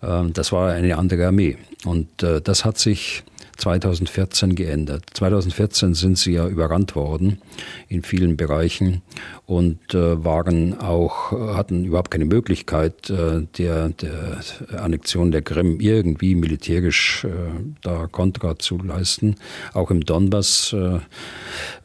Äh, 0.00 0.30
das 0.32 0.52
war 0.52 0.70
eine 0.70 0.96
andere 0.96 1.26
Armee. 1.26 1.56
Und 1.84 2.22
äh, 2.22 2.40
das 2.40 2.64
hat 2.64 2.78
sich 2.78 3.24
2014 3.56 4.54
geändert. 4.54 5.04
2014 5.14 5.94
sind 5.94 6.18
sie 6.18 6.32
ja 6.32 6.46
überrannt 6.46 6.94
worden 6.94 7.38
in 7.88 8.02
vielen 8.02 8.36
Bereichen 8.36 9.02
und 9.46 9.94
äh, 9.94 10.24
waren 10.24 10.78
auch, 10.78 11.32
hatten 11.32 11.84
überhaupt 11.84 12.10
keine 12.10 12.24
Möglichkeit 12.24 13.10
äh, 13.10 13.46
der, 13.58 13.90
der 13.90 14.40
Annexion 14.76 15.30
der 15.30 15.42
Krim 15.42 15.80
irgendwie 15.80 16.34
militärisch 16.34 17.24
äh, 17.24 17.28
da 17.82 18.06
Kontra 18.06 18.58
zu 18.58 18.78
leisten. 18.78 19.36
Auch 19.72 19.90
im 19.90 20.04
Donbass 20.04 20.74
äh, 20.74 20.98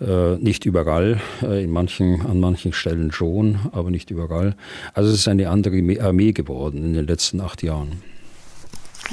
äh, 0.03 0.37
nicht 0.37 0.65
überall, 0.65 1.21
äh, 1.41 1.63
in 1.63 1.71
manchen, 1.71 2.21
an 2.21 2.39
manchen 2.39 2.73
Stellen 2.73 3.11
schon, 3.11 3.59
aber 3.71 3.91
nicht 3.91 4.11
überall. 4.11 4.55
Also 4.93 5.11
es 5.11 5.19
ist 5.19 5.27
eine 5.27 5.49
andere 5.49 6.01
Armee 6.01 6.31
geworden 6.31 6.83
in 6.83 6.93
den 6.93 7.07
letzten 7.07 7.41
acht 7.41 7.63
Jahren. 7.63 8.10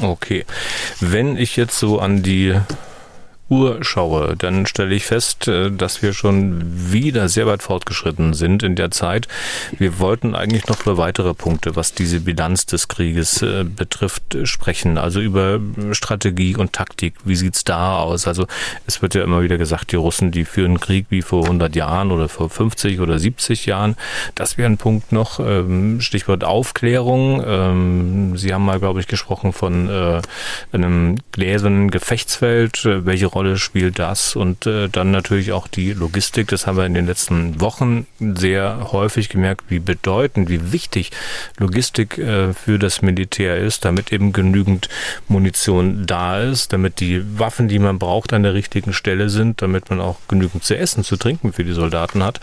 Okay. 0.00 0.44
Wenn 1.00 1.36
ich 1.36 1.56
jetzt 1.56 1.78
so 1.78 1.98
an 1.98 2.22
die 2.22 2.54
Uhr 3.50 3.78
schaue, 3.82 4.36
dann 4.36 4.66
stelle 4.66 4.94
ich 4.94 5.06
fest, 5.06 5.48
äh, 5.48 5.70
dass 5.70 6.02
wir 6.02 6.12
schon 6.12 6.62
wieder 6.92 7.28
sehr 7.28 7.46
weit 7.46 7.62
fortgeschritten 7.62 8.34
sind 8.34 8.62
in 8.62 8.74
der 8.76 8.90
Zeit. 8.90 9.28
Wir 9.78 9.98
wollten 9.98 10.34
eigentlich 10.34 10.66
noch 10.66 10.82
über 10.82 10.98
weitere 10.98 11.34
Punkte, 11.34 11.76
was 11.76 11.94
diese 11.94 12.20
Bilanz 12.20 12.66
des 12.66 12.88
Krieges 12.88 13.42
äh, 13.42 13.64
betrifft, 13.64 14.36
sprechen. 14.44 14.98
Also 14.98 15.20
über 15.20 15.60
Strategie 15.92 16.56
und 16.56 16.72
Taktik. 16.72 17.14
Wie 17.24 17.36
sieht's 17.36 17.64
da 17.64 17.98
aus? 17.98 18.26
Also 18.26 18.46
es 18.86 19.00
wird 19.00 19.14
ja 19.14 19.24
immer 19.24 19.42
wieder 19.42 19.56
gesagt, 19.56 19.92
die 19.92 19.96
Russen, 19.96 20.30
die 20.30 20.44
führen 20.44 20.80
Krieg 20.80 21.06
wie 21.08 21.22
vor 21.22 21.44
100 21.44 21.74
Jahren 21.74 22.12
oder 22.12 22.28
vor 22.28 22.50
50 22.50 23.00
oder 23.00 23.18
70 23.18 23.66
Jahren. 23.66 23.96
Das 24.34 24.58
wäre 24.58 24.68
ein 24.68 24.78
Punkt 24.78 25.12
noch. 25.12 25.40
Ähm, 25.40 26.00
Stichwort 26.00 26.44
Aufklärung. 26.44 27.42
Ähm, 27.46 28.36
Sie 28.36 28.52
haben 28.52 28.64
mal, 28.64 28.78
glaube 28.78 29.00
ich, 29.00 29.06
gesprochen 29.06 29.52
von 29.52 29.88
äh, 29.88 30.20
einem 30.72 31.16
gläsernen 31.32 31.90
Gefechtsfeld. 31.90 32.84
Welche 32.84 33.26
Rolle 33.38 33.56
spielt 33.56 34.00
das 34.00 34.34
und 34.34 34.66
äh, 34.66 34.88
dann 34.88 35.12
natürlich 35.12 35.52
auch 35.52 35.68
die 35.68 35.92
Logistik. 35.92 36.48
Das 36.48 36.66
haben 36.66 36.76
wir 36.76 36.86
in 36.86 36.94
den 36.94 37.06
letzten 37.06 37.60
Wochen 37.60 38.04
sehr 38.18 38.88
häufig 38.90 39.28
gemerkt, 39.28 39.66
wie 39.68 39.78
bedeutend, 39.78 40.48
wie 40.48 40.72
wichtig 40.72 41.12
Logistik 41.56 42.18
äh, 42.18 42.52
für 42.52 42.80
das 42.80 43.00
Militär 43.00 43.56
ist, 43.58 43.84
damit 43.84 44.12
eben 44.12 44.32
genügend 44.32 44.88
Munition 45.28 46.04
da 46.04 46.40
ist, 46.40 46.72
damit 46.72 46.98
die 46.98 47.22
Waffen, 47.38 47.68
die 47.68 47.78
man 47.78 48.00
braucht, 48.00 48.32
an 48.32 48.42
der 48.42 48.54
richtigen 48.54 48.92
Stelle 48.92 49.30
sind, 49.30 49.62
damit 49.62 49.88
man 49.88 50.00
auch 50.00 50.16
genügend 50.26 50.64
zu 50.64 50.76
essen, 50.76 51.04
zu 51.04 51.16
trinken 51.16 51.52
für 51.52 51.62
die 51.62 51.74
Soldaten 51.74 52.24
hat. 52.24 52.40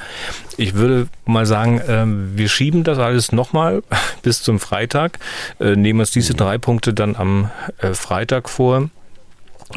Ich 0.55 0.75
würde 0.75 1.10
mal 1.25 1.45
sagen, 1.45 1.79
äh, 1.81 2.05
wir 2.38 2.47
schieben 2.47 2.86
das 2.86 2.99
alles 2.99 3.34
nochmal 3.34 3.84
bis 4.21 4.43
zum 4.43 4.62
Freitag, 4.62 5.19
äh, 5.60 5.75
nehmen 5.75 5.99
uns 5.99 6.12
diese 6.12 6.36
drei 6.36 6.58
Punkte 6.58 6.93
dann 6.93 7.17
am 7.17 7.51
äh, 7.79 7.93
Freitag 7.93 8.47
vor 8.47 8.89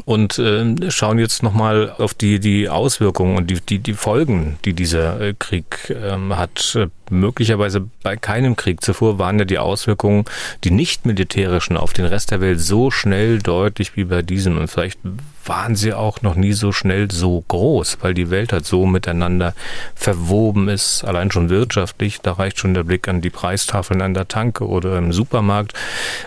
und 0.04 0.38
äh, 0.38 0.90
schauen 0.90 1.18
jetzt 1.18 1.42
nochmal 1.42 1.90
auf 1.98 2.14
die, 2.14 2.40
die 2.40 2.68
Auswirkungen 2.68 3.36
und 3.36 3.50
die, 3.50 3.60
die, 3.60 3.78
die 3.78 3.94
Folgen, 3.94 4.58
die 4.64 4.74
dieser 4.74 5.20
äh, 5.20 5.34
Krieg 5.38 5.90
ähm, 5.90 6.36
hat. 6.36 6.78
Möglicherweise 7.10 7.88
bei 8.02 8.16
keinem 8.16 8.56
Krieg 8.56 8.82
zuvor 8.82 9.18
waren 9.18 9.38
ja 9.38 9.44
die 9.44 9.58
Auswirkungen, 9.58 10.24
die 10.64 10.70
nicht 10.70 11.06
militärischen 11.06 11.76
auf 11.76 11.92
den 11.92 12.04
Rest 12.04 12.30
der 12.30 12.40
Welt 12.40 12.60
so 12.60 12.90
schnell 12.90 13.38
deutlich 13.38 13.96
wie 13.96 14.04
bei 14.04 14.22
diesem. 14.22 14.58
Und 14.58 14.68
vielleicht 14.68 14.98
waren 15.44 15.76
sie 15.76 15.94
auch 15.94 16.22
noch 16.22 16.34
nie 16.34 16.52
so 16.52 16.72
schnell 16.72 17.10
so 17.10 17.42
groß, 17.48 17.98
weil 18.00 18.14
die 18.14 18.30
Welt 18.30 18.52
halt 18.52 18.66
so 18.66 18.86
miteinander 18.86 19.54
verwoben 19.94 20.68
ist, 20.68 21.04
allein 21.04 21.30
schon 21.30 21.48
wirtschaftlich. 21.48 22.20
Da 22.20 22.32
reicht 22.32 22.58
schon 22.58 22.74
der 22.74 22.84
Blick 22.84 23.08
an 23.08 23.20
die 23.20 23.30
Preistafeln 23.30 24.02
an 24.02 24.14
der 24.14 24.28
Tanke 24.28 24.66
oder 24.66 24.98
im 24.98 25.12
Supermarkt. 25.12 25.72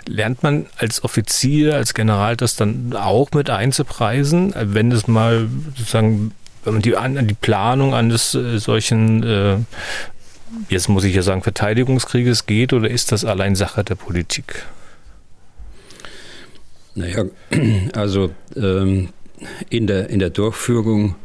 Lernt 0.08 0.44
man 0.44 0.66
als 0.78 1.04
Offizier, 1.04 1.76
als 1.76 1.94
General 1.94 2.36
das 2.36 2.56
dann 2.56 2.94
auch 2.96 3.32
mit 3.34 3.50
einzupreisen, 3.50 4.54
wenn 4.58 4.92
es 4.92 5.08
mal 5.08 5.48
sozusagen 5.78 6.34
die, 6.66 6.96
die 6.96 7.34
Planung 7.34 7.94
eines 7.94 8.36
äh, 8.36 8.60
solchen 8.60 9.24
äh, 9.24 9.58
jetzt 10.70 10.90
muss 10.90 11.04
ich 11.04 11.16
ja 11.16 11.22
sagen, 11.22 11.44
Verteidigungskrieges 11.44 12.46
geht 12.46 12.74
oder 12.74 12.90
ist 12.90 13.12
das 13.12 13.26
allein 13.26 13.56
Sache 13.56 13.84
der 13.84 13.96
Politik? 13.96 14.66
Naja, 16.96 17.26
also 17.94 18.32
ähm, 18.56 19.10
in, 19.70 19.88
der, 19.88 20.10
in 20.10 20.20
der 20.20 20.30
Durchführung 20.30 21.16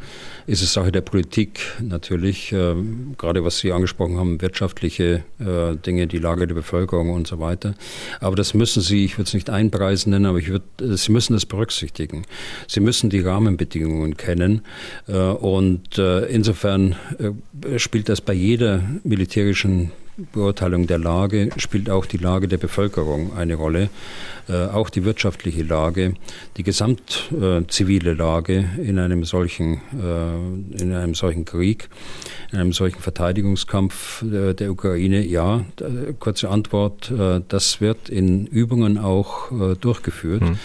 ist 0.46 0.62
es 0.62 0.72
Sache 0.72 0.92
der 0.92 1.00
Politik 1.00 1.60
natürlich, 1.80 2.52
äh, 2.52 2.74
gerade 3.18 3.44
was 3.44 3.58
Sie 3.58 3.72
angesprochen 3.72 4.16
haben, 4.16 4.40
wirtschaftliche 4.40 5.24
äh, 5.38 5.76
Dinge, 5.76 6.06
die 6.06 6.18
Lage 6.18 6.46
der 6.46 6.54
Bevölkerung 6.54 7.10
und 7.10 7.26
so 7.26 7.40
weiter. 7.40 7.74
Aber 8.20 8.36
das 8.36 8.54
müssen 8.54 8.82
Sie, 8.82 9.04
ich 9.04 9.18
würde 9.18 9.28
es 9.28 9.34
nicht 9.34 9.50
einpreisen 9.50 10.10
nennen, 10.10 10.26
aber 10.26 10.38
ich 10.38 10.48
würd, 10.48 10.62
äh, 10.80 10.96
Sie 10.96 11.12
müssen 11.12 11.32
das 11.32 11.46
berücksichtigen. 11.46 12.22
Sie 12.68 12.80
müssen 12.80 13.10
die 13.10 13.20
Rahmenbedingungen 13.20 14.16
kennen 14.16 14.62
äh, 15.08 15.16
und 15.16 15.98
insofern 15.98 16.96
spielt 17.76 18.08
das 18.08 18.20
bei 18.20 18.32
jeder 18.32 18.82
militärischen 19.02 19.92
Beurteilung 20.32 20.86
der 20.86 20.98
Lage 20.98 21.50
spielt 21.58 21.90
auch 21.90 22.06
die 22.06 22.16
Lage 22.16 22.48
der 22.48 22.56
Bevölkerung 22.56 23.36
eine 23.36 23.54
Rolle, 23.54 23.90
äh, 24.48 24.66
auch 24.66 24.88
die 24.88 25.04
wirtschaftliche 25.04 25.62
Lage, 25.62 26.14
die 26.56 26.62
gesamt 26.62 27.30
äh, 27.32 27.66
zivile 27.68 28.14
Lage 28.14 28.64
in 28.82 28.98
einem 28.98 29.24
solchen, 29.24 29.80
äh, 29.92 30.82
in 30.82 30.94
einem 30.94 31.14
solchen 31.14 31.44
Krieg, 31.44 31.88
in 32.50 32.58
einem 32.58 32.72
solchen 32.72 33.00
Verteidigungskampf 33.00 34.22
äh, 34.22 34.54
der 34.54 34.70
Ukraine. 34.70 35.24
Ja, 35.24 35.64
kurze 36.18 36.48
Antwort, 36.48 37.10
äh, 37.10 37.42
das 37.48 37.80
wird 37.80 38.08
in 38.08 38.46
Übungen 38.46 38.96
auch 38.98 39.52
äh, 39.52 39.74
durchgeführt, 39.74 40.42
hm. 40.42 40.58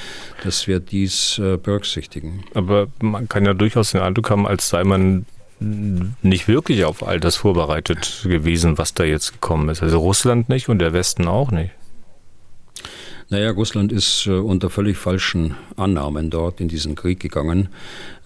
dass 0.44 0.68
wir 0.68 0.80
dies 0.80 1.42
berücksichtigen. 1.64 2.44
Aber 2.54 2.88
man 3.02 3.28
kann 3.28 3.46
ja 3.46 3.54
durchaus 3.54 3.92
den 3.92 4.02
Eindruck 4.02 4.30
haben, 4.30 4.48
als 4.48 4.70
sei 4.70 4.84
man 4.84 5.26
nicht 5.62 6.48
wirklich 6.48 6.86
auf 6.86 7.06
all 7.06 7.20
das 7.20 7.36
vorbereitet 7.36 8.22
gewesen, 8.24 8.78
was 8.78 8.94
da 8.94 9.04
jetzt 9.04 9.34
gekommen 9.34 9.70
ist. 9.70 9.84
Also 9.84 10.00
Russland 10.00 10.50
nicht 10.50 10.70
und 10.70 10.80
der 10.80 10.94
Westen 10.94 11.28
auch 11.28 11.52
nicht. 11.52 11.72
Naja, 13.30 13.52
Russland 13.52 13.94
ist 13.94 14.28
äh, 14.28 14.32
unter 14.32 14.70
völlig 14.70 14.98
falschen 14.98 15.56
Annahmen 15.78 16.30
dort 16.30 16.60
in 16.60 16.68
diesen 16.68 16.96
Krieg 16.96 17.22
gegangen. 17.22 17.70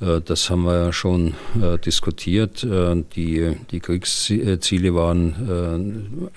Äh, 0.02 0.20
das 0.22 0.50
haben 0.50 0.64
wir 0.64 0.86
ja 0.86 0.94
schon 0.94 1.36
äh, 1.62 1.78
diskutiert. 1.78 2.66
Die, 3.16 3.56
die 3.70 3.80
Kriegsziele 3.80 4.96
waren 4.96 6.30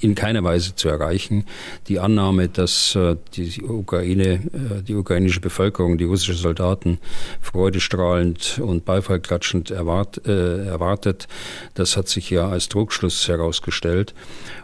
in 0.00 0.14
keiner 0.14 0.42
Weise 0.44 0.74
zu 0.74 0.88
erreichen. 0.88 1.44
Die 1.88 1.98
Annahme, 1.98 2.48
dass 2.48 2.94
äh, 2.94 3.16
die 3.34 3.62
Ukraine, 3.62 4.34
äh, 4.34 4.82
die 4.82 4.94
ukrainische 4.94 5.40
Bevölkerung, 5.40 5.98
die 5.98 6.04
russischen 6.04 6.36
Soldaten 6.36 6.98
freudestrahlend 7.40 8.60
und 8.62 8.84
beifallklatschend 8.84 9.70
erwart, 9.70 10.26
äh, 10.26 10.66
erwartet, 10.66 11.28
das 11.74 11.96
hat 11.96 12.08
sich 12.08 12.30
ja 12.30 12.48
als 12.48 12.68
Druckschluss 12.68 13.28
herausgestellt. 13.28 14.14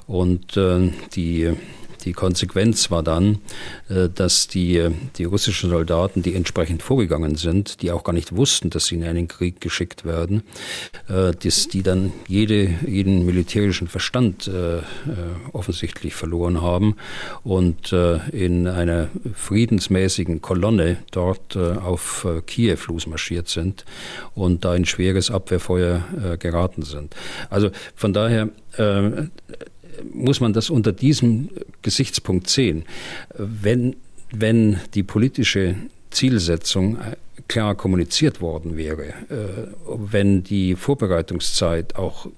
Und 0.07 0.61
die 1.17 1.55
die 2.05 2.13
Konsequenz 2.13 2.91
war 2.91 3.03
dann, 3.03 3.39
äh, 3.89 4.09
dass 4.15 4.49
die, 4.49 4.89
die 5.17 5.25
russischen 5.25 5.71
Soldaten, 5.71 6.23
die 6.23 6.35
entsprechend 6.35 6.83
vorgegangen 6.83 7.37
sind, 7.37 7.83
die 7.83 7.91
auch 7.91 8.05
gar 8.05 8.13
nicht 8.13 8.37
wussten, 8.37 8.71
dass 8.71 8.87
sie 8.87 8.97
in 8.97 9.05
einen 9.05 9.29
Krieg 9.29 9.61
geschickt 9.61 10.05
werden, 10.05 10.43
äh, 11.09 11.33
dass 11.33 11.69
die 11.69 11.83
dann 11.83 12.13
jede, 12.29 12.75
jeden 12.87 13.25
militärischen 13.25 13.89
Verstand 13.89 14.49
äh, 14.49 14.81
offensichtlich 15.53 16.15
verloren 16.15 16.61
haben 16.61 16.97
und 17.43 17.93
in 18.33 18.67
einer 18.67 19.09
friedensmäßigen 19.35 20.41
Kolonne 20.41 20.99
dort 21.11 21.57
auf 21.57 22.27
Kiew 22.47 22.79
losmarschiert 22.89 23.49
sind 23.49 23.85
und 24.35 24.65
da 24.65 24.75
in 24.75 24.85
schweres 24.85 25.31
Abwehrfeuer 25.31 26.37
geraten 26.39 26.83
sind. 26.83 27.15
Also 27.51 27.71
von 27.95 28.13
daher 28.13 28.49
muss 30.13 30.41
man 30.41 30.53
das 30.53 30.71
unter 30.71 30.93
diesem 30.93 31.51
Gesichtspunkt 31.83 32.49
sehen. 32.49 32.85
Wenn, 33.37 33.97
wenn 34.33 34.81
die 34.95 35.03
politische 35.03 35.77
Zielsetzung 36.15 36.97
äh, 36.97 37.17
klar 37.49 37.75
kommuniziert 37.75 38.41
worden 38.41 38.77
wäre, 38.77 39.05
äh, 39.05 39.69
wenn 39.87 40.43
die 40.43 40.77
Vorbereitungszeit 40.77 41.97
auch 41.97 42.27
äh, 42.27 42.31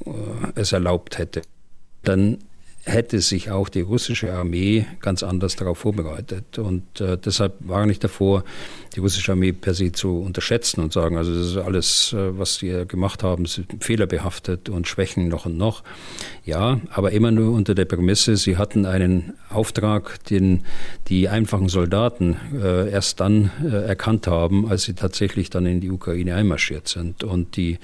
es 0.55 0.73
erlaubt 0.73 1.19
hätte, 1.19 1.43
dann 2.03 2.39
hätte 2.85 3.21
sich 3.21 3.51
auch 3.51 3.69
die 3.69 3.81
russische 3.81 4.33
Armee 4.33 4.87
ganz 5.01 5.23
anders 5.25 5.57
darauf 5.57 5.79
vorbereitet. 5.79 6.57
Und 6.61 6.85
deshalb 7.01 7.55
war 7.59 7.85
ich 7.89 7.99
davor, 7.99 8.45
die 8.97 9.01
russische 9.01 9.33
Armee 9.33 9.53
per 9.53 9.75
se 9.75 9.93
zu 9.93 10.21
unterschätzen 10.21 10.81
und 10.81 10.93
sagen, 10.93 11.19
also 11.19 11.35
das 11.35 11.49
ist 11.49 11.57
alles, 11.59 12.15
äh, 12.15 12.39
was 12.39 12.63
wir 12.63 12.87
gemacht 12.87 13.23
haben, 13.23 13.47
fehlerbehaftet 13.47 14.71
und 14.71 14.89
Schwächen 14.89 15.29
noch 15.29 15.45
und 15.47 15.59
noch. 15.59 15.83
Ja, 16.47 16.81
aber 16.91 17.13
immer 17.13 17.31
nur 17.31 17.53
unter 17.53 17.75
der 17.75 17.85
Prämisse, 17.85 18.37
sie 18.37 18.57
hatten 18.57 18.87
einen 18.87 19.35
Auftrag, 19.51 20.25
den 20.27 20.63
die 21.09 21.29
einfachen 21.29 21.69
Soldaten 21.69 22.37
äh, 22.55 22.91
erst 22.91 23.21
dann 23.21 23.51
äh, 23.63 23.87
erkannt 23.87 24.27
haben, 24.27 24.69
als 24.69 24.85
sie 24.85 24.95
tatsächlich 24.95 25.51
dann 25.51 25.67
in 25.67 25.81
die 25.81 25.91
Ukraine 25.91 26.35
einmarschiert 26.35 26.89
sind. 26.89 27.23
Und 27.23 27.57
die, 27.57 27.79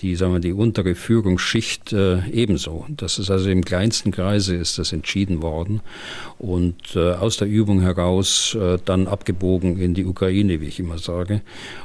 die, 0.00 0.16
sagen 0.16 0.32
wir, 0.32 0.40
die 0.40 0.52
untere 0.52 0.94
Führungsschicht 0.94 1.92
äh, 1.92 2.26
ebenso. 2.28 2.86
Das 2.88 3.18
ist 3.18 3.30
also 3.30 3.48
im 3.48 3.64
kleinsten 3.64 4.10
Kreise 4.10 4.56
ist 4.56 4.78
das 4.78 4.92
entschieden 4.92 5.40
worden 5.40 5.80
und 6.38 6.96
äh, 6.96 7.12
aus 7.12 7.36
der 7.36 7.46
Übung 7.46 7.80
heraus 7.80 8.56
äh, 8.60 8.78
dann 8.84 9.06
abgebogen 9.06 9.78
in 9.78 9.94
die 9.94 10.04
Ukraine, 10.04 10.41
wie 10.48 10.66
ich 10.66 10.80
immer 10.80 10.98
sage. 10.98 11.42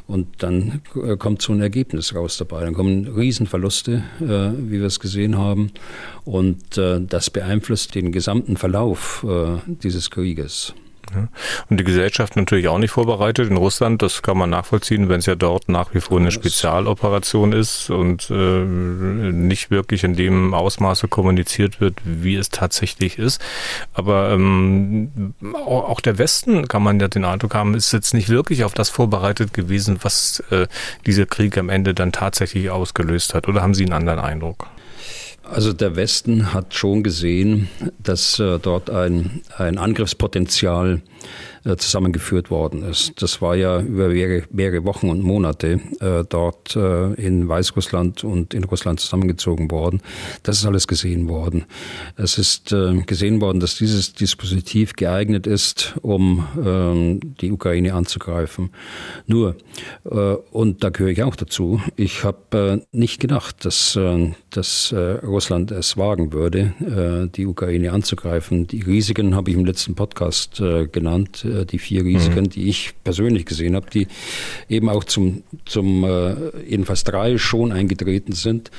Und 0.07 0.27
dann 0.43 0.81
äh, 0.95 1.17
kommt 1.17 1.41
so 1.41 1.53
ein 1.53 1.61
Ergebnis 1.61 2.15
raus 2.15 2.37
dabei. 2.37 2.63
Dann 2.63 2.73
kommen 2.73 3.07
Riesenverluste, 3.07 4.03
äh, 4.21 4.25
wie 4.25 4.79
wir 4.79 4.87
es 4.87 4.99
gesehen 4.99 5.37
haben. 5.37 5.71
Und 6.25 6.77
äh, 6.77 6.99
das 7.01 7.29
beeinflusst 7.29 7.95
den 7.95 8.11
gesamten 8.11 8.57
Verlauf 8.57 9.25
dieses 9.67 10.09
Krieges. 10.09 10.73
Und 11.69 11.79
die 11.79 11.83
Gesellschaft 11.83 12.35
natürlich 12.35 12.67
auch 12.67 12.77
nicht 12.77 12.91
vorbereitet. 12.91 13.49
In 13.49 13.57
Russland, 13.57 14.01
das 14.01 14.21
kann 14.21 14.37
man 14.37 14.49
nachvollziehen, 14.49 15.09
wenn 15.09 15.19
es 15.19 15.25
ja 15.25 15.35
dort 15.35 15.69
nach 15.69 15.93
wie 15.93 16.01
vor 16.01 16.19
eine 16.19 16.31
Spezialoperation 16.31 17.53
ist 17.53 17.89
und 17.89 18.29
äh, 18.29 18.63
nicht 18.63 19.71
wirklich 19.71 20.03
in 20.03 20.15
dem 20.15 20.53
Ausmaße 20.53 21.07
kommuniziert 21.07 21.81
wird, 21.81 21.99
wie 22.03 22.35
es 22.35 22.49
tatsächlich 22.49 23.17
ist. 23.17 23.41
Aber 23.93 24.31
ähm, 24.31 25.33
auch 25.53 26.01
der 26.01 26.17
Westen, 26.17 26.67
kann 26.67 26.83
man 26.83 26.99
ja 26.99 27.07
den 27.07 27.25
Eindruck 27.25 27.55
haben, 27.55 27.75
ist 27.75 27.91
jetzt 27.91 28.13
nicht 28.13 28.29
wirklich 28.29 28.63
auf 28.63 28.73
das 28.73 28.89
vorbereitet 28.89 29.53
gewesen, 29.53 29.99
was 30.01 30.43
äh, 30.51 30.67
dieser 31.05 31.25
Krieg 31.25 31.57
am 31.57 31.69
Ende 31.69 31.93
dann 31.93 32.11
tatsächlich 32.11 32.69
ausgelöst 32.69 33.33
hat. 33.33 33.47
Oder 33.47 33.61
haben 33.61 33.73
Sie 33.73 33.83
einen 33.83 33.93
anderen 33.93 34.19
Eindruck? 34.19 34.67
Also 35.49 35.71
der 35.71 35.95
Westen 35.95 36.53
hat 36.53 36.73
schon 36.73 37.03
gesehen, 37.03 37.69
dass 37.99 38.37
äh, 38.39 38.59
dort 38.59 38.89
ein, 38.89 39.41
ein 39.57 39.77
Angriffspotenzial 39.77 41.01
äh, 41.67 41.75
zusammengeführt 41.75 42.49
worden 42.49 42.83
ist. 42.83 43.21
Das 43.21 43.41
war 43.41 43.55
ja 43.55 43.81
über 43.81 44.07
mehrere, 44.07 44.43
mehrere 44.51 44.85
Wochen 44.85 45.09
und 45.09 45.21
Monate 45.21 45.81
äh, 45.99 46.23
dort 46.29 46.75
äh, 46.77 47.13
in 47.15 47.49
Weißrussland 47.49 48.23
und 48.23 48.53
in 48.53 48.63
Russland 48.63 49.01
zusammengezogen 49.01 49.69
worden. 49.69 50.01
Das 50.43 50.59
ist 50.59 50.65
alles 50.65 50.87
gesehen 50.87 51.27
worden. 51.27 51.65
Es 52.15 52.37
ist 52.37 52.71
äh, 52.71 53.01
gesehen 53.05 53.41
worden, 53.41 53.59
dass 53.59 53.75
dieses 53.75 54.13
Dispositiv 54.13 54.93
geeignet 54.93 55.45
ist, 55.45 55.95
um 56.01 56.47
ähm, 56.63 57.19
die 57.41 57.51
Ukraine 57.51 57.93
anzugreifen. 57.95 58.69
Nur, 59.25 59.57
äh, 60.09 60.35
und 60.51 60.85
da 60.85 60.89
gehöre 60.89 61.11
ich 61.11 61.23
auch 61.23 61.35
dazu, 61.35 61.81
ich 61.97 62.23
habe 62.23 62.83
nicht 62.93 63.19
gedacht, 63.19 63.65
dass, 63.65 63.99
dass 64.49 64.93
Russland 64.93 65.71
es 65.71 65.97
wagen 65.97 66.31
würde, 66.33 67.29
die 67.35 67.45
Ukraine 67.45 67.91
anzugreifen. 67.91 68.67
Die 68.67 68.81
Risiken 68.81 69.35
habe 69.35 69.51
ich 69.51 69.57
im 69.57 69.65
letzten 69.65 69.95
Podcast 69.95 70.61
genannt, 70.91 71.45
äh, 71.57 71.65
die 71.65 71.79
vier 71.79 72.03
Risiken, 72.03 72.45
mhm. 72.45 72.49
die 72.49 72.69
ich 72.69 72.93
persönlich 73.03 73.45
gesehen 73.45 73.75
habe, 73.75 73.89
die 73.89 74.07
eben 74.69 74.89
auch 74.89 75.03
zum, 75.03 75.43
zum 75.65 76.03
äh, 76.03 76.35
jedenfalls 76.67 77.03
drei 77.03 77.37
schon 77.37 77.71
eingetreten 77.71 78.33
sind. 78.33 78.71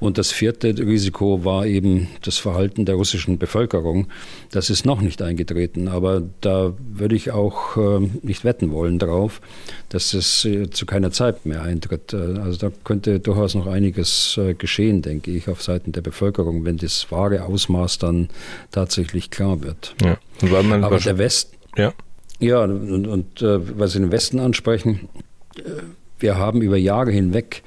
Und 0.00 0.18
das 0.18 0.32
vierte 0.32 0.68
Risiko 0.78 1.44
war 1.44 1.66
eben 1.66 2.08
das 2.22 2.38
Verhalten 2.38 2.84
der 2.84 2.96
russischen 2.96 3.38
Bevölkerung. 3.38 4.08
Das 4.50 4.70
ist 4.70 4.84
noch 4.84 5.00
nicht 5.00 5.22
eingetreten, 5.22 5.88
aber 5.88 6.22
da 6.40 6.74
würde 6.78 7.14
ich 7.14 7.30
auch 7.30 7.76
äh, 7.76 8.08
nicht 8.22 8.44
wetten 8.44 8.72
wollen 8.72 8.98
drauf, 8.98 9.40
dass 9.88 10.14
es 10.14 10.44
äh, 10.44 10.70
zu 10.70 10.86
keiner 10.86 11.10
Zeit 11.10 11.46
mehr 11.46 11.62
eintritt. 11.62 12.12
Äh, 12.12 12.38
also 12.38 12.58
da 12.58 12.72
könnte 12.84 13.20
durchaus 13.20 13.54
noch 13.54 13.66
einiges 13.66 14.38
äh, 14.38 14.54
geschehen, 14.54 15.02
denke 15.02 15.30
ich, 15.30 15.48
auf 15.48 15.62
Seiten 15.62 15.92
der 15.92 16.00
Bevölkerung, 16.00 16.64
wenn 16.64 16.76
das 16.76 17.10
wahre 17.10 17.44
Ausmaß 17.44 17.98
dann 17.98 18.28
tatsächlich 18.70 19.30
klar 19.30 19.62
wird. 19.62 19.94
Ja. 20.02 20.18
Aber 20.82 20.98
der 20.98 21.18
Westen, 21.18 21.56
ja. 21.76 21.92
Ja, 22.42 22.64
und, 22.64 23.06
und 23.06 23.42
äh, 23.42 23.78
was 23.78 23.92
Sie 23.92 24.00
den 24.00 24.10
Westen 24.10 24.40
ansprechen, 24.40 25.08
wir 26.18 26.38
haben 26.38 26.62
über 26.62 26.76
Jahre 26.76 27.10
hinweg 27.10 27.62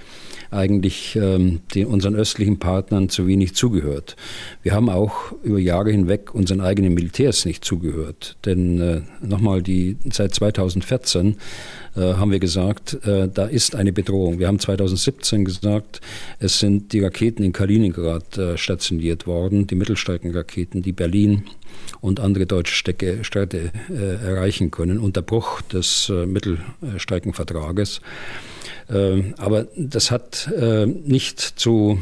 eigentlich 0.51 1.15
ähm, 1.15 1.61
den, 1.73 1.87
unseren 1.87 2.15
östlichen 2.15 2.59
Partnern 2.59 3.09
zu 3.09 3.27
wenig 3.27 3.55
zugehört. 3.55 4.15
Wir 4.63 4.73
haben 4.73 4.89
auch 4.89 5.33
über 5.43 5.59
Jahre 5.59 5.91
hinweg 5.91 6.33
unseren 6.33 6.61
eigenen 6.61 6.93
Militärs 6.93 7.45
nicht 7.45 7.65
zugehört. 7.65 8.37
Denn 8.45 8.79
äh, 8.79 9.01
nochmal, 9.21 9.61
die, 9.61 9.97
seit 10.11 10.33
2014 10.33 11.37
äh, 11.95 11.99
haben 11.99 12.31
wir 12.31 12.39
gesagt, 12.39 13.05
äh, 13.05 13.27
da 13.27 13.45
ist 13.45 13.75
eine 13.75 13.91
Bedrohung. 13.91 14.39
Wir 14.39 14.47
haben 14.47 14.59
2017 14.59 15.45
gesagt, 15.45 15.99
es 16.39 16.59
sind 16.59 16.93
die 16.93 17.01
Raketen 17.01 17.43
in 17.43 17.51
Kaliningrad 17.51 18.37
äh, 18.37 18.57
stationiert 18.57 19.27
worden, 19.27 19.67
die 19.67 19.75
Mittelstreckenraketen, 19.75 20.81
die 20.81 20.93
Berlin 20.93 21.43
und 22.01 22.19
andere 22.19 22.45
deutsche 22.45 22.75
Städte, 22.75 23.23
Städte 23.23 23.71
äh, 23.89 24.25
erreichen 24.25 24.71
können, 24.71 24.99
unter 24.99 25.21
Bruch 25.21 25.61
des 25.61 26.09
äh, 26.09 26.25
Mittelstreckenvertrages. 26.25 28.01
Ähm, 28.89 29.33
aber 29.37 29.67
das 29.75 30.11
hat 30.11 30.51
äh, 30.55 30.85
nicht 30.85 31.39
zu 31.39 31.99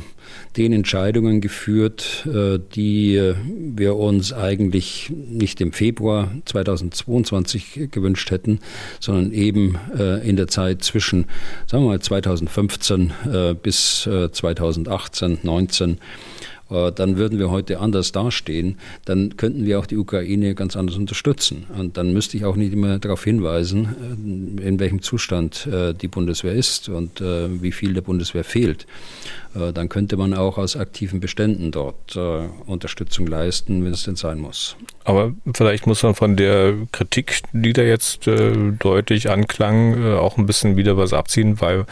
den 0.57 0.73
Entscheidungen 0.73 1.41
geführt, 1.41 2.27
äh, 2.27 2.59
die 2.75 3.15
äh, 3.15 3.35
wir 3.45 3.95
uns 3.95 4.33
eigentlich 4.33 5.11
nicht 5.11 5.61
im 5.61 5.71
Februar 5.71 6.31
2022 6.45 7.89
gewünscht 7.91 8.31
hätten, 8.31 8.59
sondern 8.99 9.31
eben 9.31 9.77
in 10.23 10.35
der 10.35 10.47
Zeit 10.47 10.83
zwischen, 10.83 11.25
sagen 11.67 11.83
wir 11.83 11.89
mal, 11.89 11.99
2015 11.99 13.11
bis 13.61 14.09
2018, 14.31 15.39
19 15.43 15.91
äh, 15.91 15.95
dann 16.73 17.17
würden 17.17 17.39
wir 17.39 17.49
heute 17.49 17.79
anders 17.79 18.11
dastehen. 18.11 18.77
Dann 19.05 19.37
könnten 19.37 19.65
wir 19.65 19.79
auch 19.79 19.85
die 19.85 19.97
Ukraine 19.97 20.55
ganz 20.55 20.75
anders 20.75 20.97
unterstützen. 20.97 21.65
Und 21.77 21.97
dann 21.97 22.13
müsste 22.13 22.37
ich 22.37 22.45
auch 22.45 22.55
nicht 22.55 22.73
immer 22.73 22.99
darauf 22.99 23.23
hinweisen, 23.23 24.57
äh, 24.59 24.67
in 24.67 24.79
welchem 24.79 25.01
Zustand 25.01 25.67
äh, 25.67 25.93
die 25.93 26.07
Bundeswehr 26.07 26.53
ist 26.53 26.89
und 26.89 27.21
wie 27.21 27.71
viel 27.71 27.93
der 27.93 28.01
Bundeswehr 28.01 28.43
fehlt. 28.43 28.85
Dann 29.53 29.89
könnte 29.89 30.17
man 30.17 30.33
auch 30.33 30.57
aus 30.57 30.75
aktiven 30.75 31.19
Beständen 31.19 31.71
dort 31.71 32.17
Unterstützung 32.65 33.27
leisten, 33.27 33.85
wenn 33.85 33.93
es 33.93 34.03
denn 34.03 34.15
sein 34.15 34.39
muss. 34.39 34.75
Aber 35.05 35.33
vielleicht 35.53 35.85
muss 35.85 36.03
man 36.03 36.15
von 36.15 36.37
der 36.37 36.73
Kritik, 36.91 37.41
die 37.51 37.73
da 37.73 37.81
jetzt 37.81 38.25
äh, 38.27 38.53
deutlich 38.79 39.29
anklang, 39.29 40.01
äh, 40.01 40.13
auch 40.13 40.37
ein 40.37 40.45
bisschen 40.45 40.77
wieder 40.77 40.95
was 40.95 41.11
abziehen, 41.11 41.59
weil 41.59 41.85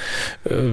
äh, 0.45 0.71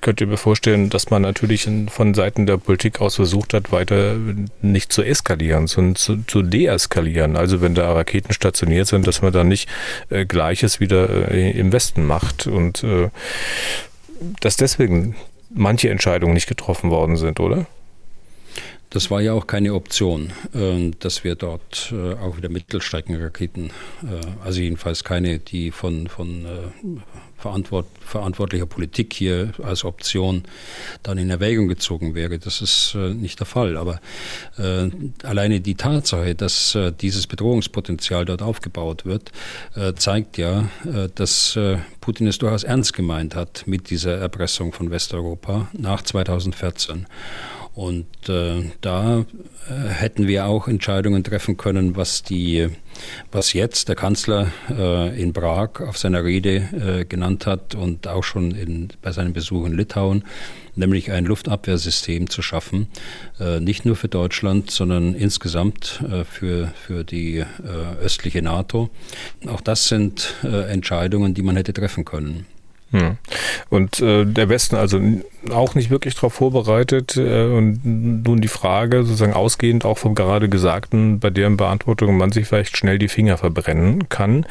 könnt 0.00 0.20
ihr 0.20 0.26
mir 0.26 0.36
vorstellen, 0.36 0.90
dass 0.90 1.10
man 1.10 1.22
natürlich 1.22 1.68
von 1.88 2.14
Seiten 2.14 2.46
der 2.46 2.56
Politik 2.56 3.00
aus 3.00 3.16
versucht 3.16 3.54
hat, 3.54 3.70
weiter 3.70 4.16
nicht 4.60 4.92
zu 4.92 5.02
eskalieren, 5.02 5.68
sondern 5.68 5.94
zu, 5.94 6.16
zu 6.26 6.42
deeskalieren. 6.42 7.36
Also 7.36 7.60
wenn 7.60 7.74
da 7.74 7.92
Raketen 7.92 8.32
stationiert 8.32 8.88
sind, 8.88 9.06
dass 9.06 9.22
man 9.22 9.32
da 9.32 9.44
nicht 9.44 9.68
äh, 10.10 10.26
Gleiches 10.26 10.80
wieder 10.80 11.30
äh, 11.30 11.52
im 11.52 11.72
Westen 11.72 12.04
macht 12.04 12.48
und 12.48 12.82
äh, 12.82 13.10
dass 14.40 14.56
deswegen 14.56 15.14
manche 15.54 15.90
Entscheidungen 15.90 16.34
nicht 16.34 16.48
getroffen 16.48 16.90
worden 16.90 17.16
sind, 17.16 17.40
oder? 17.40 17.66
Das 18.92 19.10
war 19.10 19.22
ja 19.22 19.32
auch 19.32 19.46
keine 19.46 19.72
Option, 19.72 20.34
ähm, 20.54 20.92
dass 20.98 21.24
wir 21.24 21.34
dort 21.34 21.94
äh, 21.96 22.12
auch 22.12 22.36
wieder 22.36 22.50
Mittelstreckenraketen, 22.50 23.68
äh, 24.02 24.44
also 24.44 24.60
jedenfalls 24.60 25.02
keine, 25.02 25.38
die 25.38 25.70
von, 25.70 26.08
von 26.08 26.44
äh, 26.44 27.00
verantwort, 27.38 27.86
verantwortlicher 28.04 28.66
Politik 28.66 29.14
hier 29.14 29.54
als 29.62 29.86
Option 29.86 30.42
dann 31.02 31.16
in 31.16 31.30
Erwägung 31.30 31.68
gezogen 31.68 32.14
wäre. 32.14 32.38
Das 32.38 32.60
ist 32.60 32.94
nicht 32.94 33.40
der 33.40 33.46
Fall. 33.46 33.76
Aber 33.76 34.00
alleine 35.24 35.60
die 35.60 35.74
Tatsache, 35.74 36.36
dass 36.36 36.78
dieses 37.00 37.26
Bedrohungspotenzial 37.26 38.26
dort 38.26 38.42
aufgebaut 38.42 39.04
wird, 39.04 39.32
zeigt 39.96 40.38
ja, 40.38 40.68
dass 41.16 41.58
Putin 42.00 42.28
es 42.28 42.38
durchaus 42.38 42.62
ernst 42.62 42.92
gemeint 42.92 43.34
hat 43.34 43.64
mit 43.66 43.90
dieser 43.90 44.18
Erpressung 44.18 44.72
von 44.72 44.92
Westeuropa 44.92 45.68
nach 45.72 46.02
2014. 46.02 47.06
Und 47.74 48.28
äh, 48.28 48.70
da 48.82 49.20
äh, 49.20 49.88
hätten 49.88 50.26
wir 50.26 50.44
auch 50.44 50.68
Entscheidungen 50.68 51.24
treffen 51.24 51.56
können, 51.56 51.96
was 51.96 52.22
die, 52.22 52.68
was 53.30 53.54
jetzt 53.54 53.88
der 53.88 53.96
Kanzler 53.96 54.52
äh, 54.68 55.18
in 55.20 55.32
Prag 55.32 55.80
auf 55.80 55.96
seiner 55.96 56.22
Rede 56.22 56.56
äh, 57.00 57.04
genannt 57.06 57.46
hat 57.46 57.74
und 57.74 58.06
auch 58.08 58.24
schon 58.24 58.50
in, 58.50 58.88
bei 59.00 59.10
seinem 59.12 59.32
Besuch 59.32 59.64
in 59.64 59.72
Litauen, 59.72 60.24
nämlich 60.76 61.12
ein 61.12 61.24
Luftabwehrsystem 61.24 62.28
zu 62.28 62.42
schaffen, 62.42 62.88
äh, 63.40 63.58
nicht 63.58 63.86
nur 63.86 63.96
für 63.96 64.08
Deutschland, 64.08 64.70
sondern 64.70 65.14
insgesamt 65.14 66.02
äh, 66.10 66.24
für, 66.24 66.68
für 66.86 67.04
die 67.04 67.38
äh, 67.38 67.46
östliche 68.02 68.42
NATO. 68.42 68.90
Auch 69.46 69.62
das 69.62 69.88
sind 69.88 70.34
äh, 70.44 70.70
Entscheidungen, 70.70 71.32
die 71.32 71.42
man 71.42 71.56
hätte 71.56 71.72
treffen 71.72 72.04
können. 72.04 72.46
Hm. 72.92 73.16
Und 73.70 74.00
äh, 74.00 74.26
der 74.26 74.48
Westen 74.50 74.76
also 74.76 75.00
auch 75.50 75.74
nicht 75.74 75.90
wirklich 75.90 76.14
darauf 76.14 76.34
vorbereitet. 76.34 77.16
Äh, 77.16 77.46
und 77.46 77.80
nun 77.84 78.40
die 78.40 78.48
Frage, 78.48 79.04
sozusagen 79.04 79.32
ausgehend 79.32 79.84
auch 79.84 79.98
vom 79.98 80.14
gerade 80.14 80.48
Gesagten, 80.48 81.18
bei 81.18 81.30
deren 81.30 81.56
Beantwortung 81.56 82.16
man 82.16 82.32
sich 82.32 82.46
vielleicht 82.46 82.76
schnell 82.76 82.98
die 82.98 83.08
Finger 83.08 83.38
verbrennen 83.38 84.08
kann, 84.08 84.46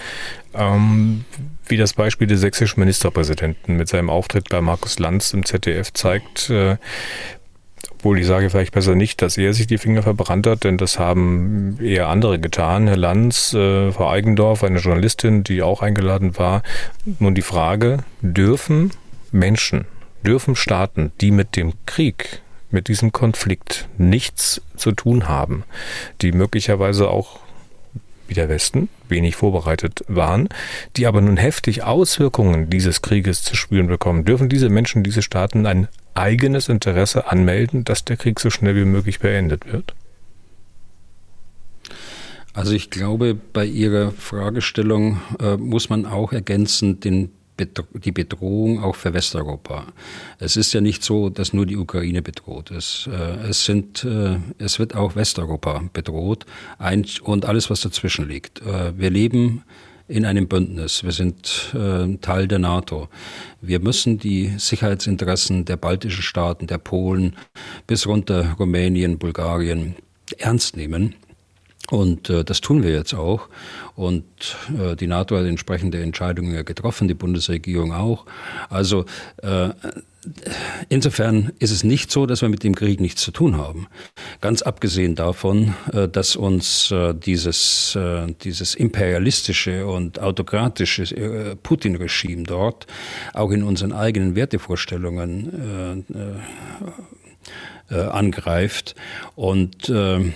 ähm, 0.55 1.23
wie 1.67 1.77
das 1.77 1.93
Beispiel 1.93 2.27
des 2.27 2.41
sächsischen 2.41 2.79
Ministerpräsidenten 2.79 3.77
mit 3.77 3.87
seinem 3.87 4.09
Auftritt 4.09 4.49
bei 4.49 4.59
Markus 4.59 4.97
Lanz 4.97 5.33
im 5.33 5.45
ZDF 5.45 5.93
zeigt, 5.93 6.49
äh, 6.49 6.77
obwohl 8.01 8.17
ich 8.17 8.25
sage 8.25 8.49
vielleicht 8.49 8.73
besser 8.73 8.95
nicht, 8.95 9.21
dass 9.21 9.37
er 9.37 9.53
sich 9.53 9.67
die 9.67 9.77
Finger 9.77 10.01
verbrannt 10.01 10.47
hat, 10.47 10.63
denn 10.63 10.79
das 10.79 10.97
haben 10.97 11.77
eher 11.79 12.07
andere 12.07 12.39
getan. 12.39 12.87
Herr 12.87 12.97
Lanz, 12.97 13.53
äh, 13.53 13.91
Frau 13.91 14.09
Eigendorf, 14.09 14.63
eine 14.63 14.79
Journalistin, 14.79 15.43
die 15.43 15.61
auch 15.61 15.83
eingeladen 15.83 16.35
war. 16.39 16.63
Nun 17.19 17.35
die 17.35 17.43
Frage, 17.43 17.97
dürfen 18.21 18.89
Menschen, 19.31 19.85
dürfen 20.23 20.55
Staaten, 20.55 21.11
die 21.21 21.29
mit 21.29 21.55
dem 21.55 21.73
Krieg, 21.85 22.41
mit 22.71 22.87
diesem 22.87 23.11
Konflikt 23.11 23.87
nichts 23.99 24.63
zu 24.75 24.93
tun 24.93 25.29
haben, 25.29 25.63
die 26.23 26.31
möglicherweise 26.31 27.07
auch 27.07 27.39
wie 28.31 28.33
der 28.33 28.47
Westen 28.47 28.87
wenig 29.09 29.35
vorbereitet 29.35 30.05
waren, 30.07 30.47
die 30.95 31.05
aber 31.05 31.19
nun 31.19 31.35
heftig 31.35 31.83
Auswirkungen 31.83 32.69
dieses 32.69 33.01
Krieges 33.01 33.43
zu 33.43 33.57
spüren 33.57 33.87
bekommen, 33.87 34.23
dürfen 34.23 34.47
diese 34.47 34.69
Menschen, 34.69 35.03
diese 35.03 35.21
Staaten 35.21 35.65
ein 35.65 35.89
eigenes 36.13 36.69
Interesse 36.69 37.29
anmelden, 37.29 37.83
dass 37.83 38.05
der 38.05 38.15
Krieg 38.15 38.39
so 38.39 38.49
schnell 38.49 38.77
wie 38.77 38.85
möglich 38.85 39.19
beendet 39.19 39.71
wird? 39.71 39.93
Also 42.53 42.71
ich 42.71 42.89
glaube, 42.89 43.35
bei 43.35 43.65
Ihrer 43.65 44.11
Fragestellung 44.11 45.19
äh, 45.41 45.57
muss 45.57 45.89
man 45.89 46.05
auch 46.05 46.31
ergänzen 46.31 47.01
den 47.01 47.31
die 47.65 48.11
Bedrohung 48.11 48.83
auch 48.83 48.95
für 48.95 49.13
Westeuropa. 49.13 49.87
Es 50.39 50.57
ist 50.57 50.73
ja 50.73 50.81
nicht 50.81 51.03
so, 51.03 51.29
dass 51.29 51.53
nur 51.53 51.65
die 51.65 51.77
Ukraine 51.77 52.21
bedroht 52.21 52.71
ist. 52.71 53.09
Äh, 53.11 53.47
es, 53.49 53.65
sind, 53.65 54.03
äh, 54.03 54.37
es 54.57 54.79
wird 54.79 54.95
auch 54.95 55.15
Westeuropa 55.15 55.83
bedroht 55.93 56.45
und 57.23 57.45
alles, 57.45 57.69
was 57.69 57.81
dazwischen 57.81 58.27
liegt. 58.27 58.61
Äh, 58.61 58.97
wir 58.97 59.09
leben 59.09 59.63
in 60.07 60.25
einem 60.25 60.47
Bündnis. 60.49 61.05
Wir 61.05 61.13
sind 61.13 61.73
Teil 62.19 62.47
der 62.49 62.59
NATO. 62.59 63.07
Wir 63.61 63.79
müssen 63.79 64.19
die 64.19 64.51
Sicherheitsinteressen 64.57 65.63
der 65.63 65.77
baltischen 65.77 66.21
Staaten, 66.21 66.67
der 66.67 66.79
Polen 66.79 67.37
bis 67.87 68.07
runter 68.07 68.57
Rumänien, 68.59 69.19
Bulgarien 69.19 69.95
ernst 70.37 70.75
nehmen. 70.75 71.15
Und 71.91 72.29
äh, 72.29 72.43
das 72.45 72.61
tun 72.61 72.83
wir 72.83 72.91
jetzt 72.91 73.13
auch. 73.13 73.49
Und 73.95 74.23
äh, 74.79 74.95
die 74.95 75.07
NATO 75.07 75.37
hat 75.37 75.45
entsprechende 75.45 76.01
Entscheidungen 76.01 76.55
ja 76.55 76.63
getroffen, 76.63 77.09
die 77.09 77.13
Bundesregierung 77.13 77.93
auch. 77.93 78.25
Also 78.69 79.05
äh, 79.43 79.69
insofern 80.87 81.51
ist 81.59 81.71
es 81.71 81.83
nicht 81.83 82.09
so, 82.09 82.25
dass 82.25 82.41
wir 82.41 82.47
mit 82.47 82.63
dem 82.63 82.75
Krieg 82.75 83.01
nichts 83.01 83.21
zu 83.21 83.31
tun 83.31 83.57
haben. 83.57 83.87
Ganz 84.39 84.61
abgesehen 84.61 85.15
davon, 85.15 85.75
äh, 85.91 86.07
dass 86.07 86.37
uns 86.37 86.91
äh, 86.91 87.13
dieses, 87.13 87.93
äh, 87.97 88.33
dieses 88.41 88.73
imperialistische 88.73 89.85
und 89.85 90.19
autokratische 90.19 91.03
äh, 91.03 91.55
Putin-Regime 91.57 92.43
dort 92.43 92.87
auch 93.33 93.51
in 93.51 93.63
unseren 93.63 93.91
eigenen 93.91 94.35
Wertevorstellungen 94.35 96.05
äh, 97.91 98.01
angreift. 98.01 98.95
Und 99.35 99.89
äh, 99.89 100.31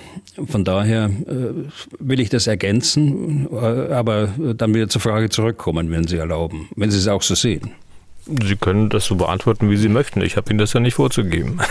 von 0.47 0.63
daher 0.63 1.05
äh, 1.05 1.69
will 1.99 2.19
ich 2.19 2.29
das 2.29 2.47
ergänzen, 2.47 3.47
äh, 3.51 3.93
aber 3.93 4.29
dann 4.57 4.73
wieder 4.73 4.89
zur 4.89 5.01
Frage 5.01 5.29
zurückkommen, 5.29 5.91
wenn 5.91 6.07
Sie 6.07 6.17
erlauben, 6.17 6.69
wenn 6.75 6.91
Sie 6.91 6.97
es 6.97 7.07
auch 7.07 7.21
so 7.21 7.35
sehen. 7.35 7.71
Sie 8.25 8.55
können 8.55 8.89
das 8.89 9.05
so 9.05 9.15
beantworten, 9.15 9.69
wie 9.69 9.77
Sie 9.77 9.89
möchten. 9.89 10.21
Ich 10.21 10.35
habe 10.35 10.49
Ihnen 10.49 10.59
das 10.59 10.73
ja 10.73 10.79
nicht 10.79 10.95
vorzugeben. 10.95 11.59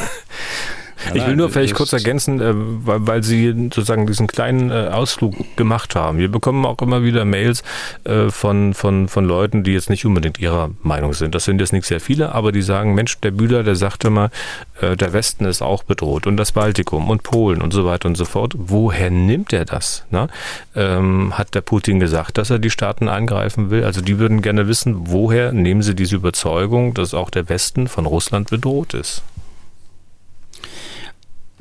Ich 1.14 1.26
will 1.26 1.36
nur 1.36 1.51
vielleicht 1.51 1.74
kurz 1.74 1.92
ergänzen, 1.92 2.40
äh, 2.40 2.53
weil, 2.55 3.07
weil 3.07 3.22
Sie 3.22 3.51
sozusagen 3.51 4.07
diesen 4.07 4.26
kleinen 4.26 4.70
äh, 4.70 4.88
Ausflug 4.92 5.34
gemacht 5.57 5.95
haben. 5.95 6.18
Wir 6.18 6.30
bekommen 6.30 6.64
auch 6.64 6.80
immer 6.80 7.03
wieder 7.03 7.24
Mails 7.24 7.62
äh, 8.05 8.30
von, 8.30 8.74
von, 8.74 9.09
von 9.09 9.24
Leuten, 9.24 9.64
die 9.64 9.72
jetzt 9.72 9.90
nicht 9.90 10.07
unbedingt 10.07 10.38
ihrer 10.38 10.70
Meinung 10.82 11.12
sind. 11.12 11.34
Das 11.34 11.45
sind 11.45 11.61
jetzt 11.61 11.72
nicht 11.72 11.86
sehr 11.86 12.01
viele, 12.01 12.34
aber 12.34 12.53
die 12.53 12.62
sagen, 12.62 12.95
Mensch, 12.95 13.18
der 13.20 13.30
Bühler, 13.30 13.62
der 13.62 13.76
sagte 13.76 14.11
mal, 14.11 14.30
der 14.80 15.12
Westen 15.12 15.45
ist 15.45 15.62
auch 15.62 15.84
bedroht 15.84 16.26
und 16.26 16.36
das 16.36 16.53
Baltikum 16.53 17.09
und 17.09 17.22
Polen 17.22 17.62
und 17.62 17.72
so 17.72 17.84
weiter 17.84 18.09
und 18.09 18.16
so 18.16 18.24
fort. 18.24 18.55
Woher 18.57 19.09
nimmt 19.11 19.53
er 19.53 19.64
das? 19.64 20.05
Na? 20.11 20.28
Ähm, 20.74 21.38
hat 21.38 21.55
der 21.55 21.61
Putin 21.61 22.01
gesagt, 22.01 22.38
dass 22.38 22.51
er 22.51 22.59
die 22.59 22.70
Staaten 22.70 23.09
angreifen 23.09 23.70
will? 23.70 23.84
Also 23.84 24.01
die 24.01 24.18
würden 24.18 24.42
gerne 24.42 24.66
wissen, 24.66 25.11
woher 25.11 25.53
nehmen 25.53 25.82
sie 25.82 25.95
diese 25.95 26.16
Überzeugung, 26.16 26.92
dass 26.95 27.14
auch 27.14 27.30
der 27.30 27.49
Westen 27.49 27.86
von 27.86 28.07
Russland 28.07 28.51
bedroht 28.51 28.95
ist? 28.95 29.22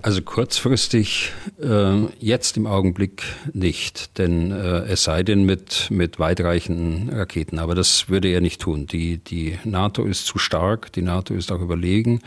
Also 0.03 0.21
kurzfristig 0.21 1.31
äh, 1.61 1.93
jetzt 2.19 2.57
im 2.57 2.67
Augenblick 2.67 3.23
nicht, 3.53 4.17
denn 4.17 4.51
äh, 4.51 4.79
es 4.79 5.05
sei 5.05 5.23
denn 5.23 5.45
mit, 5.45 5.87
mit 5.91 6.19
weitreichenden 6.19 7.09
Raketen. 7.09 7.57
Aber 7.57 7.73
das 7.73 8.09
würde 8.09 8.27
er 8.27 8.41
nicht 8.41 8.59
tun. 8.59 8.85
Die, 8.85 9.19
die 9.19 9.57
NATO 9.63 10.03
ist 10.03 10.25
zu 10.25 10.39
stark, 10.39 10.91
die 10.91 11.03
NATO 11.03 11.33
ist 11.33 11.53
auch 11.53 11.61
überlegen 11.61 12.19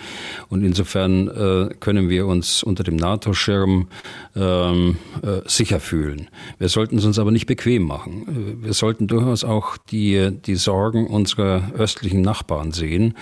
und 0.49 0.65
insofern 0.65 1.29
äh, 1.29 1.75
können 1.79 2.09
wir 2.09 2.27
uns 2.27 2.63
unter 2.63 2.83
dem 2.83 2.97
NATO-Schirm 2.97 3.89
ähm, 4.35 4.97
äh, 5.23 5.43
sicher 5.45 5.79
fühlen. 5.79 6.31
Wir 6.59 6.71
sollten 6.71 6.97
es 6.97 7.05
uns 7.05 7.19
aber 7.19 7.31
nicht 7.31 7.45
bequem 7.45 7.83
machen. 7.83 8.63
Wir 8.63 8.73
sollten 8.73 9.07
durchaus 9.07 9.45
auch 9.45 9.77
die, 9.77 10.31
die 10.47 10.57
Sorgen 10.57 11.07
unserer 11.07 11.73
östlichen 11.75 12.23
Nachbarn 12.23 12.73
sehen, 12.73 13.13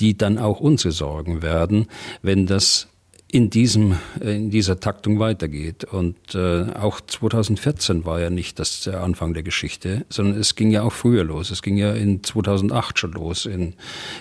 die 0.00 0.18
dann 0.18 0.36
auch 0.36 0.58
unsere 0.58 0.90
Sorgen 0.90 1.42
werden, 1.42 1.86
wenn 2.22 2.46
das 2.46 2.88
in 3.32 3.50
diesem 3.50 3.96
äh, 4.20 4.34
in 4.36 4.50
dieser 4.50 4.80
Taktung 4.80 5.18
weitergeht 5.18 5.84
und 5.84 6.34
äh, 6.34 6.72
auch 6.74 7.00
2014 7.00 8.04
war 8.04 8.20
ja 8.20 8.30
nicht 8.30 8.58
das 8.58 8.82
der 8.82 9.02
Anfang 9.02 9.34
der 9.34 9.42
Geschichte, 9.42 10.04
sondern 10.08 10.38
es 10.38 10.56
ging 10.56 10.70
ja 10.70 10.82
auch 10.82 10.92
früher 10.92 11.24
los. 11.24 11.50
Es 11.50 11.62
ging 11.62 11.76
ja 11.76 11.92
in 11.92 12.22
2008 12.24 12.98
schon 12.98 13.12
los 13.12 13.46
in 13.46 13.74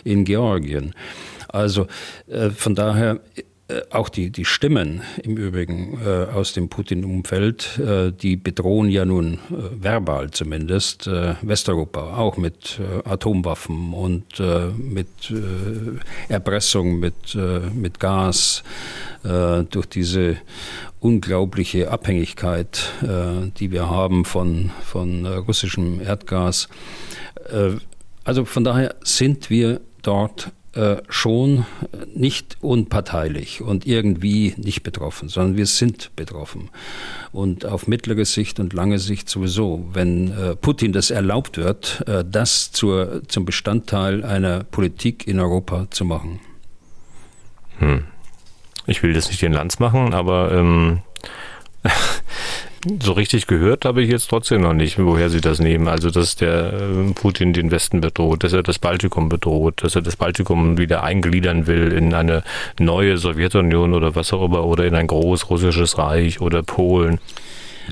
in 0.04 0.26
Georgien. 0.26 0.94
Also 1.48 1.88
äh, 2.28 2.52
von 2.52 2.76
daher 2.76 3.20
auch 3.92 4.10
die, 4.10 4.32
die 4.32 4.46
Stimmen 4.46 5.02
im 5.24 5.38
Übrigen 5.38 6.00
äh, 6.04 6.26
aus 6.34 6.54
dem 6.54 6.70
Putin-Umfeld, 6.70 7.80
äh, 7.80 8.12
die 8.12 8.36
bedrohen 8.36 8.90
ja 8.90 9.06
nun 9.06 9.36
äh, 9.36 9.38
verbal 9.84 10.32
zumindest 10.32 11.08
äh, 11.08 11.36
Westeuropa 11.42 12.18
auch 12.18 12.38
mit 12.38 12.80
äh, 12.80 13.08
Atomwaffen 13.08 13.94
und 13.94 14.40
mit 14.78 15.08
Erpressung, 16.30 17.00
mit, 17.00 17.36
mit 17.74 18.00
Gas, 18.00 18.64
durch 19.24 19.86
diese 19.88 20.38
unglaubliche 21.00 21.92
Abhängigkeit, 21.92 22.94
die 23.60 23.72
wir 23.72 23.90
haben 23.90 24.26
von, 24.26 24.72
von 24.86 25.26
russischem 25.26 26.02
Erdgas. 26.02 26.70
also 28.24 28.46
von 28.46 28.64
daher 28.64 28.96
sind 29.04 29.50
wir 29.50 29.82
dort 30.02 30.52
äh, 30.74 30.98
schon 31.10 31.66
nicht 32.14 32.58
unparteilich 32.62 33.62
und 33.62 33.88
irgendwie 33.88 34.54
nicht 34.58 34.84
betroffen, 34.84 35.28
sondern 35.28 35.58
wir 35.58 35.66
sind 35.66 36.16
betroffen. 36.16 36.70
Und 37.32 37.66
auf 37.66 37.88
mittlere 37.88 38.26
Sicht 38.26 38.60
und 38.60 38.74
lange 38.74 39.00
Sicht 39.00 39.30
sowieso, 39.30 39.88
wenn 39.94 40.32
äh, 40.32 40.56
Putin 40.56 40.94
das 40.94 41.10
erlaubt 41.10 41.58
wird, 41.58 42.04
äh, 42.08 42.24
das 42.24 42.72
zur, 42.72 43.24
zum 43.28 43.46
Bestandteil 43.46 44.24
einer 44.24 44.64
Politik 44.64 45.28
in 45.28 45.40
Europa 45.40 45.88
zu 45.90 46.06
machen. 46.06 46.40
Hm. 47.80 48.04
Ich 48.86 49.02
will 49.02 49.14
das 49.14 49.28
nicht 49.28 49.42
den 49.42 49.54
Lanz 49.54 49.80
machen, 49.80 50.14
aber 50.14 50.52
ähm, 50.52 51.02
So 53.02 53.12
richtig 53.12 53.48
gehört 53.48 53.84
habe 53.84 54.02
ich 54.02 54.10
jetzt 54.10 54.30
trotzdem 54.30 54.62
noch 54.62 54.74
nicht, 54.74 54.98
woher 54.98 55.30
sie 55.30 55.42
das 55.42 55.60
nehmen. 55.60 55.90
Also, 55.90 56.12
dass 56.12 56.38
der 56.38 56.74
äh, 56.74 57.14
Putin 57.14 57.52
den 57.52 57.72
Westen 57.72 58.00
bedroht, 58.00 58.44
dass 58.44 58.54
er 58.54 58.64
das 58.64 58.80
Baltikum 58.80 59.28
bedroht, 59.28 59.84
dass 59.84 59.96
er 59.96 60.02
das 60.02 60.16
Baltikum 60.16 60.78
wieder 60.78 61.04
eingliedern 61.04 61.68
will 61.68 61.92
in 61.92 62.14
eine 62.14 62.44
neue 62.80 63.18
Sowjetunion 63.18 63.94
oder 63.94 64.16
was 64.16 64.32
auch 64.32 64.46
immer 64.46 64.64
oder 64.64 64.86
in 64.86 64.96
ein 64.96 65.08
groß 65.08 65.50
russisches 65.50 65.98
Reich 65.98 66.40
oder 66.40 66.64
Polen. 66.64 67.20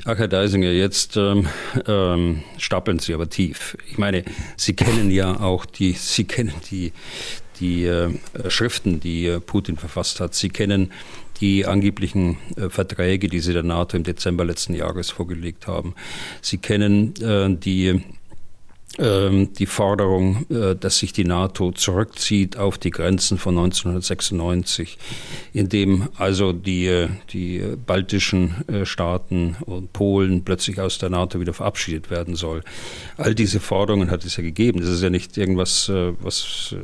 Ach, 0.04 0.16
Herr 0.16 0.28
Deisinger, 0.28 0.70
jetzt 0.70 1.16
ähm, 1.16 1.46
ähm, 1.86 2.42
stapeln 2.56 2.98
Sie 2.98 3.12
aber 3.12 3.28
tief. 3.28 3.76
Ich 3.90 3.98
meine, 3.98 4.24
Sie 4.56 4.74
kennen 4.74 5.10
ja 5.10 5.40
auch 5.40 5.66
die, 5.66 5.92
Sie 5.92 6.24
kennen 6.24 6.54
die, 6.70 6.92
die 7.60 7.84
äh, 7.84 8.10
Schriften, 8.48 9.00
die 9.00 9.26
äh, 9.26 9.40
Putin 9.40 9.76
verfasst 9.76 10.20
hat. 10.20 10.34
Sie 10.34 10.48
kennen 10.48 10.92
die 11.40 11.66
angeblichen 11.66 12.36
äh, 12.56 12.68
Verträge, 12.68 13.28
die 13.28 13.40
sie 13.40 13.52
der 13.52 13.62
NATO 13.62 13.96
im 13.96 14.04
Dezember 14.04 14.44
letzten 14.44 14.74
Jahres 14.74 15.10
vorgelegt 15.10 15.66
haben. 15.66 15.94
Sie 16.42 16.58
kennen 16.58 17.14
äh, 17.22 17.54
die 17.54 18.02
die 18.98 19.66
Forderung, 19.66 20.44
äh, 20.50 20.74
dass 20.74 20.98
sich 20.98 21.12
die 21.12 21.24
NATO 21.24 21.70
zurückzieht 21.70 22.56
auf 22.56 22.78
die 22.78 22.90
Grenzen 22.90 23.38
von 23.38 23.56
1996, 23.56 24.98
in 25.52 25.68
dem 25.68 26.08
also 26.16 26.52
die, 26.52 26.86
äh, 26.86 27.08
die 27.32 27.62
baltischen 27.86 28.64
äh, 28.66 28.84
Staaten 28.84 29.56
und 29.66 29.92
Polen 29.92 30.42
plötzlich 30.42 30.80
aus 30.80 30.98
der 30.98 31.10
NATO 31.10 31.38
wieder 31.38 31.52
verabschiedet 31.52 32.10
werden 32.10 32.34
soll. 32.34 32.62
All 33.16 33.36
diese 33.36 33.60
Forderungen 33.60 34.10
hat 34.10 34.24
es 34.24 34.36
ja 34.36 34.42
gegeben. 34.42 34.80
Das 34.80 34.88
ist 34.88 35.02
ja 35.02 35.10
nicht 35.10 35.36
irgendwas, 35.36 35.88
was, 35.88 36.74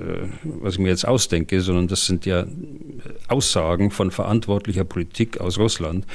was 0.42 0.74
ich 0.74 0.78
mir 0.78 0.88
jetzt 0.88 1.06
ausdenke, 1.06 1.60
sondern 1.60 1.88
das 1.88 2.06
sind 2.06 2.26
ja 2.26 2.46
Aussagen 3.28 3.90
von 3.90 4.10
verantwortlicher 4.10 4.84
Politik 4.84 5.40
aus 5.40 5.58
Russland. 5.58 6.06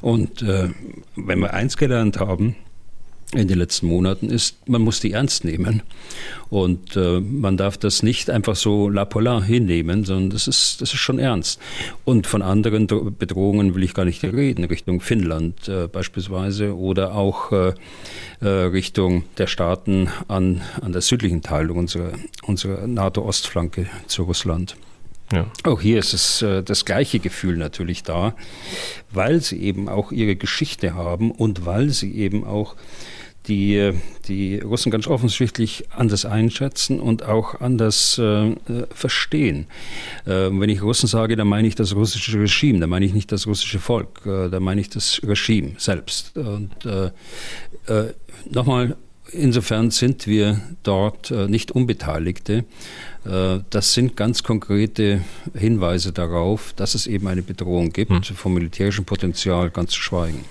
Und 0.00 0.42
wenn 0.42 1.40
wir 1.40 1.54
eins 1.54 1.76
gelernt 1.76 2.18
haben, 2.18 2.56
in 3.34 3.46
den 3.46 3.58
letzten 3.58 3.86
Monaten 3.86 4.30
ist, 4.30 4.56
man 4.68 4.80
muss 4.80 5.00
die 5.00 5.12
ernst 5.12 5.44
nehmen. 5.44 5.82
Und 6.48 6.96
äh, 6.96 7.20
man 7.20 7.58
darf 7.58 7.76
das 7.76 8.02
nicht 8.02 8.30
einfach 8.30 8.56
so 8.56 8.88
la 8.88 9.04
pola 9.04 9.42
hinnehmen, 9.42 10.04
sondern 10.04 10.30
das 10.30 10.48
ist, 10.48 10.80
das 10.80 10.94
ist 10.94 11.00
schon 11.00 11.18
ernst. 11.18 11.60
Und 12.06 12.26
von 12.26 12.40
anderen 12.40 12.86
Bedrohungen 12.86 13.74
will 13.74 13.82
ich 13.82 13.92
gar 13.92 14.06
nicht 14.06 14.24
reden, 14.24 14.64
Richtung 14.64 15.02
Finnland 15.02 15.68
äh, 15.68 15.88
beispielsweise 15.88 16.74
oder 16.74 17.14
auch 17.14 17.52
äh, 17.52 17.74
äh, 18.40 18.48
Richtung 18.48 19.24
der 19.36 19.46
Staaten 19.46 20.08
an, 20.28 20.62
an 20.80 20.92
der 20.92 21.02
südlichen 21.02 21.42
Teilung 21.42 21.76
unserer, 21.76 22.12
unserer 22.46 22.86
NATO-Ostflanke 22.86 23.86
zu 24.06 24.22
Russland. 24.22 24.74
Ja. 25.32 25.46
Auch 25.64 25.80
hier 25.80 25.98
ist 25.98 26.14
es 26.14 26.42
äh, 26.42 26.62
das 26.62 26.84
gleiche 26.84 27.18
Gefühl 27.18 27.56
natürlich 27.56 28.02
da, 28.02 28.34
weil 29.10 29.40
sie 29.40 29.60
eben 29.60 29.88
auch 29.88 30.10
ihre 30.10 30.36
Geschichte 30.36 30.94
haben 30.94 31.30
und 31.30 31.66
weil 31.66 31.90
sie 31.90 32.14
eben 32.14 32.44
auch 32.44 32.76
die 33.46 33.92
die 34.26 34.58
Russen 34.58 34.90
ganz 34.90 35.06
offensichtlich 35.06 35.84
anders 35.90 36.24
einschätzen 36.24 37.00
und 37.00 37.24
auch 37.24 37.60
anders 37.60 38.18
äh, 38.18 38.54
verstehen. 38.90 39.66
Äh, 40.26 40.50
wenn 40.50 40.68
ich 40.68 40.82
Russen 40.82 41.08
sage, 41.08 41.34
dann 41.36 41.48
meine 41.48 41.66
ich 41.66 41.74
das 41.74 41.94
russische 41.94 42.38
Regime, 42.38 42.80
dann 42.80 42.90
meine 42.90 43.06
ich 43.06 43.14
nicht 43.14 43.32
das 43.32 43.46
russische 43.46 43.78
Volk, 43.78 44.22
äh, 44.26 44.50
dann 44.50 44.62
meine 44.62 44.80
ich 44.80 44.90
das 44.90 45.20
Regime 45.24 45.72
selbst. 45.78 46.36
Und 46.36 46.84
äh, 46.84 47.06
äh, 47.86 48.12
nochmal, 48.50 48.96
insofern 49.32 49.90
sind 49.90 50.26
wir 50.26 50.60
dort 50.82 51.30
äh, 51.30 51.48
nicht 51.48 51.72
Unbeteiligte. 51.72 52.64
Das 53.70 53.92
sind 53.92 54.16
ganz 54.16 54.42
konkrete 54.42 55.20
Hinweise 55.54 56.12
darauf, 56.12 56.72
dass 56.74 56.94
es 56.94 57.06
eben 57.06 57.28
eine 57.28 57.42
Bedrohung 57.42 57.92
gibt, 57.92 58.10
hm. 58.10 58.22
vom 58.22 58.54
militärischen 58.54 59.04
Potenzial 59.04 59.68
ganz 59.70 59.90
zu 59.90 60.00
schweigen. 60.00 60.44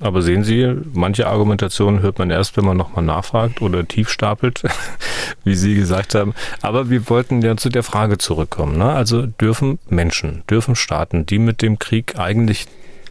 Aber 0.00 0.22
sehen 0.22 0.44
Sie, 0.44 0.74
manche 0.92 1.26
Argumentationen 1.26 2.02
hört 2.02 2.18
man 2.18 2.30
erst, 2.30 2.56
wenn 2.56 2.64
man 2.64 2.76
nochmal 2.76 3.04
nachfragt 3.04 3.62
oder 3.62 3.86
tief 3.86 4.10
stapelt, 4.10 4.62
wie 5.44 5.54
Sie 5.54 5.74
gesagt 5.74 6.14
haben. 6.14 6.34
Aber 6.62 6.90
wir 6.90 7.08
wollten 7.08 7.42
ja 7.42 7.56
zu 7.56 7.68
der 7.68 7.82
Frage 7.82 8.18
zurückkommen. 8.18 8.76
Ne? 8.76 8.90
Also 8.90 9.26
dürfen 9.26 9.78
Menschen, 9.88 10.42
dürfen 10.50 10.74
Staaten, 10.74 11.26
die 11.26 11.38
mit 11.38 11.62
dem 11.62 11.78
Krieg 11.78 12.18
eigentlich 12.18 12.66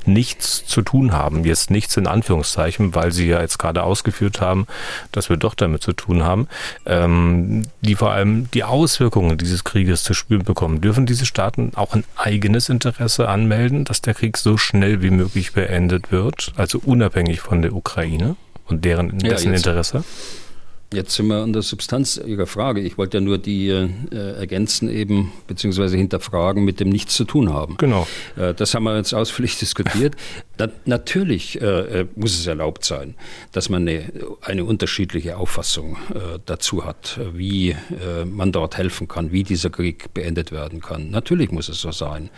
nichts 0.08 0.66
zu 0.66 0.82
tun 0.82 1.14
haben. 1.14 1.44
Jetzt 1.46 1.72
nichts 1.72 1.98
in 1.98 2.08
Anführungszeichen, 2.08 2.96
weil 2.96 3.12
Sie 3.12 3.28
ja 3.28 3.42
jetzt 3.42 3.58
gerade 3.58 3.84
ausgeführt 3.84 4.42
haben, 4.42 4.68
dass 5.12 5.30
wir 5.30 5.38
doch 5.38 5.56
damit 5.56 5.82
zu 5.82 5.94
tun 5.94 6.24
haben, 6.24 6.48
ähm, 6.86 7.64
die 7.82 7.96
vor 7.96 8.12
allem 8.12 8.50
die 8.52 8.64
Auswirkungen 8.64 9.38
dieses 9.38 9.64
Krieges 9.64 10.04
zu 10.04 10.14
spüren 10.14 10.44
bekommen. 10.44 10.82
Dürfen 10.82 11.06
diese 11.06 11.26
Staaten 11.26 11.72
auch 11.76 11.94
ein 11.94 12.04
eigenes 12.16 12.70
Interesse 12.70 13.28
anmelden, 13.28 13.86
dass 13.86 14.02
der 14.02 14.14
Krieg 14.14 14.38
so 14.38 14.58
schnell 14.58 15.02
wie 15.02 15.12
möglich 15.12 15.54
beendet 15.54 16.12
wird, 16.12 16.54
also 16.56 16.80
unabhängig 16.84 17.42
von 17.42 17.62
der 17.62 17.74
Ukraine 17.74 18.36
und 18.68 18.86
deren 18.86 19.18
dessen 19.20 19.52
ja, 19.52 19.58
Interesse? 19.58 20.04
Jetzt 20.94 21.16
sind 21.16 21.28
wir 21.28 21.42
an 21.42 21.54
der 21.54 21.64
Substanz 21.64 22.22
Ihrer 22.24 22.46
Frage. 22.46 22.82
Ich 22.82 22.98
wollte 22.98 23.18
ja 23.18 23.22
nur 23.22 23.40
die 23.40 23.70
äh, 23.70 23.90
ergänzen 24.12 24.90
eben, 24.90 25.32
beziehungsweise 25.48 25.98
hinterfragen, 25.98 26.64
mit 26.64 26.80
dem 26.80 26.90
nichts 26.90 27.16
zu 27.16 27.26
tun 27.26 27.52
haben. 27.52 27.78
Genau. 27.78 28.08
Äh, 28.38 28.54
das 28.54 28.76
haben 28.76 28.84
wir 28.84 28.96
jetzt 28.96 29.14
ausführlich 29.14 29.58
diskutiert. 29.60 30.16
Na, 30.58 30.70
natürlich 30.86 31.60
äh, 31.62 32.02
äh, 32.02 32.08
muss 32.16 32.38
es 32.38 32.46
erlaubt 32.46 32.86
sein, 32.86 33.16
dass 33.54 33.70
man 33.70 33.88
eine, 33.88 34.04
eine 34.42 34.66
unterschiedliche 34.66 35.38
Auffassung 35.38 35.98
äh, 36.14 36.40
dazu 36.46 36.86
hat, 36.86 37.20
wie 37.34 37.72
äh, 37.72 38.26
man 38.26 38.52
dort 38.52 38.78
helfen 38.78 39.08
kann, 39.08 39.32
wie 39.32 39.44
dieser 39.44 39.72
Krieg 39.72 40.14
beendet 40.14 40.52
werden 40.52 40.80
kann. 40.80 41.10
Natürlich 41.10 41.52
muss 41.52 41.70
es 41.70 41.82
so 41.82 41.92
sein. 41.92 42.30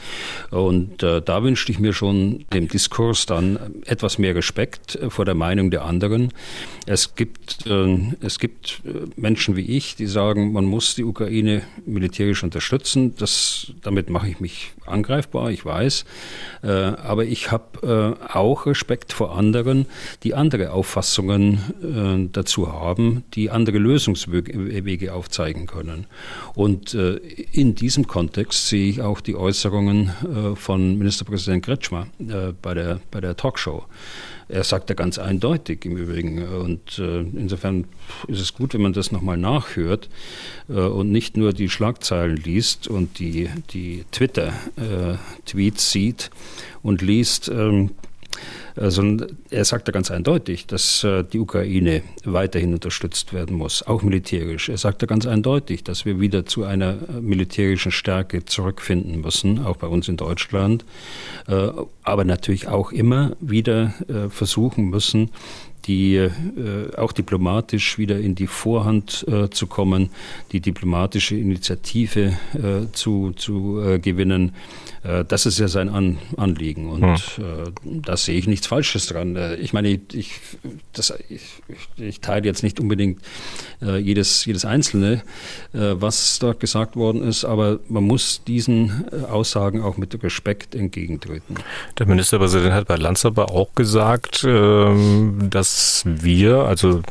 Und 0.49 1.03
da 1.03 1.43
wünschte 1.43 1.72
ich 1.72 1.80
mir 1.80 1.93
schon 1.93 2.45
dem 2.53 2.68
Diskurs 2.68 3.26
dann 3.26 3.84
etwas 3.86 4.18
mehr 4.18 4.36
Respekt 4.36 4.97
vor 5.09 5.26
der 5.26 5.36
Meinung 5.36 5.72
der 5.72 5.84
anderen. 5.84 6.32
Es 6.86 7.16
gibt, 7.16 7.66
es 8.22 8.39
gibt 8.39 8.82
äh, 8.86 9.07
Menschen 9.16 9.55
wie 9.55 9.66
ich, 9.78 9.95
die 9.95 10.07
sagen, 10.07 10.53
man 10.53 10.66
muss 10.66 10.95
die 10.95 11.03
Ukraine 11.03 11.63
militärisch 11.86 12.43
unterstützen. 12.43 13.16
Das, 13.18 13.74
damit 13.82 14.09
mache 14.09 14.30
ich 14.30 14.39
mich 14.39 14.72
angreifbar, 14.86 15.51
ich 15.51 15.66
weiß. 15.66 16.05
Äh, 16.63 16.68
aber 16.68 17.26
ich 17.26 17.51
habe 17.51 18.14
äh, 18.14 18.14
auch 18.28 18.66
Respekt 18.66 19.13
vor 19.13 19.36
anderen, 19.38 19.86
die 20.24 20.34
andere 20.34 20.72
Auffassungen 20.72 22.30
dazu 22.32 22.72
haben, 22.72 23.24
die 23.34 23.49
andere 23.49 23.78
Lösungswege 23.78 25.13
aufzeigen 25.13 25.68
können. 25.68 26.07
Und 26.53 26.93
in 26.93 27.76
diesem 27.76 28.07
Kontext 28.07 28.68
sehe 28.68 28.89
ich 28.89 29.01
auch 29.01 29.22
die 29.22 29.36
Äußerungen 29.36 30.11
von 30.55 30.97
Ministerpräsident 30.97 31.66
Kretschmer 31.66 32.07
bei 32.61 32.74
der, 32.74 32.99
bei 33.11 33.22
der 33.22 33.36
Talkshow. 33.36 33.86
Er 34.47 34.63
sagt 34.63 34.89
ja 34.89 34.95
ganz 34.95 35.18
eindeutig 35.18 35.86
im 35.86 35.97
Übrigen. 35.97 36.47
Und 36.47 36.99
äh, 36.99 37.22
insofern 37.22 37.86
ist 38.28 38.39
es 38.39 38.53
gut, 38.53 38.74
wenn 38.74 38.82
man 38.82 38.93
das 38.93 39.11
nochmal 39.11 39.38
nachhört 39.38 40.09
äh, 40.70 40.74
und 40.74 41.11
nicht 41.11 41.36
nur 41.36 41.51
die 41.53 41.70
Schlagzeilen 41.70 42.38
liest 42.38 42.88
und 42.88 43.18
die, 43.18 43.49
die 43.72 44.05
Twitter-Tweets 44.11 45.88
äh, 45.88 45.91
sieht 45.91 46.30
und 46.84 47.01
liest. 47.01 47.49
Ähm, 47.49 47.91
also 48.75 49.17
er 49.49 49.65
sagt 49.65 49.88
da 49.88 49.91
ganz 49.91 50.11
eindeutig, 50.11 50.67
dass 50.67 51.03
äh, 51.03 51.23
die 51.23 51.39
Ukraine 51.39 52.01
weiterhin 52.23 52.73
unterstützt 52.73 53.33
werden 53.33 53.55
muss, 53.55 53.83
auch 53.83 54.01
militärisch. 54.01 54.69
Er 54.69 54.77
sagt 54.77 55.01
da 55.01 55.05
ganz 55.05 55.25
eindeutig, 55.25 55.83
dass 55.83 56.05
wir 56.05 56.19
wieder 56.19 56.45
zu 56.45 56.63
einer 56.63 56.97
äh, 57.09 57.21
militärischen 57.21 57.91
Stärke 57.91 58.45
zurückfinden 58.45 59.21
müssen, 59.21 59.63
auch 59.63 59.77
bei 59.77 59.88
uns 59.88 60.07
in 60.07 60.17
Deutschland, 60.17 60.83
äh, 61.47 61.69
aber 62.03 62.25
natürlich 62.25 62.67
auch 62.67 62.91
immer 62.91 63.36
wieder 63.39 63.93
versuchen 64.29 64.89
müssen, 64.89 65.31
die 65.86 66.15
äh, 66.15 66.31
auch 66.97 67.11
diplomatisch 67.11 67.97
wieder 67.97 68.19
in 68.19 68.36
die 68.36 68.47
Vorhand 68.47 69.25
äh, 69.27 69.49
zu 69.49 69.67
kommen, 69.67 70.09
die 70.51 70.59
diplomatische 70.59 71.36
Initiative 71.36 72.33
äh, 72.53 72.91
zu, 72.91 73.31
zu 73.36 73.81
äh, 73.81 73.99
gewinnen. 73.99 74.53
Äh, 75.03 75.25
das 75.25 75.45
ist 75.45 75.59
ja 75.59 75.67
sein 75.67 75.89
An 75.89 76.17
Anliegen 76.38 76.89
und 76.89 77.17
hm. 77.17 78.01
da 78.01 78.17
sehe 78.17 78.38
ich 78.38 78.47
nichts 78.47 78.67
Falsches 78.67 79.07
dran. 79.07 79.38
ich 79.59 79.73
meine, 79.73 79.99
ich, 80.11 80.39
das, 80.93 81.13
ich, 81.29 81.41
ich, 81.97 82.19
teile 82.19 82.45
jetzt 82.45 82.63
nicht 82.63 82.79
unbedingt 82.79 83.21
jedes, 83.81 84.45
jedes 84.45 84.65
Einzelne, 84.65 85.21
was 85.73 86.39
dort 86.39 86.59
gesagt 86.59 86.95
worden 86.95 87.23
ist, 87.23 87.45
aber 87.45 87.79
man 87.89 88.03
muss 88.03 88.43
diesen 88.45 89.05
Aussagen 89.29 89.81
auch 89.81 89.97
mit 89.97 90.21
Respekt 90.23 90.75
entgegentreten. 90.75 91.55
Der 91.97 92.07
Ministerpräsident 92.07 92.73
hat 92.73 92.88
bei 92.88 92.95
Lanz 92.95 93.25
aber 93.25 93.51
auch 93.51 93.75
gesagt, 93.75 94.45
ähm, 94.47 95.49
dass 95.49 95.74
wir, 96.05 96.59
also 96.59 97.01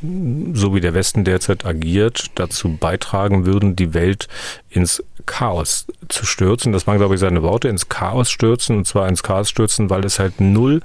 so 0.53 0.75
wie 0.75 0.81
der 0.81 0.95
Westen 0.95 1.25
derzeit 1.25 1.65
agiert, 1.65 2.31
dazu 2.35 2.77
beitragen 2.77 3.47
würden, 3.47 3.77
die 3.77 3.95
Welt 3.95 4.29
ins 4.75 5.03
Chaos 5.27 5.87
zu 6.09 6.27
stürzen. 6.27 6.73
Das 6.73 6.87
waren, 6.87 6.99
glaube 6.99 7.15
ich, 7.15 7.21
seine 7.21 7.43
Worte, 7.43 7.69
ins 7.69 7.89
Chaos 7.89 8.31
stürzen, 8.31 8.79
und 8.79 8.87
zwar 8.87 9.09
ins 9.09 9.23
Chaos 9.23 9.49
stürzen, 9.49 9.89
weil 9.89 10.05
es 10.05 10.19
halt 10.19 10.41
null 10.41 10.81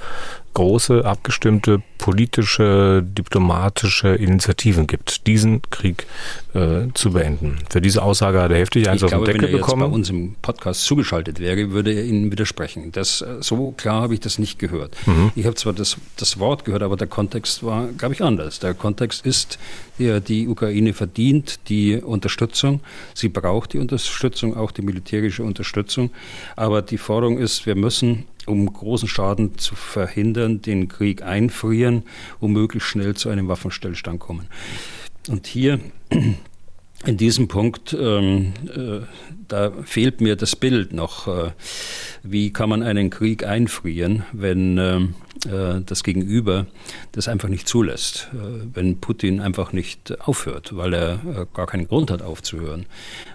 große, 0.54 1.06
abgestimmte 1.06 1.82
politische, 1.98 3.04
diplomatische 3.04 4.10
Initiativen 4.10 4.88
gibt, 4.88 5.28
diesen 5.28 5.62
Krieg 5.70 6.06
äh, 6.54 6.88
zu 6.94 7.12
beenden. 7.12 7.60
Für 7.70 7.82
diese 7.82 8.02
Aussage 8.02 8.42
hat 8.42 8.52
er 8.52 8.58
heftig 8.58 8.90
eins 8.90 8.98
ich 8.98 9.04
auf 9.04 9.10
glaube, 9.10 9.26
den 9.26 9.34
Deckel 9.34 9.50
wenn 9.50 9.56
er 9.56 9.60
bekommen. 9.60 9.82
Jetzt 9.84 9.90
bei 9.90 9.96
uns 9.96 10.10
im 10.10 10.36
Podcast 10.42 10.84
zugeschaltet 10.86 11.40
wäre, 11.40 11.72
würde 11.72 11.94
er 11.94 12.04
Ihnen 12.04 12.32
widersprechen. 12.32 12.92
Das, 12.92 13.22
äh, 13.22 13.38
so 13.42 13.72
klar 13.72 14.02
habe 14.02 14.14
ich 14.14 14.22
das 14.22 14.40
nicht 14.40 14.60
gehört. 14.60 14.96
Mhm. 15.06 15.32
Ich 15.36 15.46
habe 15.46 15.56
zwar 15.56 15.74
das, 15.74 15.98
das 16.18 16.40
Wort 16.40 16.66
gehört, 16.66 16.84
aber 16.84 16.96
der 16.96 17.08
Kontext 17.08 17.64
war, 17.64 17.88
glaube 17.88 18.16
ich, 18.16 18.24
anders. 18.24 18.60
Der 18.60 18.74
Kontext 18.74 19.26
ist, 19.26 19.60
der, 20.00 20.22
die 20.22 20.48
Ukraine 20.48 20.94
verdient 20.94 21.60
die 21.68 21.98
Unterstützung. 21.98 22.80
Sie 23.14 23.30
braucht 23.30 23.74
die 23.74 23.79
Unterstützung, 23.80 24.56
auch 24.56 24.72
die 24.72 24.82
militärische 24.82 25.44
Unterstützung. 25.44 26.12
Aber 26.56 26.82
die 26.82 26.98
Forderung 26.98 27.38
ist, 27.38 27.66
wir 27.66 27.76
müssen 27.76 28.26
um 28.46 28.72
großen 28.72 29.08
Schaden 29.08 29.58
zu 29.58 29.76
verhindern, 29.76 30.62
den 30.62 30.88
Krieg 30.88 31.22
einfrieren, 31.22 32.04
um 32.40 32.54
möglichst 32.54 32.90
schnell 32.90 33.16
zu 33.16 33.30
einem 33.30 33.48
Waffenstillstand 33.48 34.20
kommen. 34.20 34.48
Und 35.28 35.46
hier 35.46 35.80
in 37.06 37.18
diesem 37.18 37.48
Punkt, 37.48 37.96
ähm, 38.00 38.54
äh, 38.76 39.00
da 39.48 39.72
fehlt 39.84 40.20
mir 40.20 40.36
das 40.36 40.56
Bild 40.56 40.92
noch. 40.92 41.28
Äh, 41.28 41.52
wie 42.24 42.52
kann 42.52 42.70
man 42.70 42.84
einen 42.84 43.10
Krieg 43.10 43.46
einfrieren, 43.46 44.24
wenn 44.34 44.78
ähm, 44.78 45.16
äh, 45.46 45.82
das 45.86 46.04
Gegenüber 46.04 46.68
das 47.14 47.30
einfach 47.30 47.48
nicht 47.48 47.68
zulässt, 47.68 48.30
äh, 48.34 48.68
wenn 48.74 49.00
Putin 49.00 49.40
einfach 49.40 49.72
nicht 49.72 50.20
aufhört, 50.20 50.76
weil 50.76 50.94
er 50.94 51.14
äh, 51.14 51.46
gar 51.54 51.68
keinen 51.68 51.88
Grund 51.88 52.12
hat 52.12 52.22
aufzuhören, 52.22 52.86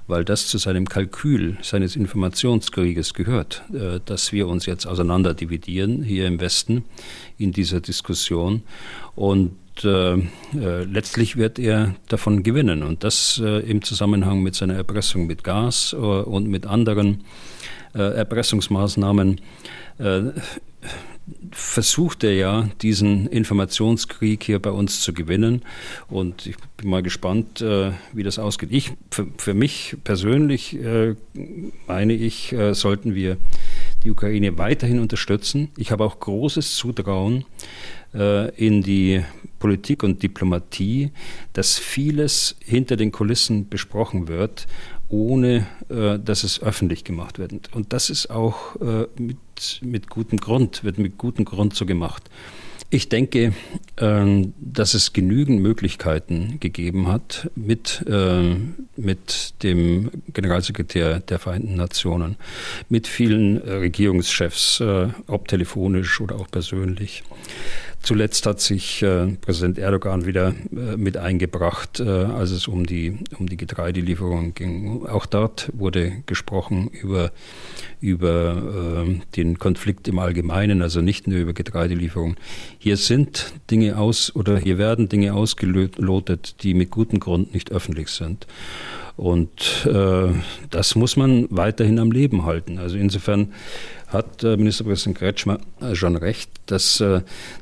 weil 0.06 0.24
das 0.26 0.46
zu 0.46 0.58
seinem 0.58 0.86
Kalkül 0.86 1.56
seines 1.62 1.96
Informationskrieges 1.96 3.14
gehört, 3.14 3.62
äh, 3.72 3.98
dass 4.04 4.32
wir 4.32 4.46
uns 4.46 4.66
jetzt 4.66 4.86
auseinander 4.86 5.32
dividieren 5.32 6.02
hier 6.02 6.26
im 6.26 6.38
Westen 6.38 6.84
in 7.38 7.52
dieser 7.52 7.80
Diskussion 7.80 8.62
und 9.14 9.56
äh, 9.82 10.14
äh, 10.14 10.84
letztlich 10.84 11.36
wird 11.36 11.58
er 11.58 11.94
davon 12.08 12.42
gewinnen. 12.42 12.82
Und 12.82 13.02
das 13.02 13.40
äh, 13.42 13.60
im 13.60 13.82
Zusammenhang 13.82 14.42
mit 14.42 14.54
seiner 14.54 14.74
Erpressung 14.74 15.26
mit 15.26 15.42
Gas 15.42 15.92
äh, 15.92 15.96
und 15.96 16.48
mit 16.48 16.66
anderen 16.66 17.24
äh, 17.94 17.98
Erpressungsmaßnahmen 17.98 19.40
versucht 21.52 22.24
er 22.24 22.34
ja, 22.34 22.68
diesen 22.82 23.28
Informationskrieg 23.28 24.42
hier 24.42 24.58
bei 24.58 24.72
uns 24.72 25.02
zu 25.02 25.14
gewinnen. 25.14 25.62
Und 26.08 26.46
ich 26.46 26.56
bin 26.76 26.90
mal 26.90 27.00
gespannt, 27.00 27.60
wie 27.60 28.22
das 28.24 28.40
ausgeht. 28.40 28.70
Ich, 28.72 28.90
für, 29.12 29.28
für 29.38 29.54
mich 29.54 29.96
persönlich 30.02 30.76
meine 31.86 32.12
ich, 32.12 32.56
sollten 32.72 33.14
wir 33.14 33.36
die 34.04 34.10
Ukraine 34.10 34.58
weiterhin 34.58 35.00
unterstützen. 35.00 35.70
Ich 35.76 35.90
habe 35.90 36.04
auch 36.04 36.20
großes 36.20 36.76
Zutrauen 36.76 37.44
in 38.56 38.82
die 38.82 39.24
Politik 39.58 40.04
und 40.04 40.22
Diplomatie, 40.22 41.10
dass 41.52 41.78
vieles 41.80 42.54
hinter 42.64 42.94
den 42.94 43.10
Kulissen 43.10 43.68
besprochen 43.68 44.28
wird, 44.28 44.68
ohne 45.08 45.66
äh, 45.88 46.18
dass 46.18 46.44
es 46.44 46.62
öffentlich 46.62 47.04
gemacht 47.04 47.38
wird. 47.38 47.72
Und 47.72 47.92
das 47.92 48.10
ist 48.10 48.30
auch 48.30 48.76
äh, 48.80 49.06
mit, 49.18 49.80
mit 49.82 50.10
gutem 50.10 50.38
Grund, 50.38 50.84
wird 50.84 50.98
mit 50.98 51.18
gutem 51.18 51.44
Grund 51.44 51.74
so 51.74 51.86
gemacht. 51.86 52.28
Ich 52.94 53.08
denke, 53.08 53.52
äh, 53.96 54.46
dass 54.60 54.94
es 54.94 55.12
genügend 55.12 55.60
Möglichkeiten 55.60 56.60
gegeben 56.60 57.08
hat 57.08 57.50
mit, 57.56 58.04
äh, 58.08 58.54
mit 58.96 59.54
dem 59.64 60.12
Generalsekretär 60.32 61.18
der 61.18 61.40
Vereinten 61.40 61.74
Nationen, 61.74 62.36
mit 62.88 63.08
vielen 63.08 63.56
Regierungschefs, 63.56 64.78
äh, 64.78 65.08
ob 65.26 65.48
telefonisch 65.48 66.20
oder 66.20 66.36
auch 66.36 66.48
persönlich, 66.48 67.24
Zuletzt 68.04 68.44
hat 68.44 68.60
sich 68.60 69.02
äh, 69.02 69.28
Präsident 69.40 69.78
Erdogan 69.78 70.26
wieder 70.26 70.48
äh, 70.70 70.98
mit 70.98 71.16
eingebracht, 71.16 72.00
äh, 72.00 72.04
als 72.04 72.50
es 72.50 72.68
um 72.68 72.84
die, 72.84 73.16
um 73.38 73.48
die 73.48 73.56
Getreidelieferung 73.56 74.52
ging. 74.52 75.06
Auch 75.06 75.24
dort 75.24 75.70
wurde 75.72 76.12
gesprochen 76.26 76.88
über, 76.88 77.32
über 78.02 79.06
äh, 79.06 79.20
den 79.36 79.58
Konflikt 79.58 80.06
im 80.06 80.18
Allgemeinen, 80.18 80.82
also 80.82 81.00
nicht 81.00 81.26
nur 81.26 81.38
über 81.38 81.54
Getreidelieferung. 81.54 82.36
Hier 82.78 82.98
sind 82.98 83.54
Dinge 83.70 83.96
aus 83.96 84.36
oder 84.36 84.58
hier 84.58 84.76
werden 84.76 85.08
Dinge 85.08 85.32
ausgelotet, 85.32 86.62
die 86.62 86.74
mit 86.74 86.90
gutem 86.90 87.20
Grund 87.20 87.54
nicht 87.54 87.72
öffentlich 87.72 88.08
sind. 88.08 88.46
Und 89.16 89.88
das 90.70 90.96
muss 90.96 91.16
man 91.16 91.46
weiterhin 91.48 92.00
am 92.00 92.10
Leben 92.10 92.44
halten. 92.44 92.78
Also 92.78 92.96
insofern 92.96 93.52
hat 94.14 94.42
Ministerpräsident 94.42 95.18
Kretschmer 95.18 95.58
schon 95.92 96.16
recht, 96.16 96.50
dass 96.66 97.02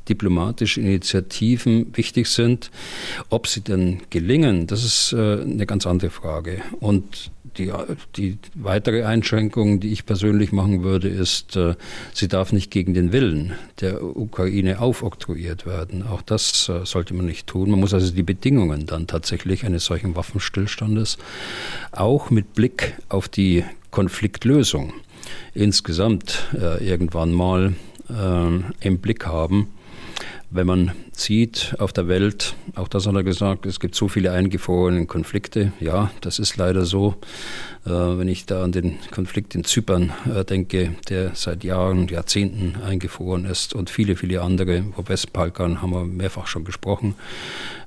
diplomatische 0.09 0.81
Initiativen 0.81 1.97
wichtig 1.97 2.29
sind. 2.29 2.71
Ob 3.31 3.49
sie 3.49 3.63
denn 3.63 4.03
gelingen, 4.11 4.67
das 4.69 4.85
ist 4.85 5.15
eine 5.15 5.67
ganz 5.67 5.87
andere 5.87 6.11
Frage. 6.11 6.63
Und 6.79 7.33
die, 7.59 7.73
die 8.17 8.39
weitere 8.55 9.05
Einschränkung, 9.05 9.81
die 9.81 9.93
ich 9.93 10.07
persönlich 10.07 10.53
machen 10.53 10.83
würde, 10.83 11.09
ist, 11.09 11.57
äh, 11.57 11.75
sie 12.13 12.29
darf 12.29 12.53
nicht 12.53 12.71
gegen 12.71 12.95
den 12.95 13.13
Willen 13.13 13.53
der 13.81 14.03
Ukraine 14.03 14.81
aufoktroyiert 14.81 15.67
werden. 15.67 16.03
Auch 16.07 16.23
das 16.23 16.69
äh, 16.69 16.85
sollte 16.85 17.15
man 17.15 17.27
nicht 17.27 17.47
tun. 17.47 17.71
Man 17.71 17.81
muss 17.81 17.95
also 17.95 18.13
die 18.13 18.23
Bedingungen 18.23 18.87
dann 18.87 19.07
tatsächlich 19.07 19.65
eines 19.65 19.85
solchen 19.85 20.17
Waffenstillstandes 20.17 21.19
auch 21.93 22.31
mit 22.31 22.55
Blick 22.55 22.95
auf 23.09 23.29
die 23.29 23.65
Konfliktlösung 23.91 24.95
insgesamt 25.55 26.49
äh, 26.55 26.87
irgendwann 26.87 27.33
mal 27.33 27.75
äh, 28.09 28.87
im 28.87 28.99
Blick 28.99 29.27
haben 29.27 29.69
wenn 30.55 30.67
man 30.67 30.93
sieht 31.13 31.75
auf 31.79 31.93
der 31.93 32.09
Welt, 32.09 32.55
auch 32.75 32.89
das 32.89 33.07
hat 33.07 33.15
er 33.15 33.23
gesagt, 33.23 33.65
es 33.65 33.81
gibt 33.81 33.95
so 33.95 34.09
viele 34.09 34.33
eingefrorene 34.33 35.07
Konflikte. 35.07 35.73
Ja, 35.81 36.11
das 36.21 36.39
ist 36.39 36.57
leider 36.57 36.85
so. 36.85 37.17
Äh, 37.87 37.91
wenn 37.91 38.29
ich 38.29 38.45
da 38.45 38.63
an 38.63 38.73
den 38.73 38.99
Konflikt 39.11 39.55
in 39.55 39.65
Zypern 39.65 40.13
äh, 40.33 40.45
denke, 40.45 40.95
der 41.09 41.33
seit 41.35 41.65
Jahren, 41.65 42.09
Jahrzehnten 42.09 42.77
eingefroren 42.83 43.47
ist 43.47 43.75
und 43.75 43.89
viele, 43.89 44.15
viele 44.15 44.43
andere, 44.43 44.79
über 44.79 45.09
Westbalkan 45.09 45.81
haben 45.81 45.91
wir 45.91 46.05
mehrfach 46.05 46.47
schon 46.47 46.65
gesprochen. 46.65 47.15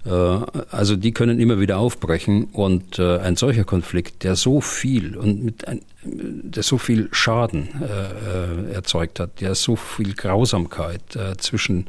Äh, 0.06 0.10
also 0.10 0.96
die 0.96 1.12
können 1.12 1.40
immer 1.40 1.60
wieder 1.60 1.78
aufbrechen 1.78 2.46
und 2.46 3.00
ein 3.00 3.36
solcher 3.36 3.64
Konflikt, 3.64 4.24
der 4.24 4.36
so 4.36 4.62
viel 4.62 5.16
und 5.16 5.44
mit 5.44 5.68
ein, 5.68 5.82
der 6.06 6.64
so 6.64 6.78
viel 6.78 7.10
Schaden 7.12 7.70
äh, 7.82 8.74
erzeugt 8.74 9.20
hat, 9.20 9.42
der 9.42 9.56
so 9.56 9.76
viel 9.76 10.14
Grausamkeit 10.14 11.16
äh, 11.16 11.36
zwischen 11.38 11.88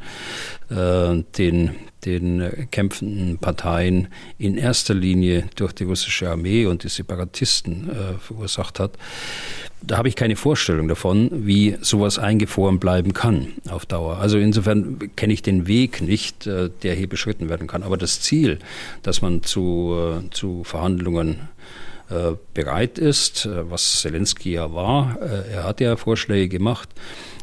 äh, 0.71 1.23
den, 1.39 1.71
den 2.05 2.69
kämpfenden 2.71 3.39
Parteien 3.39 4.09
in 4.39 4.57
erster 4.57 4.95
Linie 4.95 5.49
durch 5.57 5.73
die 5.73 5.85
russische 5.85 6.31
Armee 6.31 6.67
und 6.67 6.85
die 6.85 6.89
Separatisten 6.89 7.91
äh, 7.91 8.19
verursacht 8.19 8.81
hat. 8.81 8.93
Da 9.83 9.99
habe 9.99 10.09
ich 10.09 10.17
keine 10.17 10.37
Vorstellung 10.37 10.89
davon, 10.89 11.31
wie 11.47 11.77
sowas 11.81 12.19
eingefroren 12.19 12.81
bleiben 12.81 13.13
kann 13.13 13.49
auf 13.69 13.87
Dauer. 13.87 14.19
Also 14.19 14.39
insofern 14.39 14.99
kenne 15.15 15.33
ich 15.33 15.43
den 15.43 15.67
Weg 15.67 16.01
nicht, 16.01 16.47
äh, 16.47 16.71
der 16.83 16.95
hier 16.95 17.09
beschritten 17.09 17.49
werden 17.49 17.67
kann. 17.67 17.83
Aber 17.83 17.97
das 17.97 18.21
Ziel, 18.21 18.59
dass 19.03 19.23
man 19.23 19.43
zu, 19.43 19.95
äh, 19.97 20.31
zu 20.31 20.65
Verhandlungen 20.65 21.35
äh, 21.35 21.57
bereit 22.55 22.99
ist, 22.99 23.47
äh, 23.47 23.71
was 23.71 24.01
Zelensky 24.01 24.53
ja 24.53 24.73
war. 24.73 25.19
Äh, 25.21 25.53
er 25.53 25.65
hat 25.65 25.81
ja 25.81 25.97
Vorschläge 25.97 26.49
gemacht, 26.49 26.89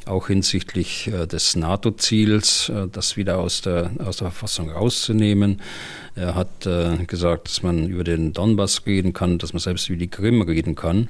auch 0.06 0.28
hinsichtlich 0.28 1.10
des 1.32 1.56
NATO-Ziels, 1.56 2.70
das 2.92 3.16
wieder 3.16 3.38
aus 3.38 3.62
der, 3.62 3.92
aus 4.04 4.18
der 4.18 4.32
Verfassung 4.32 4.70
rauszunehmen. 4.70 5.62
Er 6.16 6.36
hat 6.36 6.68
gesagt, 7.08 7.48
dass 7.48 7.64
man 7.64 7.88
über 7.88 8.04
den 8.04 8.34
Donbass 8.34 8.86
reden 8.86 9.14
kann, 9.14 9.38
dass 9.38 9.54
man 9.54 9.62
selbst 9.62 9.88
über 9.88 9.98
die 9.98 10.10
Krim 10.10 10.42
reden 10.42 10.76
kann. 10.76 11.08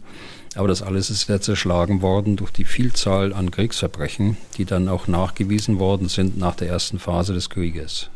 Aber 0.55 0.67
das 0.67 0.81
alles 0.81 1.09
ist 1.09 1.27
ja 1.29 1.39
zerschlagen 1.39 2.01
worden 2.01 2.35
durch 2.35 2.51
die 2.51 2.65
Vielzahl 2.65 3.33
an 3.33 3.51
Kriegsverbrechen, 3.51 4.37
die 4.57 4.65
dann 4.65 4.87
auch 4.87 5.07
nachgewiesen 5.07 5.79
worden 5.79 6.09
sind 6.09 6.37
nach 6.37 6.55
der 6.55 6.69
ersten 6.69 6.99
Phase 6.99 7.33
des 7.33 7.49
Krieges. 7.49 8.09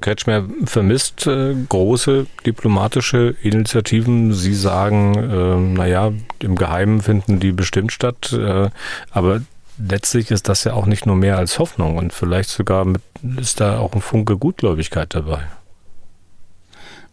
Kretschmer 0.00 0.44
vermisst 0.64 1.26
äh, 1.26 1.54
große 1.68 2.26
diplomatische 2.44 3.34
Initiativen. 3.42 4.32
Sie 4.32 4.54
sagen, 4.54 5.14
äh, 5.14 5.56
naja, 5.76 6.12
im 6.38 6.56
Geheimen 6.56 7.00
finden 7.00 7.40
die 7.40 7.52
bestimmt 7.52 7.92
statt, 7.92 8.32
äh, 8.32 8.70
aber 9.10 9.40
letztlich 9.78 10.30
ist 10.30 10.48
das 10.48 10.64
ja 10.64 10.72
auch 10.74 10.86
nicht 10.86 11.06
nur 11.06 11.16
mehr 11.16 11.38
als 11.38 11.58
Hoffnung 11.58 11.96
und 11.98 12.12
vielleicht 12.12 12.50
sogar 12.50 12.84
mit, 12.84 13.02
ist 13.38 13.60
da 13.60 13.78
auch 13.78 13.92
ein 13.92 14.00
Funke 14.00 14.36
Gutgläubigkeit 14.36 15.14
dabei. 15.14 15.40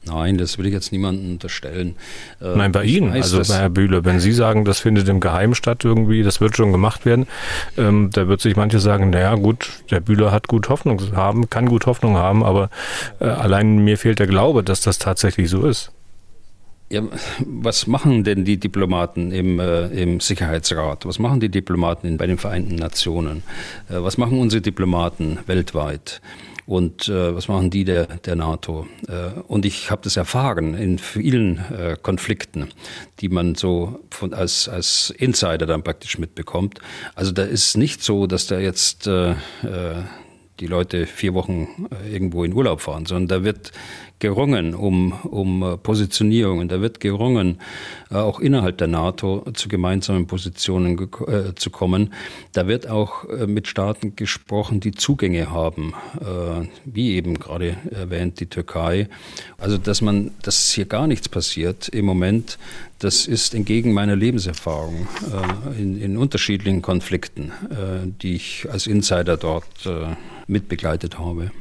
Nein, 0.05 0.37
das 0.37 0.57
will 0.57 0.65
ich 0.65 0.73
jetzt 0.73 0.91
niemandem 0.91 1.31
unterstellen. 1.31 1.95
Äh, 2.41 2.55
Nein, 2.57 2.71
bei 2.71 2.83
Ihnen, 2.83 3.13
weiß, 3.13 3.33
also 3.33 3.53
bei 3.53 3.59
Herr 3.59 3.69
Bühler, 3.69 4.03
wenn 4.03 4.19
Sie 4.19 4.33
sagen, 4.33 4.65
das 4.65 4.79
findet 4.79 5.07
im 5.07 5.19
Geheimen 5.19 5.55
statt 5.55 5.85
irgendwie, 5.85 6.23
das 6.23 6.41
wird 6.41 6.57
schon 6.57 6.71
gemacht 6.71 7.05
werden, 7.05 7.25
ähm, 7.77 8.09
da 8.11 8.27
wird 8.27 8.41
sich 8.41 8.55
manche 8.55 8.79
sagen, 8.79 9.11
naja 9.11 9.35
gut, 9.35 9.69
der 9.91 10.01
Bühler 10.01 10.31
hat 10.31 10.47
gut 10.47 10.67
Hoffnung 10.67 11.01
haben, 11.15 11.49
kann 11.49 11.67
gut 11.67 11.85
Hoffnung 11.85 12.17
haben, 12.17 12.43
aber 12.43 12.69
äh, 13.19 13.25
allein 13.25 13.77
mir 13.79 13.97
fehlt 13.97 14.19
der 14.19 14.27
Glaube, 14.27 14.63
dass 14.63 14.81
das 14.81 14.99
tatsächlich 14.99 15.49
so 15.49 15.65
ist. 15.65 15.91
Ja, 16.89 17.01
was 17.39 17.87
machen 17.87 18.23
denn 18.23 18.45
die 18.45 18.57
Diplomaten 18.57 19.31
im, 19.31 19.59
äh, 19.59 19.87
im 19.87 20.19
Sicherheitsrat? 20.19 21.05
Was 21.07 21.17
machen 21.17 21.39
die 21.39 21.49
Diplomaten 21.49 22.05
in, 22.05 22.17
bei 22.17 22.27
den 22.27 22.37
Vereinten 22.37 22.75
Nationen? 22.75 23.41
Äh, 23.89 24.03
was 24.03 24.17
machen 24.17 24.39
unsere 24.39 24.61
Diplomaten 24.61 25.39
weltweit? 25.47 26.21
Und 26.65 27.07
äh, 27.09 27.35
was 27.35 27.47
machen 27.47 27.69
die 27.69 27.83
der, 27.83 28.05
der 28.05 28.35
NATO. 28.35 28.87
Äh, 29.07 29.39
und 29.47 29.65
ich 29.65 29.91
habe 29.91 30.01
das 30.03 30.17
erfahren 30.17 30.73
in 30.75 30.97
vielen 30.97 31.57
äh, 31.57 31.97
Konflikten, 32.01 32.69
die 33.19 33.29
man 33.29 33.55
so 33.55 33.99
von, 34.09 34.33
als, 34.33 34.67
als 34.69 35.09
Insider 35.09 35.65
dann 35.65 35.83
praktisch 35.83 36.17
mitbekommt. 36.17 36.79
Also 37.15 37.31
da 37.31 37.43
ist 37.43 37.77
nicht 37.77 38.03
so, 38.03 38.27
dass 38.27 38.47
da 38.47 38.59
jetzt 38.59 39.07
äh, 39.07 39.31
äh, 39.31 39.35
die 40.59 40.67
Leute 40.67 41.07
vier 41.07 41.33
Wochen 41.33 41.87
äh, 41.91 42.13
irgendwo 42.13 42.43
in 42.43 42.53
Urlaub 42.53 42.81
fahren, 42.81 43.05
sondern 43.05 43.27
da 43.27 43.43
wird 43.43 43.71
gerungen 44.23 44.73
um, 44.73 45.11
um 45.11 45.63
äh, 45.63 45.75
Positionierungen, 45.75 46.69
da 46.69 46.79
wird 46.79 47.01
gerungen, 47.01 47.59
äh, 48.09 48.15
auch 48.15 48.39
innerhalb 48.39 48.77
der 48.77 48.87
NATO 48.87 49.43
zu 49.53 49.67
gemeinsamen 49.67 50.27
Positionen 50.27 50.97
äh, 50.97 51.53
zu 51.55 51.69
kommen. 51.69 52.13
Da 52.53 52.65
wird 52.65 52.87
auch 52.87 53.25
äh, 53.25 53.47
mit 53.47 53.67
Staaten 53.67 54.15
gesprochen, 54.15 54.79
die 54.79 54.91
Zugänge 54.91 55.51
haben, 55.51 55.93
äh, 56.21 56.65
wie 56.85 57.15
eben 57.15 57.37
gerade 57.37 57.75
erwähnt 57.91 58.39
die 58.39 58.45
Türkei. 58.45 59.09
Also 59.57 59.77
dass 59.77 59.99
man, 59.99 60.31
dass 60.41 60.71
hier 60.71 60.85
gar 60.85 61.05
nichts 61.05 61.27
passiert 61.27 61.89
im 61.89 62.05
Moment, 62.05 62.57
das 62.99 63.27
ist 63.27 63.53
entgegen 63.53 63.91
meiner 63.91 64.15
Lebenserfahrung 64.15 65.05
äh, 65.75 65.81
in, 65.81 66.01
in, 66.01 66.15
unterschiedlichen 66.15 66.81
Konflikten, 66.81 67.51
die 68.21 68.35
ich 68.35 68.67
als 68.71 68.87
Insider 68.87 69.35
dort 69.35 69.65
mitbegleitet 70.47 71.19
habe. 71.19 71.51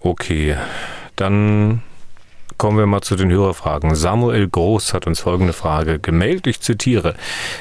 Okay, 0.00 0.56
dann 1.16 1.82
kommen 2.56 2.78
wir 2.78 2.86
mal 2.86 3.02
zu 3.02 3.16
den 3.16 3.30
Hörerfragen. 3.30 3.94
Samuel 3.94 4.48
Groß 4.48 4.94
hat 4.94 5.06
uns 5.06 5.20
folgende 5.20 5.52
Frage 5.52 5.98
gemeldet. 5.98 6.46
Ich 6.46 6.60
zitiere. 6.60 7.14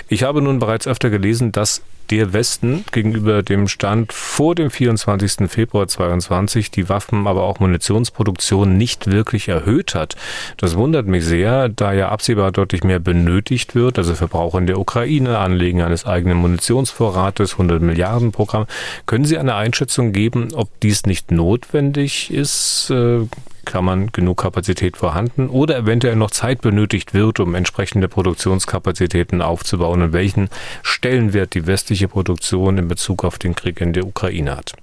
Ich 0.08 0.24
habe 0.24 0.42
nun 0.42 0.60
bereits 0.60 0.88
öfter 0.88 1.10
gelesen, 1.10 1.52
dass 1.52 1.82
der 2.10 2.34
Westen 2.34 2.86
gegenüber 2.92 3.44
dem 3.44 3.68
Stand 3.68 4.14
vor 4.14 4.56
dem 4.56 4.70
24. 4.70 5.50
Februar 5.50 5.88
22 5.88 6.72
die 6.72 6.90
Waffen, 6.90 7.28
aber 7.28 7.44
auch 7.44 7.60
Munitionsproduktion 7.60 8.78
nicht 8.78 9.12
wirklich 9.12 9.48
erhöht 9.48 9.96
hat. 9.96 10.16
Das 10.58 10.76
wundert 10.76 11.08
mich 11.08 11.26
sehr, 11.26 11.70
da 11.70 11.94
ja 11.94 12.10
absehbar 12.10 12.52
deutlich 12.52 12.84
mehr 12.84 13.00
benötigt 13.00 13.76
wird, 13.76 13.98
also 13.98 14.16
Verbrauch 14.16 14.56
in 14.56 14.68
der 14.68 14.80
Ukraine, 14.80 15.38
Anlegen 15.38 15.82
eines 15.82 16.06
eigenen 16.06 16.38
Munitionsvorrates, 16.38 17.54
100 17.54 17.82
Milliarden 17.82 18.32
Programm. 18.32 18.66
Können 19.06 19.26
Sie 19.26 19.38
eine 19.38 19.56
Einschätzung 19.56 20.14
geben, 20.14 20.54
ob 20.54 20.80
dies 20.82 21.06
nicht 21.06 21.32
notwendig 21.32 22.32
ist? 22.32 22.90
Äh, 22.90 23.28
kann 23.68 23.84
man 23.84 24.12
genug 24.14 24.38
Kapazität 24.38 24.96
vorhanden 24.96 25.50
oder 25.50 25.78
eventuell 25.78 26.16
noch 26.16 26.32
Zeit 26.32 26.62
benötigt 26.62 27.14
wird, 27.14 27.42
um 27.42 27.54
entsprechende 27.54 28.08
Produktionskapazitäten 28.08 29.42
aufzubauen 29.42 30.02
und 30.02 30.14
welchen 30.14 30.50
Stellenwert 30.84 31.54
die 31.54 31.68
westliche 31.68 31.97
Produktion 32.06 32.78
in 32.78 32.88
Bezug 32.88 33.24
auf 33.24 33.40
den 33.40 33.56
Krieg 33.56 33.82
in 33.82 33.94
der 33.94 34.06
Ukraine 34.06 34.56
hat? 34.56 34.74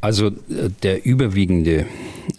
Also 0.00 0.28
äh, 0.28 0.70
der 0.82 1.04
überwiegende 1.04 1.86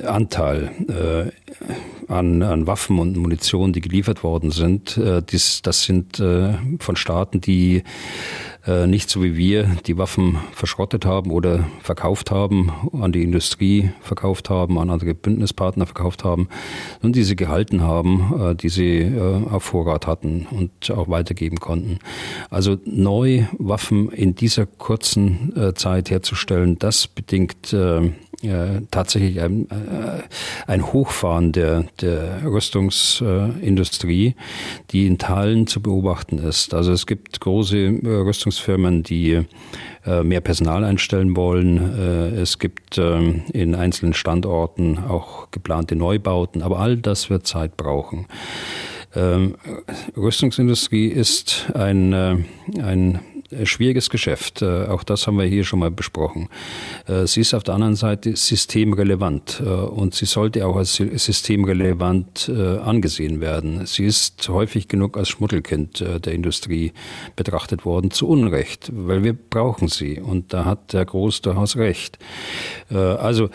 Anteil 0.04 0.72
äh, 0.90 2.12
an, 2.12 2.42
an, 2.42 2.68
Waffen 2.68 3.00
und 3.00 3.16
Munition, 3.16 3.72
die 3.72 3.82
geliefert 3.82 4.24
worden 4.24 4.52
sind, 4.52 4.98
äh, 4.98 5.22
dies, 5.22 5.62
das 5.62 5.84
sind 5.84 6.20
äh, 6.20 6.56
von 6.80 6.96
Staaten, 6.96 7.42
die 7.42 7.84
äh, 8.66 8.88
nicht 8.88 9.10
so 9.10 9.22
wie 9.24 9.36
wir 9.36 9.64
die 9.86 9.98
Waffen 9.98 10.38
verschrottet 10.54 11.06
haben 11.06 11.32
oder 11.32 11.66
verkauft 11.82 12.32
haben, 12.32 12.72
an 12.94 13.12
die 13.12 13.24
Industrie 13.24 13.92
verkauft 14.02 14.50
haben, 14.50 14.80
an 14.80 14.90
andere 14.90 15.14
Bündnispartner 15.14 15.86
verkauft 15.86 16.24
haben, 16.24 16.48
und 17.02 17.16
die 17.16 17.24
sie 17.24 17.36
gehalten 17.36 17.82
haben, 17.82 18.34
äh, 18.40 18.56
die 18.56 18.70
sie 18.70 19.00
äh, 19.00 19.46
auf 19.50 19.64
Vorrat 19.64 20.08
hatten 20.08 20.48
und 20.50 20.92
auch 20.92 21.10
weitergeben 21.10 21.58
konnten. 21.58 22.00
Also 22.50 22.78
neu 22.86 23.46
Waffen 23.58 24.10
in 24.10 24.36
dieser 24.36 24.66
kurzen 24.66 25.54
äh, 25.58 25.74
Zeit 25.74 26.10
herzustellen, 26.10 26.80
das 26.80 27.08
bedingt 27.08 27.76
tatsächlich 28.92 29.42
ein, 29.42 29.70
äh, 29.70 30.22
ein 30.68 30.92
Hochfahren 30.92 31.52
der, 31.52 31.86
der 32.02 32.44
Rüstungsindustrie, 32.44 34.36
die 34.92 35.08
in 35.08 35.18
Teilen 35.18 35.68
zu 35.68 35.82
beobachten 35.82 36.40
ist. 36.40 36.74
Also 36.74 36.92
es 36.92 37.06
gibt 37.06 37.40
große 37.40 37.78
äh, 37.78 38.08
Rüstungsfirmen, 38.08 39.04
die 39.04 39.46
äh, 40.06 40.24
mehr 40.24 40.42
Personal 40.42 40.84
einstellen 40.84 41.36
wollen. 41.36 41.78
Äh, 41.98 42.42
es 42.42 42.60
gibt 42.60 42.98
ähm, 42.98 43.44
in 43.54 43.76
einzelnen 43.76 44.14
Standorten 44.14 44.98
auch 44.98 45.50
geplante 45.52 45.96
Neubauten, 45.96 46.62
aber 46.62 46.80
all 46.80 46.98
das 46.98 47.30
wird 47.30 47.48
Zeit 47.48 47.78
brauchen. 47.78 48.28
Ähm, 49.16 49.56
Rüstungsindustrie 50.18 51.08
ist 51.08 51.72
ein, 51.76 52.14
ein 52.14 53.20
schwieriges 53.66 54.10
Geschäft. 54.10 54.62
Äh, 54.62 54.86
auch 54.86 55.04
das 55.04 55.28
haben 55.28 55.38
wir 55.38 55.46
hier 55.46 55.64
schon 55.64 55.80
mal 55.80 55.92
besprochen. 55.92 56.50
Äh, 57.08 57.28
sie 57.28 57.42
ist 57.42 57.54
auf 57.54 57.64
der 57.64 57.76
anderen 57.76 57.96
Seite 57.96 58.36
systemrelevant 58.36 59.62
äh, 59.66 59.70
und 59.70 60.16
sie 60.16 60.26
sollte 60.26 60.66
auch 60.66 60.76
als 60.76 60.96
systemrelevant 60.96 62.50
angesehen 62.84 63.42
werden. 63.42 63.86
Sie 63.86 64.06
ist 64.06 64.48
häufig 64.50 64.88
genug 64.88 65.18
als 65.18 65.30
Schmuddelkind 65.30 66.04
der 66.26 66.34
Industrie 66.34 66.92
betrachtet 67.36 67.86
worden, 67.86 68.12
zu 68.12 68.28
Unrecht, 68.28 68.92
weil 68.94 69.24
wir 69.24 69.34
brauchen 69.34 69.88
sie. 69.88 70.20
Und 70.20 70.54
da 70.54 70.66
hat 70.66 70.94
der 70.94 71.06
Groß 71.06 71.42
durchaus 71.42 71.76
recht. 71.78 72.20
Also 72.90 73.50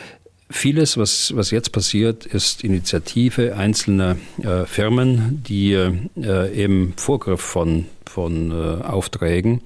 Vieles, 0.51 0.96
was, 0.96 1.36
was 1.36 1.51
jetzt 1.51 1.72
passiert, 1.72 2.24
ist 2.24 2.64
Initiative 2.64 3.55
einzelner 3.55 4.16
äh, 4.42 4.64
Firmen, 4.64 5.42
die 5.46 5.72
äh, 5.74 6.64
im 6.64 6.94
Vorgriff 6.96 7.42
von 7.42 7.84
von 8.09 8.50
äh, 8.50 8.84
Aufträgen 8.84 9.62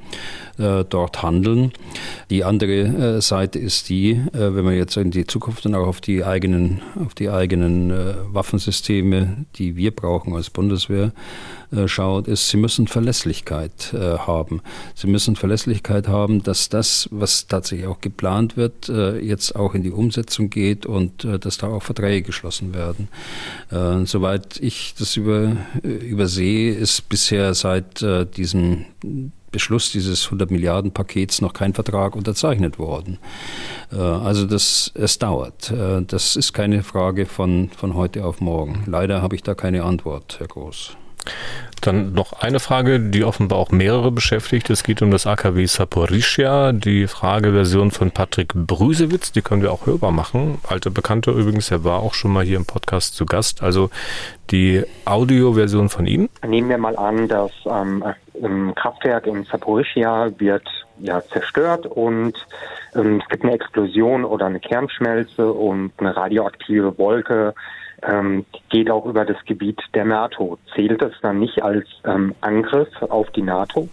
äh, 0.59 0.85
dort 0.89 1.23
handeln. 1.23 1.73
Die 2.31 2.45
andere 2.45 3.17
äh, 3.17 3.21
Seite 3.21 3.59
ist 3.59 3.89
die, 3.89 4.11
äh, 4.13 4.55
wenn 4.55 4.65
man 4.65 4.75
jetzt 4.75 4.97
in 4.97 5.11
die 5.11 5.27
Zukunft 5.27 5.65
dann 5.65 5.75
auch 5.75 5.87
auf 5.87 6.01
die 6.01 6.25
eigenen, 6.25 6.81
auf 7.05 7.15
die 7.15 7.31
eigenen 7.31 7.91
äh, 7.91 8.15
Waffensysteme, 8.33 9.47
die 9.57 9.77
wir 9.77 9.95
brauchen 9.95 10.35
als 10.35 10.51
Bundeswehr, 10.51 11.13
äh, 11.73 11.89
schaut, 11.89 12.29
ist, 12.29 12.49
sie 12.49 12.59
müssen 12.59 12.87
Verlässlichkeit 12.87 13.93
haben. 13.93 14.61
Sie 14.95 15.07
müssen 15.07 15.37
Verlässlichkeit 15.37 16.09
haben, 16.09 16.43
dass 16.43 16.69
das, 16.69 17.09
was 17.11 17.47
tatsächlich 17.47 17.87
auch 17.87 18.01
geplant 18.01 18.57
wird, 18.57 18.89
jetzt 18.89 19.57
auch 19.57 19.75
in 19.75 19.83
die 19.83 19.91
Umsetzung 19.91 20.51
geht 20.51 20.87
und 20.87 21.25
dass 21.25 21.59
da 21.59 21.69
auch 21.69 21.83
Verträge 21.83 22.23
geschlossen 22.23 22.75
werden. 22.75 23.09
soweit 24.07 24.59
ich 24.61 24.95
das 24.99 25.17
über, 25.17 25.57
übersehe, 25.83 26.75
ist 26.75 27.09
bisher 27.09 27.55
seit 27.55 28.05
diesem 28.37 28.87
Beschluss 29.53 29.93
dieses 29.93 30.25
100 30.25 30.51
Milliarden 30.51 30.93
Pakets 30.93 31.41
noch 31.41 31.53
kein 31.53 31.75
Vertrag 31.75 32.17
unterzeichnet 32.17 32.79
worden. 32.79 33.19
Äh, 33.93 33.97
also 33.97 34.47
das, 34.47 34.91
es 34.95 35.19
dauert. 35.19 35.71
Äh, 35.71 36.03
das 36.03 36.37
ist 36.37 36.53
keine 36.53 36.83
Frage 36.83 37.27
von, 37.27 37.71
von 37.77 37.95
heute 37.95 38.25
auf 38.25 38.41
morgen. 38.41 38.85
Leider 38.87 39.23
habe 39.23 39.37
ich 39.37 39.43
da 39.43 39.55
keine 39.55 39.85
Antwort, 39.85 40.37
Herr 40.39 40.49
Groß. 40.49 40.97
Dann 41.81 42.13
noch 42.15 42.33
eine 42.35 42.61
Frage, 42.61 43.01
die 43.01 43.25
offenbar 43.25 43.59
auch 43.59 43.71
mehrere 43.71 44.13
beschäftigt. 44.13 44.71
Es 44.71 44.85
geht 44.85 45.03
um 45.03 45.11
das 45.11 45.27
AKW 45.27 45.67
Saporischia, 45.67 46.73
die 46.73 47.09
Frageversion 47.09 47.91
von 47.91 48.13
Patrick 48.13 48.53
Brüsewitz, 48.55 49.33
die 49.33 49.43
können 49.43 49.63
wir 49.63 49.73
auch 49.73 49.87
hörbar 49.87 50.13
machen. 50.13 50.59
Alte 50.69 50.91
Bekannte 50.91 51.33
übrigens, 51.33 51.71
er 51.71 51.83
war 51.83 52.01
auch 52.01 52.15
schon 52.15 52.33
mal 52.33 52.45
hier 52.45 52.57
im 52.57 52.67
Podcast 52.67 53.17
zu 53.17 53.27
Gast. 53.27 53.63
Also 53.63 53.91
die 54.51 54.85
Audioversion 55.05 55.89
von 55.89 56.07
ihm. 56.07 56.29
Nehmen 56.47 56.69
wir 56.69 56.79
mal 56.79 56.97
an, 56.97 57.27
das 57.27 57.51
ähm, 57.67 58.05
Kraftwerk 58.75 59.27
in 59.27 59.45
Saporischia 59.45 60.31
wird 60.39 60.67
ja 60.99 61.21
zerstört 61.21 61.87
und 61.87 62.35
ähm, 62.95 63.21
es 63.23 63.29
gibt 63.29 63.45
eine 63.45 63.53
Explosion 63.53 64.25
oder 64.25 64.47
eine 64.47 64.61
Kernschmelze 64.61 65.53
und 65.53 65.93
eine 65.99 66.17
radioaktive 66.17 66.97
Wolke 66.99 67.55
ähm, 68.03 68.45
geht 68.71 68.91
auch 68.91 69.07
über 69.07 69.25
das 69.25 69.37
Gebiet 69.45 69.81
der 69.95 70.05
NATO. 70.05 70.59
Zählt 70.75 71.03
das 71.03 71.13
dann 71.23 71.39
nicht 71.39 71.63
als 71.63 71.87
ähm, 72.05 72.35
Angriff 72.41 72.91
auf 73.03 73.31
die 73.31 73.43
NATO? 73.43 73.89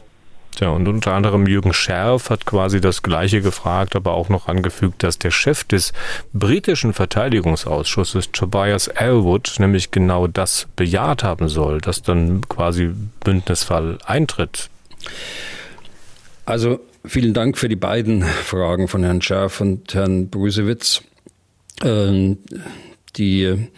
Ja, 0.60 0.70
und 0.72 0.88
unter 0.88 1.14
anderem 1.14 1.48
Jürgen 1.48 1.74
Scherf 1.74 2.30
hat 2.30 2.46
quasi 2.46 2.82
das 2.82 3.02
Gleiche 3.02 3.42
gefragt, 3.42 3.96
aber 3.96 4.14
auch 4.14 4.28
noch 4.28 4.48
angefügt, 4.48 5.04
dass 5.04 5.18
der 5.18 5.32
Chef 5.32 5.64
des 5.64 5.94
britischen 6.34 6.94
Verteidigungsausschusses, 6.94 8.32
Tobias 8.32 8.88
Elwood, 8.88 9.56
nämlich 9.60 9.92
genau 9.92 10.28
das 10.28 10.68
bejaht 10.76 11.24
haben 11.24 11.48
soll, 11.48 11.80
dass 11.80 12.02
dann 12.02 12.42
quasi 12.50 12.92
Bündnisfall 13.24 14.00
eintritt. 14.06 14.70
Also 16.46 16.82
vielen 17.06 17.34
Dank 17.34 17.58
für 17.58 17.70
die 17.70 17.78
beiden 17.78 18.24
Fragen 18.24 18.88
von 18.88 19.04
Herrn 19.04 19.22
Scherf 19.22 19.62
und 19.62 19.94
Herrn 19.94 20.30
Brusewitz. 20.30 21.04
Ähm, 21.84 22.40
die, 23.16 23.70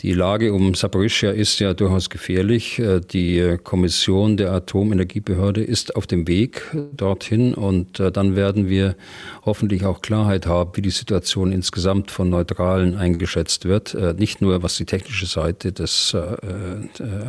die 0.00 0.12
Lage 0.12 0.52
um 0.52 0.74
Saporischia 0.74 1.30
ist 1.30 1.60
ja 1.60 1.72
durchaus 1.72 2.10
gefährlich. 2.10 2.78
Äh, 2.80 3.00
die 3.00 3.58
Kommission 3.62 4.36
der 4.36 4.52
Atomenergiebehörde 4.52 5.62
ist 5.62 5.94
auf 5.94 6.06
dem 6.06 6.26
Weg 6.26 6.62
dorthin 6.96 7.54
und 7.54 8.00
äh, 8.00 8.10
dann 8.10 8.34
werden 8.34 8.68
wir 8.68 8.96
hoffentlich 9.44 9.84
auch 9.84 10.02
Klarheit 10.02 10.46
haben, 10.46 10.72
wie 10.74 10.82
die 10.82 10.90
Situation 10.90 11.52
insgesamt 11.52 12.10
von 12.10 12.28
Neutralen 12.28 12.96
eingeschätzt 12.96 13.66
wird. 13.66 13.94
Äh, 13.94 14.14
nicht 14.14 14.42
nur 14.42 14.62
was 14.62 14.76
die 14.76 14.84
technische 14.84 15.26
Seite 15.26 15.72
des 15.72 16.16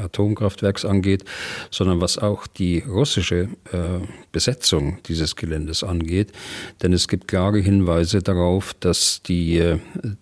Atomkraftwerks 0.04 0.86
angeht, 0.86 1.24
sondern 1.70 2.02
was 2.02 2.18
auch 2.18 2.48
die 2.48 2.80
russische 2.80 3.50
Besetzung 4.32 5.00
dieses 5.08 5.36
Geländes 5.36 5.84
angeht. 5.84 6.32
Denn 6.82 6.94
es 6.94 7.08
gibt 7.08 7.28
klare 7.28 7.60
Hinweise 7.60 8.22
darauf, 8.22 8.74
dass 8.80 9.22
die, 9.24 9.76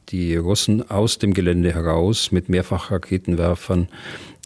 die 0.10 0.36
Russen 0.36 0.90
aus 0.90 1.20
dem 1.20 1.34
Gelände 1.34 1.74
heraus 1.74 2.32
mit 2.34 2.43
Mehrfachraketenwerfern 2.50 3.88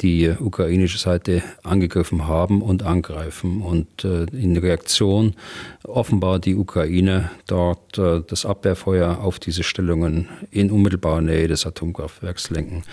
die 0.02 0.30
ukrainische 0.30 0.98
Seite 0.98 1.42
angegriffen 1.64 2.28
haben 2.28 2.62
und 2.62 2.84
angreifen. 2.84 3.62
Und 3.62 4.04
äh, 4.04 4.26
in 4.26 4.58
Reaktion 4.58 5.34
offenbar 5.84 6.40
die 6.40 6.56
Ukraine 6.56 7.32
dort 7.48 7.98
äh, 7.98 8.22
das 8.28 8.46
Abwehrfeuer 8.46 9.20
auf 9.20 9.40
diese 9.40 9.64
Stellungen 9.64 10.28
in 10.52 10.70
unmittelbarer 10.72 11.22
Nähe 11.22 11.48
des 11.48 11.66
Atomkraftwerks 11.66 12.50
lenken. 12.52 12.84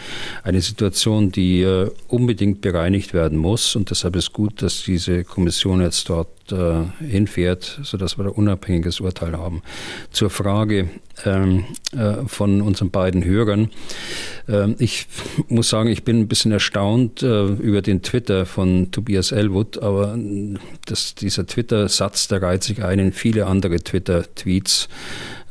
Eine 0.42 0.62
Situation, 0.62 1.30
die 1.30 1.62
äh, 1.62 1.90
unbedingt 2.08 2.62
bereinigt 2.62 3.12
werden 3.12 3.38
muss. 3.38 3.76
Und 3.76 3.90
deshalb 3.90 4.16
ist 4.16 4.32
gut, 4.32 4.62
dass 4.62 4.84
diese 4.84 5.24
Kommission 5.24 5.82
jetzt 5.82 6.08
dort 6.08 6.28
äh, 6.52 7.04
hinfährt, 7.04 7.80
sodass 7.82 8.18
wir 8.18 8.24
ein 8.24 8.30
unabhängiges 8.30 9.00
Urteil 9.00 9.36
haben. 9.36 9.62
Zur 10.10 10.30
Frage 10.30 10.88
ähm, 11.24 11.64
äh, 11.92 12.26
von 12.26 12.60
unseren 12.60 12.90
beiden 12.90 13.24
Hörern. 13.24 13.70
Ähm, 14.48 14.76
ich 14.78 15.06
muss 15.48 15.68
sagen, 15.68 15.88
ich 15.88 16.04
bin 16.04 16.20
ein 16.20 16.28
bisschen 16.28 16.52
erstaunt 16.52 16.93
äh, 17.22 17.44
über 17.44 17.82
den 17.82 18.02
Twitter 18.02 18.46
von 18.46 18.90
Tobias 18.90 19.32
Elwood, 19.32 19.78
aber 19.82 20.18
das, 20.86 21.14
dieser 21.14 21.46
Twitter-Satz, 21.46 22.28
der 22.28 22.42
reiht 22.42 22.62
sich 22.62 22.82
ein 22.82 22.98
in 22.98 23.12
viele 23.12 23.46
andere 23.46 23.76
Twitter-Tweets, 23.76 24.88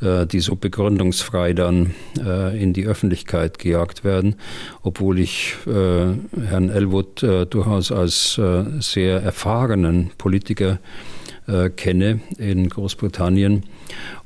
äh, 0.00 0.26
die 0.26 0.40
so 0.40 0.56
begründungsfrei 0.56 1.52
dann 1.52 1.94
äh, 2.18 2.60
in 2.60 2.72
die 2.72 2.86
Öffentlichkeit 2.86 3.58
gejagt 3.58 4.04
werden, 4.04 4.36
obwohl 4.82 5.18
ich 5.18 5.54
äh, 5.66 5.70
Herrn 5.70 6.70
Elwood 6.70 7.22
äh, 7.22 7.46
durchaus 7.46 7.92
als 7.92 8.40
sehr 8.80 9.22
erfahrenen 9.22 10.10
Politiker 10.18 10.78
kenne 11.76 12.20
in 12.38 12.70
Großbritannien 12.70 13.64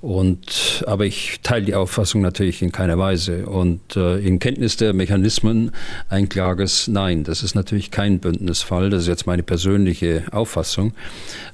und, 0.01 0.85
aber 0.87 1.07
ich 1.07 1.41
teile 1.43 1.65
die 1.65 1.75
Auffassung 1.75 2.21
natürlich 2.21 2.63
in 2.63 2.71
keiner 2.71 2.99
Weise. 2.99 3.47
Und 3.47 3.97
äh, 3.97 4.19
in 4.19 4.39
Kenntnis 4.39 4.77
der 4.77 4.93
Mechanismen 4.93 5.73
ein 6.09 6.29
klares 6.29 6.87
Nein. 6.87 7.25
Das 7.25 7.43
ist 7.43 7.57
natürlich 7.57 7.91
kein 7.91 8.21
Bündnisfall. 8.21 8.91
Das 8.91 9.03
ist 9.03 9.09
jetzt 9.09 9.27
meine 9.27 9.43
persönliche 9.43 10.23
Auffassung. 10.31 10.93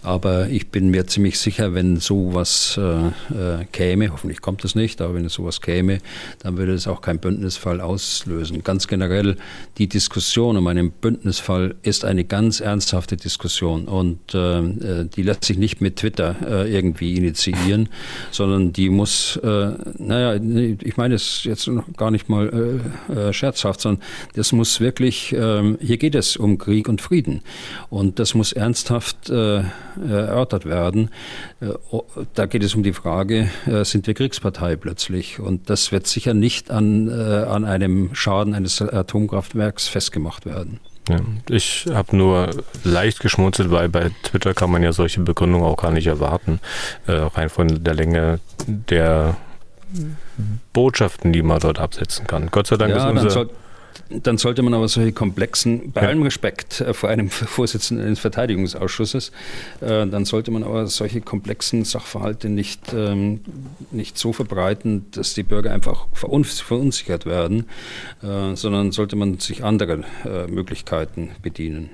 Aber 0.02 0.48
ich 0.48 0.68
bin 0.68 0.90
mir 0.90 1.06
ziemlich 1.06 1.38
sicher, 1.38 1.72
wenn 1.72 1.96
sowas 2.00 2.78
äh, 2.78 3.06
äh, 3.34 3.64
käme, 3.72 4.12
hoffentlich 4.12 4.42
kommt 4.42 4.62
es 4.66 4.74
nicht, 4.74 5.00
aber 5.00 5.14
wenn 5.14 5.24
es 5.24 5.32
sowas 5.32 5.62
käme, 5.62 6.00
dann 6.40 6.58
würde 6.58 6.74
es 6.74 6.86
auch 6.86 7.00
kein 7.00 7.20
Bündnisfall 7.20 7.80
auslösen. 7.80 8.62
Ganz 8.62 8.88
generell, 8.88 9.36
die 9.78 9.88
Diskussion 9.88 10.58
um 10.58 10.66
einen 10.66 10.90
Bündnisfall 10.90 11.76
ist 11.82 12.04
eine 12.04 12.24
ganz 12.24 12.60
ernsthafte 12.60 13.16
Diskussion. 13.16 13.86
Und 13.86 14.34
äh, 14.34 14.58
äh 14.58 15.08
die 15.16 15.22
lässt 15.22 15.44
sich 15.44 15.56
nicht 15.56 15.80
mit 15.80 15.96
Twitter 15.96 16.36
äh, 16.46 16.70
irgendwie 16.70 17.16
initiieren 17.16 17.88
sondern 18.34 18.72
die 18.72 18.90
muss, 18.90 19.36
äh, 19.36 19.72
naja, 19.98 20.40
ich 20.82 20.96
meine 20.96 21.14
es 21.14 21.44
jetzt 21.44 21.68
noch 21.68 21.84
gar 21.96 22.10
nicht 22.10 22.28
mal 22.28 22.80
äh, 23.08 23.28
äh, 23.28 23.32
scherzhaft, 23.32 23.80
sondern 23.80 24.02
das 24.34 24.52
muss 24.52 24.80
wirklich, 24.80 25.32
äh, 25.32 25.76
hier 25.80 25.96
geht 25.96 26.14
es 26.14 26.36
um 26.36 26.58
Krieg 26.58 26.88
und 26.88 27.00
Frieden 27.00 27.42
und 27.90 28.18
das 28.18 28.34
muss 28.34 28.52
ernsthaft 28.52 29.30
äh, 29.30 29.62
erörtert 30.08 30.66
werden. 30.66 31.10
Äh, 31.60 31.68
da 32.34 32.46
geht 32.46 32.64
es 32.64 32.74
um 32.74 32.82
die 32.82 32.92
Frage, 32.92 33.48
sind 33.82 34.06
wir 34.06 34.14
Kriegspartei 34.14 34.76
plötzlich? 34.76 35.40
Und 35.40 35.70
das 35.70 35.92
wird 35.92 36.06
sicher 36.06 36.34
nicht 36.34 36.70
an, 36.70 37.08
an 37.08 37.64
einem 37.64 38.14
Schaden 38.14 38.54
eines 38.54 38.80
Atomkraftwerks 38.82 39.88
festgemacht 39.88 40.46
werden. 40.46 40.80
Ja, 41.08 41.20
ich 41.50 41.86
habe 41.92 42.16
nur 42.16 42.50
leicht 42.82 43.20
geschmunzelt, 43.20 43.70
weil 43.70 43.88
bei 43.90 44.10
Twitter 44.22 44.54
kann 44.54 44.70
man 44.70 44.82
ja 44.82 44.92
solche 44.92 45.20
Begründungen 45.20 45.66
auch 45.66 45.76
gar 45.76 45.90
nicht 45.90 46.06
erwarten, 46.06 46.60
äh, 47.06 47.12
rein 47.12 47.50
von 47.50 47.84
der 47.84 47.94
Länge 47.94 48.40
der 48.66 49.36
Botschaften, 50.72 51.32
die 51.32 51.42
man 51.42 51.60
dort 51.60 51.78
absetzen 51.78 52.26
kann. 52.26 52.48
Gott 52.50 52.66
sei 52.66 52.76
Dank 52.76 52.90
ja, 52.92 53.10
ist 53.10 53.24
unser 53.24 53.46
dann 54.22 54.38
sollte 54.38 54.62
man 54.62 54.74
aber 54.74 54.88
solche 54.88 55.12
komplexen, 55.12 55.92
bei 55.92 56.02
allem 56.02 56.22
Respekt 56.22 56.80
äh, 56.80 56.94
vor 56.94 57.08
einem 57.08 57.28
Vorsitzenden 57.30 58.08
des 58.08 58.18
Verteidigungsausschusses, 58.20 59.32
äh, 59.80 60.06
dann 60.06 60.24
sollte 60.24 60.50
man 60.50 60.64
aber 60.64 60.86
solche 60.86 61.20
komplexen 61.20 61.84
Sachverhalte 61.84 62.48
nicht, 62.48 62.92
ähm, 62.92 63.40
nicht 63.90 64.18
so 64.18 64.32
verbreiten, 64.32 65.06
dass 65.12 65.34
die 65.34 65.42
Bürger 65.42 65.72
einfach 65.72 66.06
verunsichert 66.12 67.26
werden, 67.26 67.66
äh, 68.22 68.54
sondern 68.54 68.92
sollte 68.92 69.16
man 69.16 69.38
sich 69.38 69.64
anderer 69.64 69.98
Möglichkeiten 70.48 71.30
bedienen. 71.42 71.90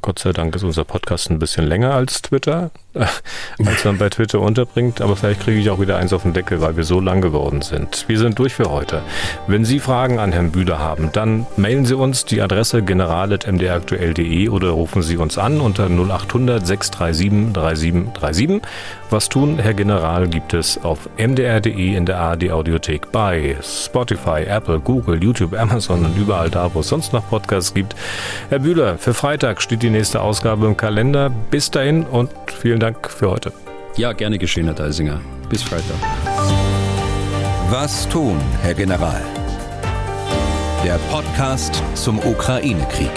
Gott 0.00 0.18
sei 0.20 0.32
Dank 0.32 0.54
ist 0.54 0.62
unser 0.62 0.84
Podcast 0.84 1.30
ein 1.30 1.38
bisschen 1.38 1.66
länger 1.66 1.92
als 1.94 2.22
Twitter, 2.22 2.70
äh, 2.94 3.06
als 3.64 3.84
man 3.84 3.98
bei 3.98 4.08
Twitter 4.08 4.40
unterbringt. 4.40 5.00
Aber 5.00 5.16
vielleicht 5.16 5.40
kriege 5.40 5.60
ich 5.60 5.70
auch 5.70 5.80
wieder 5.80 5.96
eins 5.96 6.12
auf 6.12 6.22
den 6.22 6.32
Deckel, 6.32 6.60
weil 6.60 6.76
wir 6.76 6.84
so 6.84 7.00
lang 7.00 7.20
geworden 7.20 7.62
sind. 7.62 8.04
Wir 8.08 8.18
sind 8.18 8.38
durch 8.38 8.54
für 8.54 8.70
heute. 8.70 9.02
Wenn 9.46 9.64
Sie 9.64 9.80
Fragen 9.80 10.18
an 10.18 10.32
Herrn 10.32 10.52
Bühler 10.52 10.78
haben, 10.78 11.10
dann 11.12 11.46
mailen 11.56 11.84
Sie 11.84 11.94
uns 11.94 12.24
die 12.24 12.40
Adresse 12.40 12.82
general.mdraktuell.de 12.82 14.48
oder 14.48 14.70
rufen 14.70 15.02
Sie 15.02 15.16
uns 15.16 15.36
an 15.38 15.60
unter 15.60 15.88
0800 15.88 16.66
637 16.66 17.52
3737. 17.52 18.62
Was 19.10 19.28
tun, 19.30 19.58
Herr 19.58 19.72
General, 19.72 20.28
gibt 20.28 20.52
es 20.52 20.82
auf 20.84 21.08
mdr.de 21.16 21.94
in 21.94 22.04
der 22.04 22.18
ARD 22.18 22.50
Audiothek 22.50 23.10
bei 23.10 23.56
Spotify, 23.62 24.42
Apple, 24.46 24.80
Google, 24.80 25.22
YouTube, 25.22 25.58
Amazon 25.58 26.04
und 26.04 26.16
überall 26.18 26.50
da, 26.50 26.70
wo 26.74 26.80
es 26.80 26.88
sonst 26.88 27.14
noch 27.14 27.26
Podcasts 27.28 27.72
gibt. 27.72 27.96
Herr 28.50 28.58
Bühler, 28.58 28.98
für 28.98 29.14
Freitag 29.14 29.62
steht 29.62 29.82
die 29.88 29.96
nächste 29.96 30.20
Ausgabe 30.20 30.66
im 30.66 30.76
Kalender. 30.76 31.30
Bis 31.50 31.70
dahin 31.70 32.04
und 32.04 32.30
vielen 32.46 32.78
Dank 32.78 33.10
für 33.10 33.30
heute. 33.30 33.52
Ja, 33.96 34.12
gerne 34.12 34.36
geschehen, 34.36 34.66
Herr 34.66 34.74
Deisinger. 34.74 35.20
Bis 35.48 35.62
Freitag. 35.62 35.96
Was 37.70 38.06
tun, 38.08 38.38
Herr 38.62 38.74
General? 38.74 39.22
Der 40.84 40.98
Podcast 41.10 41.82
zum 41.94 42.18
Ukraine-Krieg. 42.18 43.10